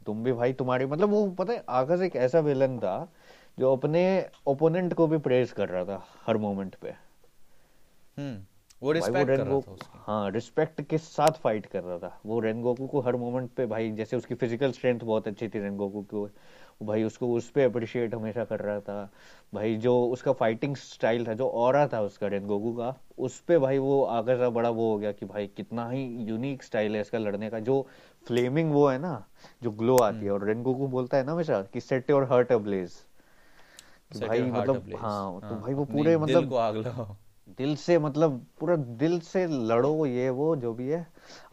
तुम 0.07 0.22
भी 0.25 0.33
भाई 0.33 0.53
तुम्हारी 0.53 0.87
मतलब 0.87 1.11
वो 1.11 1.27
पता 1.31 1.53
है 1.53 1.64
आकाश 1.68 2.01
एक 2.01 2.16
ऐसा 2.16 2.40
विलन 2.40 2.79
था 2.79 2.96
जो 3.59 3.72
अपने 3.77 4.03
ओपोनेंट 4.46 4.94
को 4.94 5.07
भी 5.07 5.18
प्रेज 5.18 5.53
कर 5.53 5.68
रहा 5.68 5.85
था 5.85 6.03
हर 6.27 6.37
मोमेंट 6.37 6.75
पे। 6.75 6.90
हम्म 8.18 8.44
वो 8.83 8.92
रिस्पेक्ट 8.92 9.27
कर 9.27 9.44
रहा 9.44 9.61
था 9.61 9.72
उसकी। 9.72 9.98
हाँ 10.07 10.31
रिस्पेक्ट 10.31 10.81
के 10.83 10.98
साथ 10.98 11.38
फाइट 11.42 11.66
कर 11.66 11.83
रहा 11.83 11.98
था। 11.98 12.20
वो 12.27 12.38
रेनगोकू 12.40 12.87
को 12.87 13.01
हर 13.01 13.16
मोमेंट 13.16 13.51
पे 13.51 13.66
भाई 13.66 13.90
जैसे 13.90 14.16
उसकी 14.16 14.35
फ़िज़िकल 14.35 14.72
स्ट्रेंथ 14.72 15.01
बहुत 15.01 15.29
अच्छी 15.29 15.48
थी 15.48 15.59
रेनगोकू 15.59 16.03
को 16.03 16.29
भाई 16.82 17.02
उसको 17.04 17.32
उस 17.35 17.50
पे 17.50 17.64
अप्रिशिएट 17.64 18.14
हमेशा 18.14 18.44
कर 18.44 18.61
रहा 18.61 18.80
था। 18.80 19.11
भाई 19.54 19.76
जो 19.76 19.94
उसका 20.06 20.32
फाइटिंग 20.32 20.76
स्टाइल 20.76 21.26
था 21.26 21.35
जो 21.35 21.48
ऑरा 21.48 21.87
था 21.88 22.00
उसका 22.00 22.26
रेनगोकू 22.26 22.72
का 22.72 22.94
उस 23.18 23.40
पे 23.40 23.58
भाई 23.58 23.78
वो 23.78 24.02
आगे 24.04 24.37
सा 24.37 24.50
बड़ा 24.50 24.70
वो 24.70 24.90
हो 24.92 24.98
गया 24.98 25.12
कि 25.12 25.26
भाई 25.26 25.46
कितना 25.46 25.88
ही 25.90 26.04
यूनिक 26.28 26.62
स्टाइल 26.62 26.94
है 26.94 27.00
इसका 27.00 27.18
लड़ने 27.18 27.50
का। 27.50 27.58
जो 27.58 27.87
फ्लेमिंग 28.26 28.72
वो 28.72 28.87
है 28.88 28.98
ना 28.98 29.14
जो 29.62 29.70
ग्लो 29.70 29.98
आती 29.98 30.26
है 30.26 30.32
और 30.32 30.44
रेनगोकू 30.44 30.87
बोलता 30.88 31.16
है 31.16 31.24
ना 31.24 31.32
हमेशा 31.32 31.62
कि 31.62 31.80
सेट 31.80 32.11
योर 32.11 32.24
हर्ट 32.32 32.52
अब्लेज 32.52 32.92
कि 34.12 34.18
Set 34.18 34.28
भाई 34.28 34.40
मतलब 34.42 34.76
ablaze. 34.76 35.02
हाँ 35.02 35.40
तो 35.40 35.46
हाँ, 35.46 35.61
भाई 35.62 35.74
वो 35.74 35.85
पूरे 35.85 36.16
मतलब 36.18 36.48
को 36.48 36.56
आग 36.56 36.76
लगाओ। 36.76 37.16
दिल 37.59 37.77
से 37.77 37.99
मतलब 37.99 38.47
पूरा 38.61 38.77
दिल 38.77 39.21
से 39.21 39.47
लड़ो 39.47 40.07
ये 40.07 40.31
वो 40.31 40.57
जो 40.57 40.75
भी 40.75 40.88
है 40.88 41.07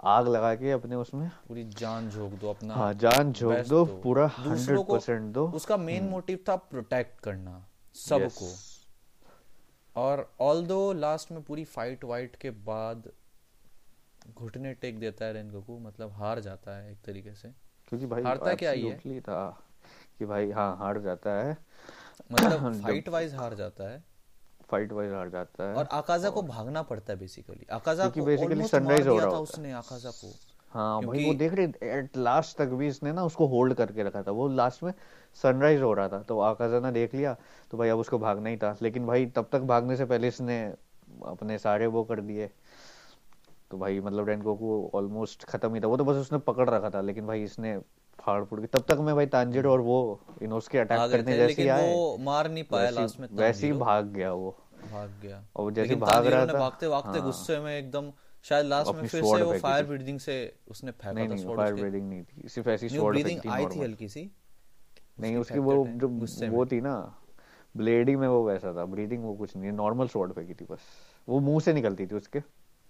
आग 0.04 0.28
लगा 0.28 0.56
के 0.56 0.72
अपने 0.72 0.96
उसमें। 0.96 1.32
पूरी 1.48 1.64
जान 1.64 2.10
झोंक 2.10 2.34
दो 2.34 2.50
अपना। 2.50 2.74
हाँ 2.74 2.94
जान 2.94 3.34
झोंक 3.34 3.58
दो। 3.58 3.86
दो। 3.86 4.02
पूरा 4.02 4.28
हंड्रेड 4.28 4.80
परसेंट 4.80 5.34
दो। 5.34 5.48
उसका 5.48 5.78
मेन 5.78 6.04
मोटिव 6.04 6.40
था 6.50 6.56
प्रोटेक्ट 6.56 7.20
करना 7.20 7.68
सबको। 7.96 8.46
Yes. 8.46 8.80
और 9.96 10.34
ऑल 10.40 10.66
दो 10.66 10.94
लास्ट 10.94 11.32
में 11.32 11.44
पूरी 11.44 11.64
फाइट 11.64 12.04
वाइट 12.04 12.36
के 12.36 12.50
बाद 12.50 13.12
घुटने 14.36 14.74
टेक 14.74 15.00
देता 15.00 15.26
है 15.26 15.34
रेनगोकू 15.34 15.80
मतलब 15.80 16.12
हार 16.12 16.40
जाता 16.40 16.78
है 16.78 16.92
एक 16.92 16.98
तरीके 17.06 17.34
से। 17.34 17.50
क्योंकि 17.88 18.06
भाई 18.06 18.24
हारता 18.24 18.54
क्या 18.54 18.72
ही 18.72 18.88
है? 18.88 19.22
था 19.22 19.64
कि 20.20 20.26
भाई 20.26 20.52
हाँ 20.52 20.78
हार 20.78 21.00
जाता 21.00 21.30
है। 21.32 21.58
मतलब 22.32 22.74
फाइट 22.84 23.10
वाइज 23.10 23.36
हार 23.36 23.54
जाता 23.54 23.90
है। 23.90 24.09
फाइट 24.71 24.91
वाइज 24.93 25.13
हार 25.13 25.29
जाता 25.29 25.69
है। 25.69 25.75
और 25.75 25.88
आकाजा 25.91 26.29
को 26.29 26.41
भागना 26.43 26.82
पड़ता 26.84 27.13
है 27.13 27.19
बेसिकली 27.19 27.65
आकाजा 27.71 28.08
को 28.10 28.25
मार 28.25 28.67
sunrise 28.67 29.08
हो 29.08 29.17
रहा 29.17 29.32
था 29.32 29.38
उसने 29.39 29.71
आकाजा 29.73 30.10
को। 30.12 30.32
हाँ 30.71 31.01
भाई 31.03 31.25
वो 31.25 31.34
देख 31.34 31.53
रहे 31.53 31.89
एट 31.91 32.17
लास्ट 32.17 32.58
तक 32.58 32.73
भी 32.79 32.88
इसने 32.88 33.12
ना 33.12 33.23
उसको 33.25 33.45
होल्ड 33.47 33.73
करके 33.73 34.03
रखा 34.03 34.21
था। 34.23 34.32
वो 34.32 34.47
लास्ट 34.49 34.84
में 34.84 34.93
सनराइज 35.41 35.82
हो 35.82 35.93
रहा 35.93 36.08
था। 36.10 36.21
तो 36.23 36.39
आकाजा 36.41 36.79
ने 36.79 36.91
देख 36.91 37.15
लिया 37.15 37.36
तो 37.71 37.77
भाई 37.77 37.89
अब 37.89 37.99
उसको 37.99 38.19
भागना 38.19 38.49
ही 38.49 38.58
था। 38.58 38.75
लेकिन 38.82 39.08
भाई 39.08 39.25
तब 39.36 39.49
तक 39.51 39.62
भागने 39.71 39.97
से 39.97 40.05
पहले 40.05 40.27
इसने 40.27 40.62
अपने 41.27 41.58
सारे 41.58 41.88
वो 41.88 42.03
कर 42.03 42.21
दिए। 42.21 42.49
तो 43.71 43.77
भाई 43.77 43.99
मतलब 43.99 44.27
रेनगोकू 44.29 44.89
ऑलमोस्ट 44.93 45.43
खत्म 45.45 45.73
ही 45.73 45.82
था। 45.82 45.88
वो 45.88 45.97
तो 45.97 46.05
बस 46.05 46.15
उसने 46.17 46.38
पकड़ 46.45 46.69
रखा 46.69 46.89
था 46.89 47.01
लेकिन 47.01 47.27
भाई 47.27 47.43
इसने 47.43 47.77
फाड़ 48.19 48.43
फुड़ 48.43 48.60
के। 48.62 48.67
तब 48.67 48.84
तक 48.88 48.97
मैं 48.99 49.15
भाई 49.15 49.25
तांजिरो 49.27 49.71
और 49.71 49.82
वो 49.82 49.99
इनोस्के 50.41 50.77
अटैक 50.77 51.12
करने 51.12 51.38
जैसे 51.38 51.67
आए 51.69 51.93
वो 51.93 52.17
मार 52.21 52.49
नहीं 52.51 52.63
पाया 52.63 52.89
लास्ट 52.89 53.19
में 53.19 53.27
वैसे 53.34 53.67
ही 53.67 53.73
भाग 53.79 54.12
गया 54.13 54.32
वो। 54.34 54.55
भाग 54.82 55.19
गया। 55.21 55.43
और 55.55 55.71
जैसे 55.73 55.95
भाग 55.97 56.27
रहा 56.27 56.45
था 56.45 56.60
भागते 56.60 56.88
भागते 56.89 57.10
हाँ, 57.10 57.21
गुस्से 57.21 57.60
में 57.60 57.77
एकदम 57.77 58.12
शायद 58.45 58.65
लास्ट 58.65 58.93
में 58.95 59.01
फिर 59.01 59.23
से 59.23 59.41
वो 59.43 59.58
फायर। 59.60 59.86
ब्रीदिंग 59.86 60.19
से 60.19 60.36
उसने 60.67 60.91
फेंका 60.91 61.12
था 61.12 61.25
नहीं 61.25 61.43
sword 61.43 61.58
फायर 61.58 61.73
ब्रीदिंग 61.73 62.10
नहीं 62.10 62.23
थी 62.23 62.47
सिर्फ़ 62.49 62.69
ऐसी 62.69 62.89
स्वॉर्ड 62.89 63.15
ब्रीदिंग 63.15 63.51
आई 63.51 63.65
थी 63.65 63.79
हल्की 63.79 64.08
सी। 64.10 64.29
नहीं 65.19 65.36
उसकी 65.38 65.60
वो 65.60 65.73
जो 65.88 66.08
गुस्से 66.10 66.49
वो 66.49 66.65
थी 66.65 66.82
ना 66.82 66.95
ब्लेडिंग 67.75 68.19
में 68.19 68.27
वो 68.27 68.43
वैसा 68.45 68.73
था 68.75 68.86
ब्रीदिंग 68.86 69.23
वो 69.23 69.34
कुछ 69.36 69.55
नहीं 69.55 69.71
नॉर्मल 69.71 70.08
स्वॉर्ड 70.08 70.34
फेंकी 70.34 70.53
थी 70.53 70.65
बस। 70.71 70.79
वो 71.27 71.39
मुँह 71.39 71.60
से 71.60 71.73
निकलती 71.73 72.08
थी 72.08 72.15
उसके 72.15 72.41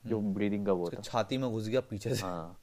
जो 0.03 0.19
ब्रीदिंग 0.35 0.65
का 0.65 0.73
वो 0.73 0.89
था। 0.89 1.01
छाती 1.01 1.37
में 1.37 1.49
घुस 1.51 1.67
गया 1.67 1.81
पीछे 1.89 2.15
से। 2.15 2.21
हाँ। 2.21 2.57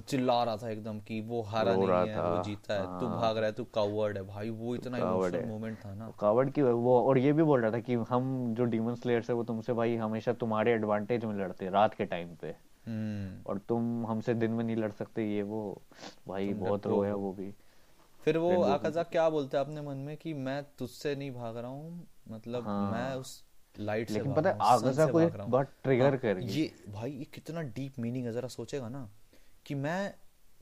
चिल्ला 0.00 0.42
रहा 0.44 0.56
था 0.56 0.70
एकदम 0.70 0.98
कि 1.00 1.20
वो 1.20 1.40
हारा 1.42 1.74
नहीं 1.74 1.88
है 1.88 2.16
था, 2.16 2.28
वो 2.28 2.42
जीता 2.44 2.74
है 2.74 3.00
तू 3.00 3.06
हाँ। 3.06 3.20
भाग 3.20 3.36
रहा 3.36 3.46
है 3.46 3.52
तू 3.52 3.64
कावर्ड 3.64 4.16
है 4.16 4.22
भाई 4.22 4.50
वो 4.50 4.74
इतना 4.74 4.98
इमोशनल 4.98 5.40
है। 5.40 5.48
मोमेंट 5.48 5.78
था 5.84 5.94
ना। 5.94 6.10
कावर्ड 6.20 6.50
की 6.50 6.62
वो 6.62 7.00
और 7.00 7.18
ये 7.18 7.32
भी 7.32 7.42
बोल 7.42 7.60
रहा 7.60 7.70
था 7.70 7.78
कि 7.78 7.94
हम 8.10 8.54
जो 8.54 8.64
डीमन 8.64 8.94
स्लेयर्स 8.94 9.30
है 9.30 9.36
वो 9.36 9.44
तुमसे 9.44 9.72
भाई 9.72 9.96
हमेशा 9.96 10.32
तुम्हारे 10.32 10.72
एडवांटेज 10.72 11.24
में 11.24 11.34
लड़ते 11.34 11.70
रात 11.70 11.94
के 11.94 12.04
टाइम 12.04 12.34
पे। 12.34 12.54
हम्म। 12.86 13.42
और 13.46 13.58
तुम 13.58 14.06
हमसे 14.06 14.34
दिन 14.34 14.50
में 14.50 14.64
नहीं 14.64 14.76
लड़ 14.76 14.90
सकते 14.92 15.24
ये 15.26 15.42
वो 15.42 15.82
भाई 16.28 16.52
बहुत 16.54 16.86
रो 16.86 17.02
है। 17.02 17.14
वो 17.14 17.32
भी। 17.32 17.52
फिर 18.20 18.38
वो 18.38 18.62
आकाजा 18.62 19.02
क्या 19.02 19.28
बोलता 19.30 19.58
है 19.58 19.64
अपने 19.64 19.82
मन 19.82 19.96
में 19.96 20.16
कि 20.16 20.34
मैं 20.34 20.62
तुझसे 20.78 21.14
नहीं 21.14 21.30
भाग 21.30 21.56
रहा 21.56 21.70
हूँ 21.70 22.06
मतलब 22.30 22.66
हाँ। 22.66 22.92
मैं 22.92 23.14
उस 23.14 23.42
लाइट 23.76 24.10
लेकिन 24.10 24.34
पता 24.34 24.50
है 24.50 24.56
रहा 24.56 24.68
आगाजा 24.68 25.06
को 25.06 25.18
हूँ। 25.18 25.64
ट्रिगर 25.84 26.08
हाँ, 26.08 26.18
कर 26.18 26.38
ये 26.38 26.72
भाई 26.88 27.10
ये 27.10 27.24
कितना 27.24 27.62
डीप 27.62 27.98
मीनिंग 27.98 28.26
है 28.26 28.32
जरा 28.32 28.48
सोचेगा 28.48 28.88
ना। 28.88 29.08
कि 29.66 29.74
मैं 29.76 30.14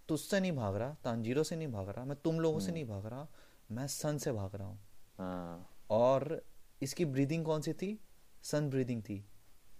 तुझसे 0.09 0.41
नहीं 0.41 0.53
भाग 0.53 0.77
रहा 0.77 0.97
तांजीरो 1.05 1.43
से 1.43 1.57
नहीं 1.57 1.69
भाग 1.69 1.89
रहा 1.89 2.05
मैं 2.05 2.17
तुम 2.25 2.41
लोगों 2.41 2.57
हम्म। 2.57 2.67
से 2.67 2.73
नहीं 2.73 2.85
भाग 2.85 3.07
रहा 3.07 3.27
मैं 3.71 3.87
सन 3.89 4.19
से 4.19 4.33
भाग 4.33 4.55
रहा 4.55 4.67
हूँ। 4.69 4.79
हाँ। 5.19 5.69
और 5.91 6.43
इसकी 6.83 7.05
ब्रीदिंग 7.05 7.45
कौन 7.45 7.61
सी 7.61 7.73
थी? 7.73 7.99
सन 8.45 8.69
ब्रीदिंग 8.71 9.03
थी। 9.03 9.19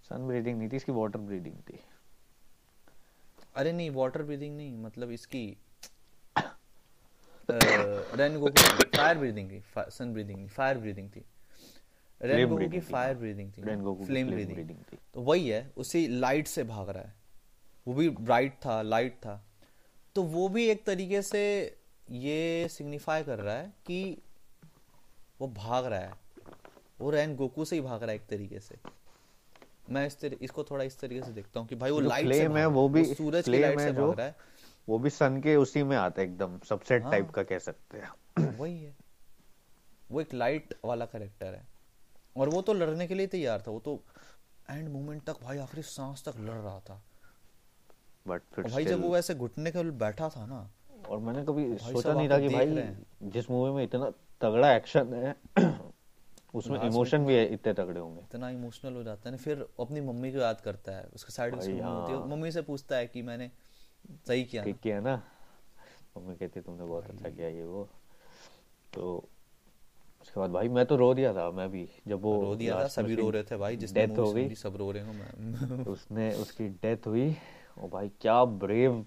सन 0.03 0.27
ब्रीदिंग 0.27 0.57
नहीं 0.57 0.69
थी 0.69 0.75
इसकी 0.75 0.91
वाटर 0.91 1.19
ब्रीदिंग 1.19 1.55
थी। 1.69 1.79
अरे 3.55 3.71
नहीं 3.71 3.89
वाटर 3.91 4.23
ब्रीदिंग 4.23 4.55
नहीं 4.57 4.77
मतलब 4.77 5.11
इसकी 5.11 5.45
रेन 7.49 8.37
गोकू 8.39 8.61
फायर 8.97 9.17
ब्रीदिंग 9.17 9.51
थी 9.51 9.63
सन 9.77 10.13
ब्रीदिंग 10.13 10.37
नहीं 10.37 10.47
फायर 10.49 10.77
ब्रीदिंग 10.77 11.09
थी। 11.09 11.25
रेन 12.21 12.49
गोकू 12.49 12.69
की 12.69 12.79
फायर 12.79 13.09
हाँ। 13.09 13.19
ब्रीदिंग 13.19 13.51
थी 13.51 14.05
फ्लेम 14.05 14.29
ब्रीदिंग 14.29 14.83
थी। 14.91 14.97
तो 15.13 15.21
वही 15.21 15.49
है 15.49 15.71
उसी 15.77 16.07
लाइट 16.07 16.47
से 16.47 16.63
भाग 16.63 16.89
रहा 16.89 17.03
है। 17.03 17.13
वो 17.87 17.93
भी 17.93 18.09
ब्राइट 18.09 18.53
था 18.65 18.81
लाइट 18.81 19.13
था। 19.13 19.45
तो 20.15 20.23
वो 20.23 20.49
भी 20.49 20.67
एक 20.67 20.85
तरीके 20.85 21.21
से 21.21 21.75
ये 22.11 22.67
सिग्निफाई 22.67 23.23
कर 23.23 23.39
रहा 23.39 23.55
है 23.55 23.73
कि 23.85 24.17
वो 25.41 25.47
भाग 25.47 25.85
रहा 25.85 25.99
है। 25.99 26.13
वो 27.01 27.09
रैन 27.09 27.35
गोकू 27.35 27.65
से 27.65 27.75
ही 27.75 27.81
भाग 27.81 28.01
रहा 28.01 28.09
है 28.09 28.15
एक 28.15 28.27
तरीके 28.27 28.59
से। 28.59 28.75
मैं 29.89 30.07
इस 30.07 30.19
तरी, 30.19 30.37
इसको 30.41 30.63
थोड़ा 30.63 30.83
इस 30.83 30.99
तरीके 30.99 31.25
से 31.25 31.31
देखता 31.31 31.59
हूँ 31.59 31.67
कि 31.67 31.75
भाई 31.75 31.91
वो 31.91 31.99
लाइट 31.99 32.33
से 32.33 32.41
है 32.41 32.49
भाग- 32.49 32.71
वो 32.71 32.89
भी 32.89 33.15
सूरज 33.15 33.45
की 33.45 33.59
लाइट 33.59 33.79
से 33.79 33.91
भाग 33.91 34.17
रहा 34.17 34.27
है। 34.27 34.35
वो 34.89 34.99
भी 34.99 35.09
सन 35.09 35.41
के 35.41 35.55
उसी 35.55 35.83
में 35.83 35.97
आता 35.97 36.21
है 36.21 36.27
एकदम 36.27 36.59
सबसेट 36.59 37.03
हाँ। 37.03 37.11
टाइप 37.11 37.29
का 37.29 37.43
कह 37.43 37.59
सकते 37.59 37.97
हैं। 37.97 38.11
वही 38.57 38.83
है। 38.83 38.95
वो 40.11 40.21
एक 40.21 40.33
लाइट 40.33 40.73
वाला 40.85 41.05
करेक्टर 41.05 41.47
है। 41.47 41.65
और 42.37 42.49
वो 42.49 42.61
तो 42.61 42.73
लड़ने 42.73 43.07
के 43.07 43.13
लिए 43.13 43.27
तैयार 43.27 43.63
था 43.67 43.71
वो 43.71 43.79
तो 43.79 44.03
एंड 44.69 44.89
मोमेंट 44.89 45.23
तक 45.23 45.41
भाई 45.41 45.57
आखिरी 45.57 45.83
सांस 45.83 46.23
तक 46.27 46.33
लड़ 46.37 46.53
रहा 46.53 46.79
था। 46.79 47.03
बट 48.27 48.41
फिर 48.53 48.65
भाई 48.65 48.85
जब 48.85 49.01
वो 49.01 49.17
ऐसे 49.17 49.35
घुटने 49.35 49.71
के 49.71 49.83
बैठा 49.83 50.29
था 50.29 50.45
ना 50.45 50.71
और 51.09 51.19
मैंने 51.19 51.43
कभी 51.45 51.77
सोचा 51.77 52.13
नहीं 52.13 52.29
था 52.29 52.39
कि 52.39 52.49
भाई 52.49 52.95
जिस 53.29 53.49
मूवी 53.51 53.71
में 53.71 53.83
इतना 53.83 54.09
तगड़ा 54.41 54.75
एक्शन 54.75 55.13
है 55.13 55.35
उसमें 56.55 56.81
इमोशन 56.81 57.25
भी 57.25 57.35
है 57.35 57.53
इतने 57.53 57.73
तगड़े 57.73 57.99
होंगे। 57.99 58.21
इतना 58.21 58.49
इमोशनल 58.49 58.93
हो 58.93 59.03
जाता 59.03 59.29
है 59.29 59.31
ना 59.31 59.37
फिर 59.37 59.67
अपनी 59.79 60.01
मम्मी 60.01 60.31
को 60.31 60.37
याद 60.37 60.61
करता 60.61 60.91
है 60.91 61.07
उसके 61.13 61.33
साइड 61.33 61.53
में 61.53 61.59
उसकी 61.59 61.73
मम्मी 61.73 61.83
होती 61.83 62.13
है 62.13 62.19
हाँ। 62.19 62.27
मम्मी 62.27 62.51
से 62.51 62.61
पूछता 62.61 62.95
है 62.95 63.07
कि 63.07 63.21
मैंने 63.21 63.51
सही 64.27 64.43
किया 64.43 64.63
ठीक 64.63 64.79
किया 64.79 64.99
ना? 64.99 65.23
मम्मी 66.17 66.35
कहती 66.35 66.61
तुमने 66.61 66.83
बहुत 66.85 67.09
अच्छा 67.09 67.29
किया 67.29 67.47
ये 67.47 67.63
वो। 67.63 67.89
तो 68.93 69.29
उसके 70.21 70.39
बाद 70.39 70.49
भाई 70.49 70.69
मैं 70.69 70.85
तो 70.85 70.95
रो 70.95 71.13
दिया 71.13 71.33
था 71.33 71.51
मैं 71.51 71.71
भी 71.71 71.89
जब 72.07 72.21
वो 72.21 72.41
रो 72.41 72.55
दिया 72.55 72.83
था 72.83 72.87
सभी 72.87 73.15
रो 73.15 73.29
रहे 73.29 73.43
थे 73.43 73.57
भाई 73.57 73.77
death 73.77 74.07
मूवी 74.07 74.21
हो 74.21 74.33
गई। 74.33 74.55
सब 74.55 74.75
रो 74.75 74.91
रहे 74.91 75.03
हो 75.03 75.13
मैं। 75.13 75.85
उसने 75.93 76.33
उसकी 76.33 76.67
डेथ 76.67 77.07
हुई। 77.07 77.35
और 77.77 77.89
भाई 77.89 78.09
क्या 78.21 78.43
ब्रेव 78.45 79.05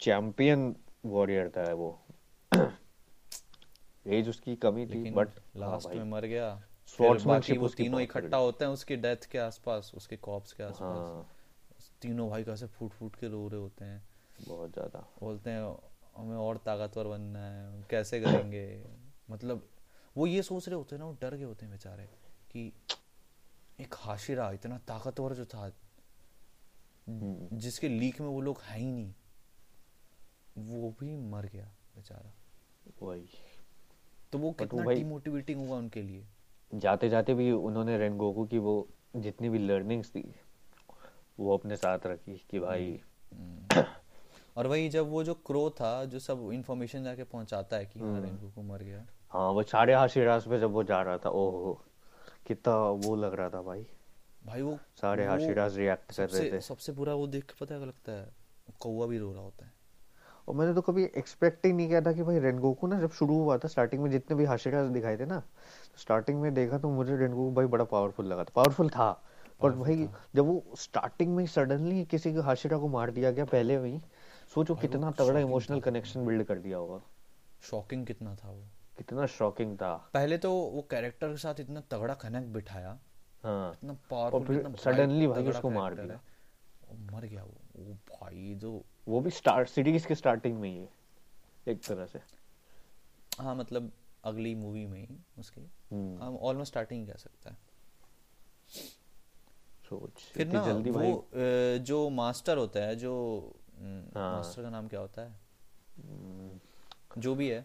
चैंपियन 0.00 0.74
वॉरियर 1.06 1.48
था 1.48 1.72
वो। 1.74 1.98
एज 4.06 4.28
उसकी 4.28 4.56
कमी 4.56 4.86
थी 4.86 5.10
बट 5.10 5.28
लास्ट 5.56 5.88
में 5.88 6.04
मर 6.04 6.24
गया। 6.26 6.48
बाकी 6.98 7.56
वो 7.58 7.68
तीनों 7.68 8.00
इकट्ठा 8.00 8.36
होते 8.36 8.64
हैं 8.64 8.72
उसकी 8.72 8.96
डेथ 8.96 9.26
के 9.32 9.38
आसपास 9.38 9.92
उसके 9.94 10.16
कॉप्स 10.16 10.52
के 10.52 10.62
आसपास। 10.62 10.80
हाँ। 10.80 11.26
तीनों 12.02 12.28
भाई 12.30 12.44
कैसे 12.44 12.66
फूट 12.66 12.90
फूट 12.90 13.16
के 13.16 13.28
रो 13.28 13.46
रहे 13.48 13.60
होते 13.60 13.84
हैं। 13.84 14.02
बहुत 14.48 14.72
ज़्यादा। 14.72 14.98
बोलते 15.20 15.50
हैं 15.50 15.62
हमें 16.16 16.36
और 16.36 16.56
ताकतवर 16.56 17.06
बनना 17.06 17.38
है 17.38 17.84
कैसे 17.90 18.20
करेंगे? 18.20 18.84
मतलब 19.30 19.68
वो 20.16 20.26
ये 20.26 20.42
सोच 20.42 20.68
रहे 20.68 20.76
होते 20.76 20.94
हैं 20.94 21.00
ना 21.00 21.06
वो 21.06 21.16
डर 21.22 21.34
गए 21.34 21.44
होते 21.44 21.66
हैं 21.66 21.72
बेचारे 21.72 22.04
कि 22.50 22.72
एक 23.80 23.94
हाशिरा 23.98 24.50
इतना 24.52 24.78
ताकतवर 24.88 25.34
जो 25.34 25.44
था 25.44 25.68
जिसके 27.08 27.88
लीक 27.88 28.20
में 28.20 28.28
वो 28.28 28.40
लोग 28.40 28.60
है 28.60 28.78
ही 28.78 28.92
नहीं 28.92 29.12
वो 30.58 30.94
भी 31.00 31.16
मर 31.16 31.46
गया 31.46 31.64
बेचारा। 31.96 32.32
वही। 33.02 33.28
तो 34.32 34.38
वो 34.38 34.50
कितना 34.52 34.84
डिमोटिवेटिंग 34.84 35.68
हुआ 35.68 35.78
उनके 35.78 36.02
लिए। 36.02 36.24
जाते 36.74 37.08
जाते 37.08 37.34
भी 37.34 37.50
उन्होंने 37.52 37.98
रेनगोकू 37.98 38.44
की 38.44 38.58
वो 38.58 38.88
जितनी 39.16 39.48
भी 39.48 39.58
लर्निंग्स 39.58 40.10
थी 40.10 40.34
वो 41.40 41.56
अपने 41.56 41.76
साथ 41.76 42.06
रखी 42.06 42.36
कि 42.50 42.58
भाई 42.58 43.00
हम्म। 43.34 43.84
और 44.56 44.66
वही 44.66 44.88
जब 44.88 45.08
वो 45.10 45.24
जो 45.24 45.34
क्रो 45.34 45.68
था 45.70 46.04
जो 46.04 46.18
सब 46.18 46.50
इन्फॉर्मेशन 46.52 47.04
जाके 47.04 47.24
पहुंचाता 47.24 47.76
है 47.76 47.86
कि 47.86 48.00
हाँ 48.00 48.08
हम्म। 48.08 48.24
रेनगोकू 48.24 48.62
मर 48.62 48.82
गया। 48.82 49.06
हाँ 49.30 49.50
वो 49.50 49.62
सारे 49.62 49.94
हाशिरास 49.94 50.46
पे 50.46 50.58
जब 50.58 50.70
वो 50.70 50.82
जा 50.84 51.02
रहा 51.02 51.18
था 51.18 51.30
ओहो 51.30 51.80
कितना 52.46 52.74
वो 52.76 53.16
लग 53.16 53.34
रहा 53.34 53.48
था 53.48 53.62
भाई। 53.62 53.86
भाई 54.46 54.62
वो 54.62 54.78
सारे 55.00 55.26
वो 55.26 55.30
हाशिरास 55.30 55.74
रिएक्ट 55.74 56.16
कर 56.16 56.28
रहे 56.28 56.50
थे। 56.52 56.60
सबसे 56.60 56.92
बुरा 56.92 57.14
वो 57.14 57.26
देख 57.26 57.44
के 57.44 57.54
पता 57.60 57.74
है 57.74 57.80
क्या 57.80 57.88
लगता 57.88 58.12
है? 58.12 58.28
कौवा 58.80 59.06
भी 59.06 59.18
रो 59.18 59.32
रहा 59.32 59.42
होता 59.42 59.64
है। 59.64 59.72
और 60.48 60.54
मैंने 60.54 60.74
तो 60.74 60.80
कभी 60.80 61.04
एक्सपेक्ट 61.04 61.66
ही 61.66 61.72
नहीं 61.72 61.88
किया 61.88 62.00
था 62.00 62.12
कि 62.12 62.22
भाई 62.22 62.38
रेनगोकू 62.38 62.86
ना 62.86 62.98
जब 63.00 63.10
शुरू 63.10 63.34
हुआ 63.34 63.56
था 63.58 63.68
स्टार्टिंग 63.68 64.02
में 64.02 64.10
जितने 64.10 64.36
भी 64.36 64.44
हाशिरास 64.44 64.88
दिखाए 64.88 65.16
थे 65.16 65.26
ना 65.26 65.38
तो 65.40 65.98
स्टार्टिंग 65.98 66.40
में 66.40 66.52
देखा 66.54 66.78
तो 66.78 66.90
मुझे 66.90 67.16
रेनगोकू 67.16 67.54
भाई 67.54 67.66
बड़ा 67.66 67.84
पावरफुल 67.84 68.26
लगा 68.26 68.44
था। 68.44 68.52
पावरफुल 68.54 68.88
था। 68.88 69.10
पर 69.60 69.70
भाई 69.70 70.08
जब 70.34 70.44
वो 70.44 70.64
स्टार्टिंग 70.78 71.34
में 71.36 71.46
सडनली 71.46 72.04
किसी 72.04 72.32
के 72.32 72.40
हाशिरा 72.40 72.78
को 72.78 72.88
मार 72.88 73.10
दिया 73.10 73.30
गया 73.30 73.44
पहले 73.44 73.76
वही 73.76 74.00
सोचो 74.54 74.74
कितना 74.74 75.10
तगड़ा 75.10 75.40
इमोशनल 75.40 75.80
कनेक्शन 75.80 76.26
बिल्ड 76.26 76.44
कर 76.44 76.58
दिया 76.58 76.78
होगा। 76.78 77.00
शॉकिंग 77.62 78.06
कितना 78.06 78.34
था 78.34 78.50
वो। 78.50 78.62
कितना 78.98 79.26
शॉकिंग 79.26 79.76
था। 79.76 79.94
पहले 80.14 80.38
तो 80.38 80.52
वो 80.52 80.86
कैरेक्टर 80.90 81.28
के 81.28 81.36
साथ 81.36 81.60
इतना 81.60 81.80
तगड़ा 81.90 82.14
कनेक्ट 82.14 82.48
बिठाया 82.48 82.98
हाँ। 83.44 83.72
इतना 83.72 83.92
पावरफुल 84.10 84.56
इतना 84.56 84.74
suddenly 84.74 85.28
भाई 85.28 85.46
उसको 85.48 85.70
मार 85.70 85.94
दिया। 85.94 86.20
मर 87.12 87.24
गया 87.24 87.42
वो। 87.44 87.54
वो 87.76 87.94
भाई 88.10 88.54
जो 88.54 88.82
वो 89.08 89.20
भी 89.20 89.30
स्टार्ट 89.30 89.68
सीरीज़ 89.68 90.06
के 90.06 90.14
स्टार्टिंग 90.14 90.58
में 90.60 90.68
ही 90.68 90.78
है? 90.78 90.88
एक 91.68 91.82
तरह 91.84 92.06
से। 92.06 92.20
हाँ 93.40 93.54
मतलब 93.54 93.92
अगली 94.24 94.54
मूवी 94.54 94.86
में 94.86 95.00
ही 95.00 95.16
उसकी। 95.38 95.60
हम 95.92 96.36
ऑलमोस्ट 96.42 96.72
स्टार्टिंग 96.72 97.06
कह 97.06 97.14
सकता 97.14 97.50
है। 97.50 97.56
सोच 99.88 100.22
फिर 100.34 100.46
ना 100.46 100.64
जल्दी 100.66 100.90
वो 100.90 100.98
भाई। 100.98 101.78
जो 101.78 102.08
मास्टर 102.10 102.58
होता 102.58 102.80
है 102.80 102.96
जो 102.96 103.12
हम्म, 103.78 104.18
हाँ। 104.18 104.32
मास्टर 104.36 104.62
का 104.62 104.70
नाम 104.70 104.88
क्या 104.88 105.00
होता 105.00 105.22
है? 105.22 105.34
हम्म, 105.96 107.20
जो 107.20 107.34
भी 107.34 107.48
है। 107.50 107.64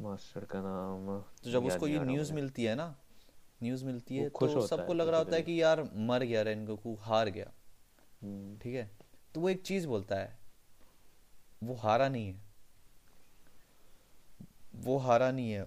मास्टर 0.00 0.44
का 0.44 0.60
नाम 0.62 1.20
तो 1.44 1.50
जब 1.50 1.64
उसको 1.64 1.86
ये 1.86 1.98
न्यूज़ 1.98 2.32
मिलती 2.32 2.64
है 2.64 2.74
ना 2.74 2.94
न्यूज़ 3.62 3.84
मिलती 3.84 4.16
है 4.16 4.28
तो 4.28 4.66
सबको 4.66 4.94
लग 4.94 5.08
रहा 5.08 5.18
होता 5.18 5.36
है। 5.36 5.42
कि 5.42 5.62
यार 5.62 5.90
मर 5.94 6.22
गया 6.22 6.42
रेनगोकू 6.42 6.94
हार 6.94 7.28
गया। 7.28 7.52
हम्म, 8.22 8.58
ठीक 8.58 8.74
है? 8.74 8.90
तो 9.34 9.40
वो 9.40 9.48
एक 9.48 9.62
चीज़ 9.62 9.86
बोलता 9.86 10.16
है 10.16 10.38
वो 11.62 11.74
हारा 11.74 12.08
नहीं 12.08 12.34
है। 12.34 12.42
वो 14.74 14.98
हारा 14.98 15.30
नहीं 15.30 15.50
है। 15.50 15.66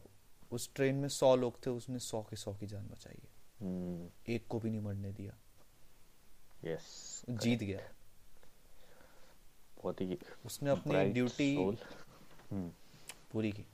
उस 0.51 0.73
ट्रेन 0.75 0.95
में 0.95 1.10
सौ 1.10 1.36
लोग 1.36 1.65
थे 1.65 1.69
उसने 1.69 1.99
सौ 1.99 2.21
के 2.21 2.36
सौ 2.36 2.54
की 2.54 2.67
जान 2.67 2.88
बचाई 2.88 3.19
है। 3.23 3.32
हम्म, 3.67 4.10
एक 4.34 4.47
को 4.47 4.60
भी 4.60 4.69
नहीं 4.69 4.82
मरने 4.82 5.12
दिया। 5.12 5.38
यस 6.63 7.21
जीत 7.30 7.60
गया। 7.60 7.80
बहुत 9.77 10.01
ही 10.01 10.19
उसने 10.45 10.69
अपनी 10.69 11.06
ड्यूटी 11.06 11.56
हम्म, 12.51 12.71
पूरी 13.32 13.51
की। 13.51 13.65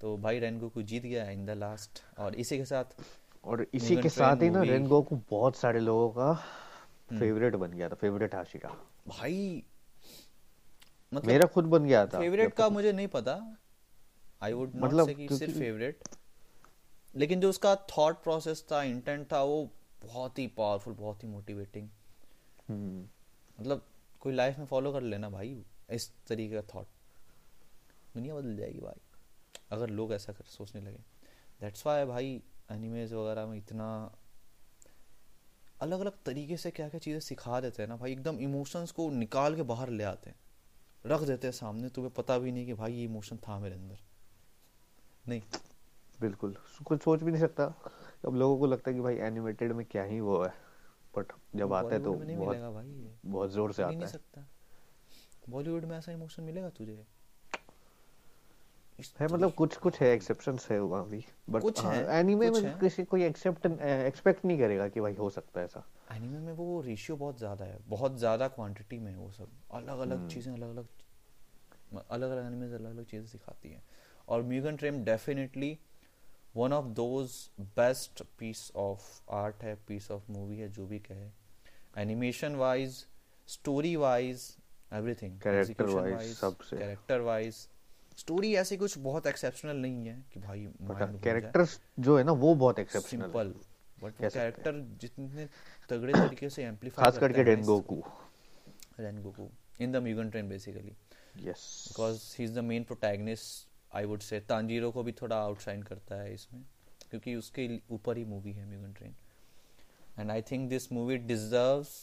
तो 0.00 0.16
भाई 0.16 0.38
रेनगोकू 0.38 0.82
जीत 0.82 1.02
गया 1.02 1.28
इन 1.30 1.44
द 1.46 1.50
लास्ट 1.58 2.02
और 2.18 2.34
इसी 2.34 2.58
के 2.58 2.64
साथ 2.64 3.00
और 3.44 3.66
इसी 3.74 3.96
के 3.96 4.08
साथ 4.08 4.42
ही 4.42 4.50
ना 4.50 4.62
रेनगोकू 4.62 5.16
बहुत 5.30 5.56
सारे 5.56 5.80
लोगों 5.80 6.08
का 6.10 6.30
हम्म। 6.30 7.18
फेवरेट 7.20 7.54
बन 7.56 7.72
गया 7.72 7.88
था 7.88 7.94
फेवरेट 7.94 8.34
हाशिरा 8.34 8.74
भाई 9.08 9.62
मतलब 11.12 11.26
मेरा 11.26 11.46
खुद 11.46 11.64
बन 11.64 11.84
गया 11.84 12.06
था। 12.06 12.18
फेवरेट 12.20 12.52
का 12.54 12.68
मुझे 12.68 12.92
नहीं 12.92 13.08
पता। 13.08 13.34
आई 14.42 14.52
वुड 14.52 14.74
नॉट 14.74 14.84
मतलब 14.84 15.06
से 15.06 15.14
कि 15.14 15.28
सिर्फ़ 15.36 15.58
फेवरेट 15.58 16.08
लेकिन 17.14 17.40
जो 17.40 17.48
उसका 17.48 17.74
थॉट 17.96 18.22
प्रोसेस 18.22 18.64
था 18.72 18.82
इंटेंट 18.82 19.26
था 19.32 19.42
वो 19.42 19.68
बहुत 20.02 20.38
ही 20.38 20.46
पावरफुल 20.56 20.94
बहुत 20.94 21.22
ही 21.24 21.28
मोटिवेटिंग 21.28 21.88
हम्म, 22.68 23.04
मतलब 23.58 23.86
कोई 24.20 24.32
लाइफ 24.34 24.58
में 24.58 24.66
फॉलो 24.66 24.92
कर 24.92 25.02
लेना 25.02 25.30
भाई 25.30 25.56
इस 25.90 26.10
तरीके 26.28 26.54
का 26.54 26.62
थॉट 26.74 26.86
दुनिया 28.14 28.34
बदल 28.34 28.56
जाएगी 28.56 28.80
भाई। 28.80 29.00
अगर 29.70 29.90
लोग 29.90 30.12
ऐसा 30.12 30.32
कर 30.32 30.44
सोचने 30.44 30.80
लगे। 30.80 31.02
दैट्स 31.60 31.86
वाई 31.86 32.04
भाई 32.04 32.42
एनिमेज 32.72 33.12
वगैरह 33.12 33.46
में 33.46 33.56
इतना 33.58 33.88
अलग 35.82 36.00
अलग 36.00 36.22
तरीके 36.26 36.56
से 36.56 36.70
क्या 36.70 36.88
क्या 36.88 36.98
चीज़ें 37.00 37.20
सिखा 37.20 37.60
देते 37.60 37.82
हैं 37.82 37.88
ना 37.88 37.96
भाई 37.96 38.12
एकदम 38.12 38.38
इमोशंस 38.40 38.90
को 38.90 39.08
निकाल 39.10 39.56
के 39.56 39.62
बाहर 39.62 39.90
ले 39.90 40.04
आते 40.04 40.30
हैं। 40.30 40.36
रख 41.06 41.20
देते 41.20 41.46
हैं 41.46 41.52
सामने 41.52 41.88
तुम्हें 41.88 42.12
पता 42.14 42.38
भी 42.38 42.52
नहीं 42.52 42.66
कि 42.66 42.74
भाई 42.74 42.92
ये 42.92 43.04
इमोशन 43.04 43.36
था 43.36 43.58
मेरे 43.58 43.74
अंदर। 43.74 43.98
नहीं। 45.28 45.42
बिल्कुल। 46.20 46.56
कुछ 46.84 47.02
सोच 47.02 47.22
भी 47.22 47.30
नहीं 47.32 47.40
सकता। 47.40 47.64
अब 48.26 48.34
लोगों 48.34 48.58
को 48.58 48.66
लगता 48.66 48.90
है 48.90 48.94
कि 48.94 49.00
भाई 49.00 49.16
एनिमेटेड 49.16 49.72
में 49.72 49.84
क्या 49.86 50.02
ही 50.02 50.20
वो 50.20 50.42
है। 50.42 50.52
बट 51.14 51.32
जब 51.56 51.72
आता 51.72 51.94
है 51.94 52.00
तो 52.00 52.14
बहुत 52.14 52.56
बहुत 53.26 53.50
ज़ोर 53.50 53.72
से 53.72 53.82
आता 53.82 54.06
है। 54.06 54.46
बॉलीवुड 55.48 55.84
में 55.84 55.96
ऐसा 55.98 56.12
इमोशन 56.12 56.42
मिलेगा 56.42 56.70
तुझे? 56.70 57.06
है 58.98 59.26
मतलब 59.26 59.52
कुछ 59.54 59.76
कुछ 59.76 60.00
है 60.00 60.08
एक्सेप्शंस 60.12 60.66
है 60.70 60.78
वहाँ 60.80 61.08
भी 61.08 61.24
बट 61.50 61.62
कुछ 61.62 61.80
है, 61.80 62.20
एनीमे 62.20 62.50
में 62.50 62.60
है। 62.60 62.78
किसी 62.80 63.04
कोई 63.04 63.24
एक्सेप्ट 63.24 63.66
एक्सपेक्ट 63.66 64.44
नहीं 64.44 64.58
करेगा 64.58 64.88
कि 64.88 65.00
भाई 65.00 65.14
हो 65.14 65.28
सकता 65.30 65.60
है 65.60 65.66
ऐसा 65.66 65.84
एनिमे 66.12 66.38
में 66.38 66.52
वो 66.52 66.80
रेशियो 66.80 67.16
बहुत 67.16 67.38
ज़्यादा 67.38 67.64
है 67.64 67.78
बहुत 67.88 68.18
ज़्यादा 68.18 68.48
क्वांटिटी 68.48 68.98
में 68.98 69.10
है 69.12 69.16
वो 69.18 69.30
सब 69.32 69.50
अलग 69.72 69.98
अलग 69.98 70.16
हम्म। 70.16 70.28
चीज़ें 70.28 70.52
अलग 70.52 70.70
अलग 70.70 70.86
अलग 72.10 72.30
अलग 72.30 72.46
एनिमेज 72.46 72.72
अलग 72.72 72.90
अलग 72.90 73.04
चीज़ें 73.04 73.26
सिखाती 73.26 73.68
हैं 73.68 73.82
और 74.28 74.42
Mugen 74.42 74.76
train 74.76 75.02
definitely 75.04 75.78
one 76.56 76.72
of 76.72 76.86
those 76.94 77.38
best 77.60 78.22
piece 78.38 78.70
of 78.76 79.32
art 79.34 79.62
है 79.62 79.74
पीस 79.88 80.10
ऑफ़ 80.10 80.30
मूवी 80.30 80.58
है 80.58 80.68
जो 80.68 80.86
भी 80.86 80.98
कहे 80.98 81.30
animation 82.02 82.54
wise 82.56 83.04
story 83.48 83.96
wise 83.96 84.56
everything 84.92 85.40
Character 85.40 85.86
wise, 85.88 86.34
सबसे। 86.34 86.76
कैरेक्टर 86.76 87.20
वाइज 87.20 87.68
स्टोरी 88.18 88.54
ऐसी 88.56 88.76
कुछ 88.76 88.98
बहुत 88.98 89.26
एक्सेप्शनल 89.26 89.76
नहीं 89.76 90.06
है 90.06 90.22
कि 90.32 90.40
भाई। 90.40 90.66
कैरेक्टर्स 91.24 91.78
जो 92.00 92.16
है 92.18 92.24
ना 92.24 92.32
वो 92.44 92.54
बहुत 92.54 92.78
एक्सेप्शनल 92.78 93.22
सिंपल 93.22 93.54
बट। 94.02 94.18
कैरेक्टर 94.20 94.80
जितने 95.00 95.46
तगड़े 95.90 96.12
तरीके 96.12 96.50
से 96.50 96.64
एम्पलीफाई 96.64 97.04
खास 97.04 97.18
करके 97.18 97.42
Rengoku 97.42 98.02
Rengoku 99.00 99.48
in 99.80 99.92
the 99.92 99.96
Mugen 100.02 100.30
train 100.30 100.48
basically 100.48 100.96
yes 101.44 101.62
because 101.88 102.22
he 102.38 102.44
is 102.44 102.54
the 102.54 102.64
main 102.64 102.84
protagonist 102.84 103.96
I 103.96 104.04
would 104.04 104.20
say 104.20 104.40
Tanjiro 104.48 104.90
को 104.90 105.02
भी 105.02 105.12
थोड़ा 105.12 105.36
आउटशाइन 105.36 105.82
करता 105.82 106.14
है 106.14 106.34
इसमें 106.34 106.62
क्योंकि 107.10 107.34
उसके 107.34 107.68
ऊपर 107.90 108.16
ही 108.16 108.24
मूवी 108.24 108.52
है 108.52 108.68
Mugen 108.70 108.92
train 108.92 109.14
and 110.18 110.30
I 110.30 110.42
think 110.42 110.68
this 110.70 110.92
movie 110.92 111.16
deserves 111.16 111.94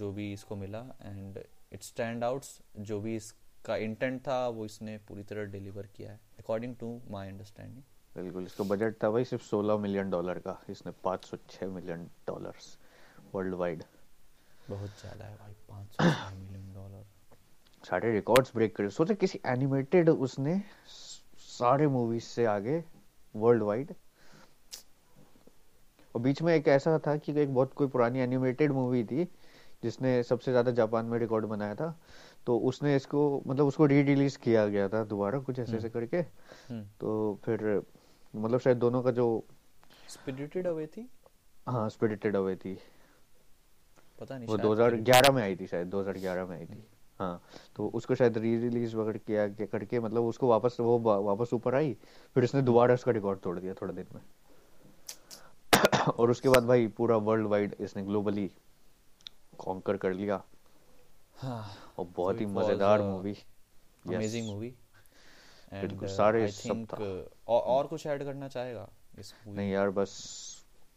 जो 0.00 0.10
भी 0.12 0.32
इसको 0.32 0.56
मिला 0.56 0.84
एंड 1.02 1.38
इट 1.72 1.82
स्टैंड 1.82 2.24
आउट्स 2.24 2.58
जो 2.78 3.00
भी 3.00 3.16
इसका 3.62 3.74
इंटेंट 3.78 4.20
था 4.20 4.36
वो 4.48 4.64
इसने 4.64 4.96
पूरी 5.08 5.22
तरह 5.22 5.44
डिलीवर 5.50 5.86
किया 5.96 6.10
है 6.10 6.18
अकॉर्डिंग 6.38 6.74
टू 6.76 6.86
माई 7.10 7.28
अंडरस्टैंडिंग 7.28 7.82
बिल्कुल 8.14 8.44
इसका 8.44 8.64
बजट 8.66 8.94
था 9.02 9.10
भाई 9.10 9.24
सिर्फ़ 9.24 9.42
16 9.44 9.78
मिलियन 9.80 10.10
डॉलर 10.10 10.38
का 10.46 10.56
इसने 10.70 10.92
506 11.04 11.68
मिलियन 11.74 12.06
डॉलर्स 12.26 12.66
वर्ल्ड 13.34 13.54
वाइड 13.54 13.84
बहुत 14.68 14.98
ज़्यादा 15.00 15.24
है 15.24 15.36
भाई 15.36 15.52
पाँच 15.68 15.92
सौ 15.92 16.30
मिलियन 16.38 16.72
डॉलर 16.74 17.04
सारे 17.84 18.12
रिकॉर्ड्स 18.12 18.52
ब्रेक 18.56 18.74
करे। 18.76 18.90
सोचे 18.90 19.14
किसी 19.14 19.40
एनिमेटेड 19.46 20.10
उसने 20.10 20.60
सारे 21.44 21.86
मूवीज़ 21.88 22.24
से 22.24 22.44
आगे 22.48 22.82
वर्ल्ड 23.34 23.62
वाइड 23.62 23.94
और 26.14 26.20
बीच 26.20 26.42
में 26.42 26.54
एक 26.54 26.68
ऐसा 26.68 26.98
था 27.06 27.16
कि 27.16 27.40
एक 27.40 27.54
बहुत 27.54 27.72
कोई 27.74 27.88
पुरानी 27.88 28.20
एनिमेटेड 28.20 28.72
मूवी 28.72 29.04
थी 29.04 29.28
जिसने 29.82 30.22
सबसे 30.22 30.50
ज़्यादा 30.50 30.70
जापान 30.72 31.06
में 31.06 31.18
रिकॉर्ड 31.18 31.44
बनाया 31.46 31.74
था। 31.74 31.86
तो 32.46 32.58
उसने 32.58 32.96
इसको 32.96 33.42
मतलब 33.46 33.66
उसको 33.66 33.86
री 33.86 34.02
रिलीज़ 34.02 34.38
किया 34.38 34.66
गया 34.66 34.88
था 34.88 35.04
दोबारा 35.04 35.38
कुछ 35.38 35.58
ऐसे 35.58 35.76
ऐसे 35.76 35.88
करके। 35.88 36.16
हम्म। 36.16 36.84
तो 37.00 37.38
फिर 37.44 37.82
मतलब 38.34 38.60
शायद 38.60 38.76
दोनों 38.76 39.02
का 39.02 39.10
जो 39.10 39.44
स्पिरिटेड 40.08 40.66
अवे 40.66 40.86
थी? 40.86 41.10
हाँ 41.68 41.88
स्पिरिटेड 41.90 42.36
अवे 42.36 42.56
थी। 42.56 42.78
पता 44.20 44.38
नहीं 44.38 44.48
वो 44.48 44.56
शायद 44.56 44.68
2011 44.68 45.32
में 45.32 45.42
आई 45.42 45.56
थी। 45.56 45.66
शायद 45.66 45.86
2011 45.86 46.46
में 46.46 46.56
आई 46.56 46.66
थी। 46.66 46.84
हाँ 47.18 47.42
तो 47.76 47.88
उसको 47.88 48.14
शायद 48.14 48.38
री 48.38 48.56
रिलीज़ 48.58 48.96
वगैरह 48.96 49.18
किया 49.18 49.48
किया 49.48 49.66
करके 49.66 50.00
मतलब 50.00 50.22
उसको 50.22 50.48
वापस 50.48 50.76
वो 50.80 50.98
वापस 50.98 51.50
ऊपर 51.54 51.74
आई 51.74 51.96
फिर 52.34 52.44
इसने 52.44 52.62
दोबारा 52.62 52.94
उसका 52.94 53.12
रिकॉर्ड 53.12 53.38
तोड़ 53.38 53.58
दिया 53.58 53.74
थोड़े 53.74 53.94
दिन 53.94 54.06
में। 54.14 54.22
और 56.08 56.30
उसके 56.30 56.48
बाद 56.48 56.64
भाई 56.64 56.86
पूरा 56.86 57.16
वर्ल्ड 57.16 57.46
वाइड 57.46 57.74
इसने 57.80 58.02
ग्लोबली 58.02 58.50
कॉन्कर 59.58 59.96
कर 59.96 60.12
लिया। 60.12 60.42
हाँ। 61.42 61.64
और 61.98 62.06
बहुत 62.16 62.40
ही 62.40 62.46
मज़ेदार 62.48 63.02
मूवी 63.02 63.36
अमेजिंग 64.08 64.46
मूवी 64.46 64.74
बिल्कुल, 65.72 66.08
सारे 66.10 66.42
आई 66.42 66.50
सब 66.52 66.84
था। 66.88 66.96
और 66.96 67.60
और 67.74 67.86
कुछ 67.86 68.06
ऐड 68.06 68.24
करना 68.24 68.48
चाहेगा 68.48 68.88
इस 69.18 69.34
मूवी 69.46 69.56
नहीं 69.56 69.70
यार 69.72 69.90
बस 69.92 70.10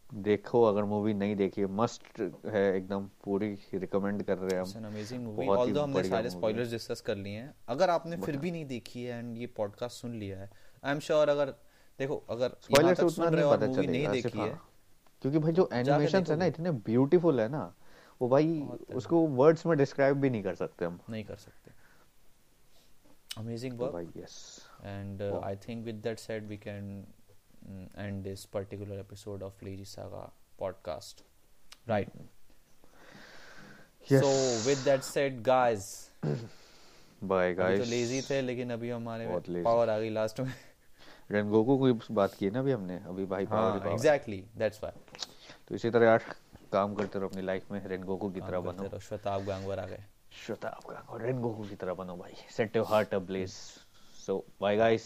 देखो 0.06 0.64
अगर 0.64 0.84
मूवी 0.86 1.14
नहीं 1.14 1.36
देखी 1.36 1.62
है 1.62 1.68
मस्ट 1.76 2.20
है 2.48 2.64
एकदम 2.76 3.06
पूरी 3.24 3.48
रिकमेंड 3.74 4.24
कर 4.24 4.38
रहे 4.38 4.56
हैं 4.56 4.66
हम। 4.66 4.86
अमेजिंग 4.86 5.24
मूवी 5.24 5.48
ऑल्दो 5.48 5.82
हमने 5.82 6.04
सारे 6.04 6.30
स्पॉयलर्स 6.30 6.70
डिस्कस 6.72 7.02
कर 7.02 7.16
लिए 7.18 7.38
हैं 7.38 7.54
अगर 7.70 7.90
आपने 7.90 8.18
फिर 8.18 8.38
भी 8.38 8.52
नहीं 8.52 8.66
देखी 8.68 9.04
है 9.04 9.18
एंड 9.20 9.38
ये 9.38 9.48
पॉडकास्ट 9.58 10.02
सुन 10.02 10.14
लिया 10.20 10.40
है 10.40 10.50
आई 10.84 10.92
एम 10.92 11.00
श्योर 11.00 11.30
अगर 11.30 11.54
देखो 12.00 12.24
अगर 12.30 12.46
यहाँ 12.46 12.94
स्पॉइलर 12.94 12.96
से 12.96 13.06
उतना 13.06 13.30
नहीं 13.30 13.50
पता 13.52 13.66
नहीं 13.66 13.88
चलेगा 13.88 14.12
देखी 14.12 14.38
है। 14.38 14.50
हाँ 14.50 14.70
क्योंकि 15.22 15.40
भाई 15.40 15.52
जो 15.54 15.70
एनिमेशन 15.74 16.26
है 16.30 16.36
ना 16.36 16.46
इतने 16.46 16.72
ब्यूटीफुल 16.88 17.40
है 17.40 17.48
ना। 17.50 17.64
वो 18.22 18.30
भाई 18.30 18.62
उसको 18.94 19.20
वर्ड्स 19.20 19.66
में 19.66 19.78
डिस्क्राइब 19.78 20.18
भी 20.18 20.30
नहीं 20.30 20.44
कर 20.44 20.56
सकते 20.56 20.86
हम। 20.86 21.00
नहीं 21.10 21.24
कर 21.24 21.36
सकते। 21.36 21.72
अमेजिंग 23.38 23.80
तो 23.80 23.86
work 23.86 24.14
yes 24.18 24.62
And 24.84 25.22
uh, 25.22 25.40
I 25.40 25.56
think 25.56 25.86
with 25.86 26.02
that 26.04 26.20
said, 26.20 26.50
we 26.50 26.58
can 26.58 27.08
mm, 27.70 27.86
end 27.98 28.24
this 28.24 28.46
particular 28.46 29.00
episode 29.00 29.42
of 29.42 29.54
Leiji 29.62 29.88
Saga 29.88 30.30
podcast. 30.62 31.24
Right. 31.88 32.10
Yes. 34.08 34.22
So 34.22 34.30
with 34.70 34.84
that 34.86 35.04
said, 35.04 35.42
guys, 35.44 36.10
bye 37.24 37.54
अभी 37.54 37.78
तो 37.78 37.84
लेजी 37.84 38.22
थे 38.22 38.42
लेकिन 38.42 38.72
अभी 38.72 38.90
हमारे 38.90 39.28
पावर 39.64 39.90
आ 39.90 40.00
गई 40.00 40.10
last 40.10 40.40
में। 40.40 40.54
Rengoku 41.32 41.94
की 41.94 42.14
बात 42.14 42.34
की 42.34 42.50
ना 42.50 42.60
अभी 42.60 42.72
हमने? 42.72 42.98
अभी 42.98 43.26
भाई 43.26 43.46
पावर। 43.46 43.88
एग्जैक्टली 43.88 44.46
दैट्स 44.58 44.84
व्हाई 44.84 45.18
तो 45.68 45.76
इसी 45.76 45.90
तरह 45.90 46.06
यार 46.06 46.24
काम 46.74 46.96
करते 46.96 47.20
रहो 47.20 47.28
अपनी 47.30 47.42
लाइफ 47.42 47.72
में 47.72 47.80
रेनगोकू 47.88 48.30
की 48.30 48.42
तरह 48.42 48.60
बनो 48.68 49.00
श्वेताब 49.00 49.46
गांगवर 49.46 49.80
आ 49.80 49.86
गए 49.86 50.04
आपका 50.66 51.06
और 51.10 51.22
रेन 51.22 51.40
गोकू 51.42 51.64
की 51.70 51.76
तरह 51.76 51.94
बनो 52.02 52.16
भाई 52.18 52.34
set 52.56 52.76
your 52.76 52.86
heart 52.90 53.14
ablaze 53.14 53.52
so 54.26 54.44
bye 54.62 54.78
guys 54.78 55.04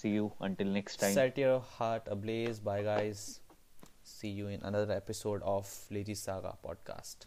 see 0.00 0.14
you 0.14 0.30
until 0.42 0.72
next 0.72 1.00
time 1.00 1.16
Set 1.18 1.38
your 1.44 1.60
heart 1.78 2.10
ablaze. 2.16 2.60
Bye, 2.70 2.82
guys. 2.88 3.22
See 4.12 4.32
you 4.40 4.48
in 4.48 4.64
another 4.70 4.96
episode 4.96 5.42
of 5.54 5.72
Lady 5.90 6.14
Saga 6.14 6.56
podcast. 6.66 7.26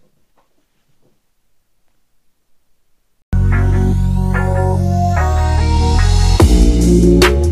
Thank 6.88 7.46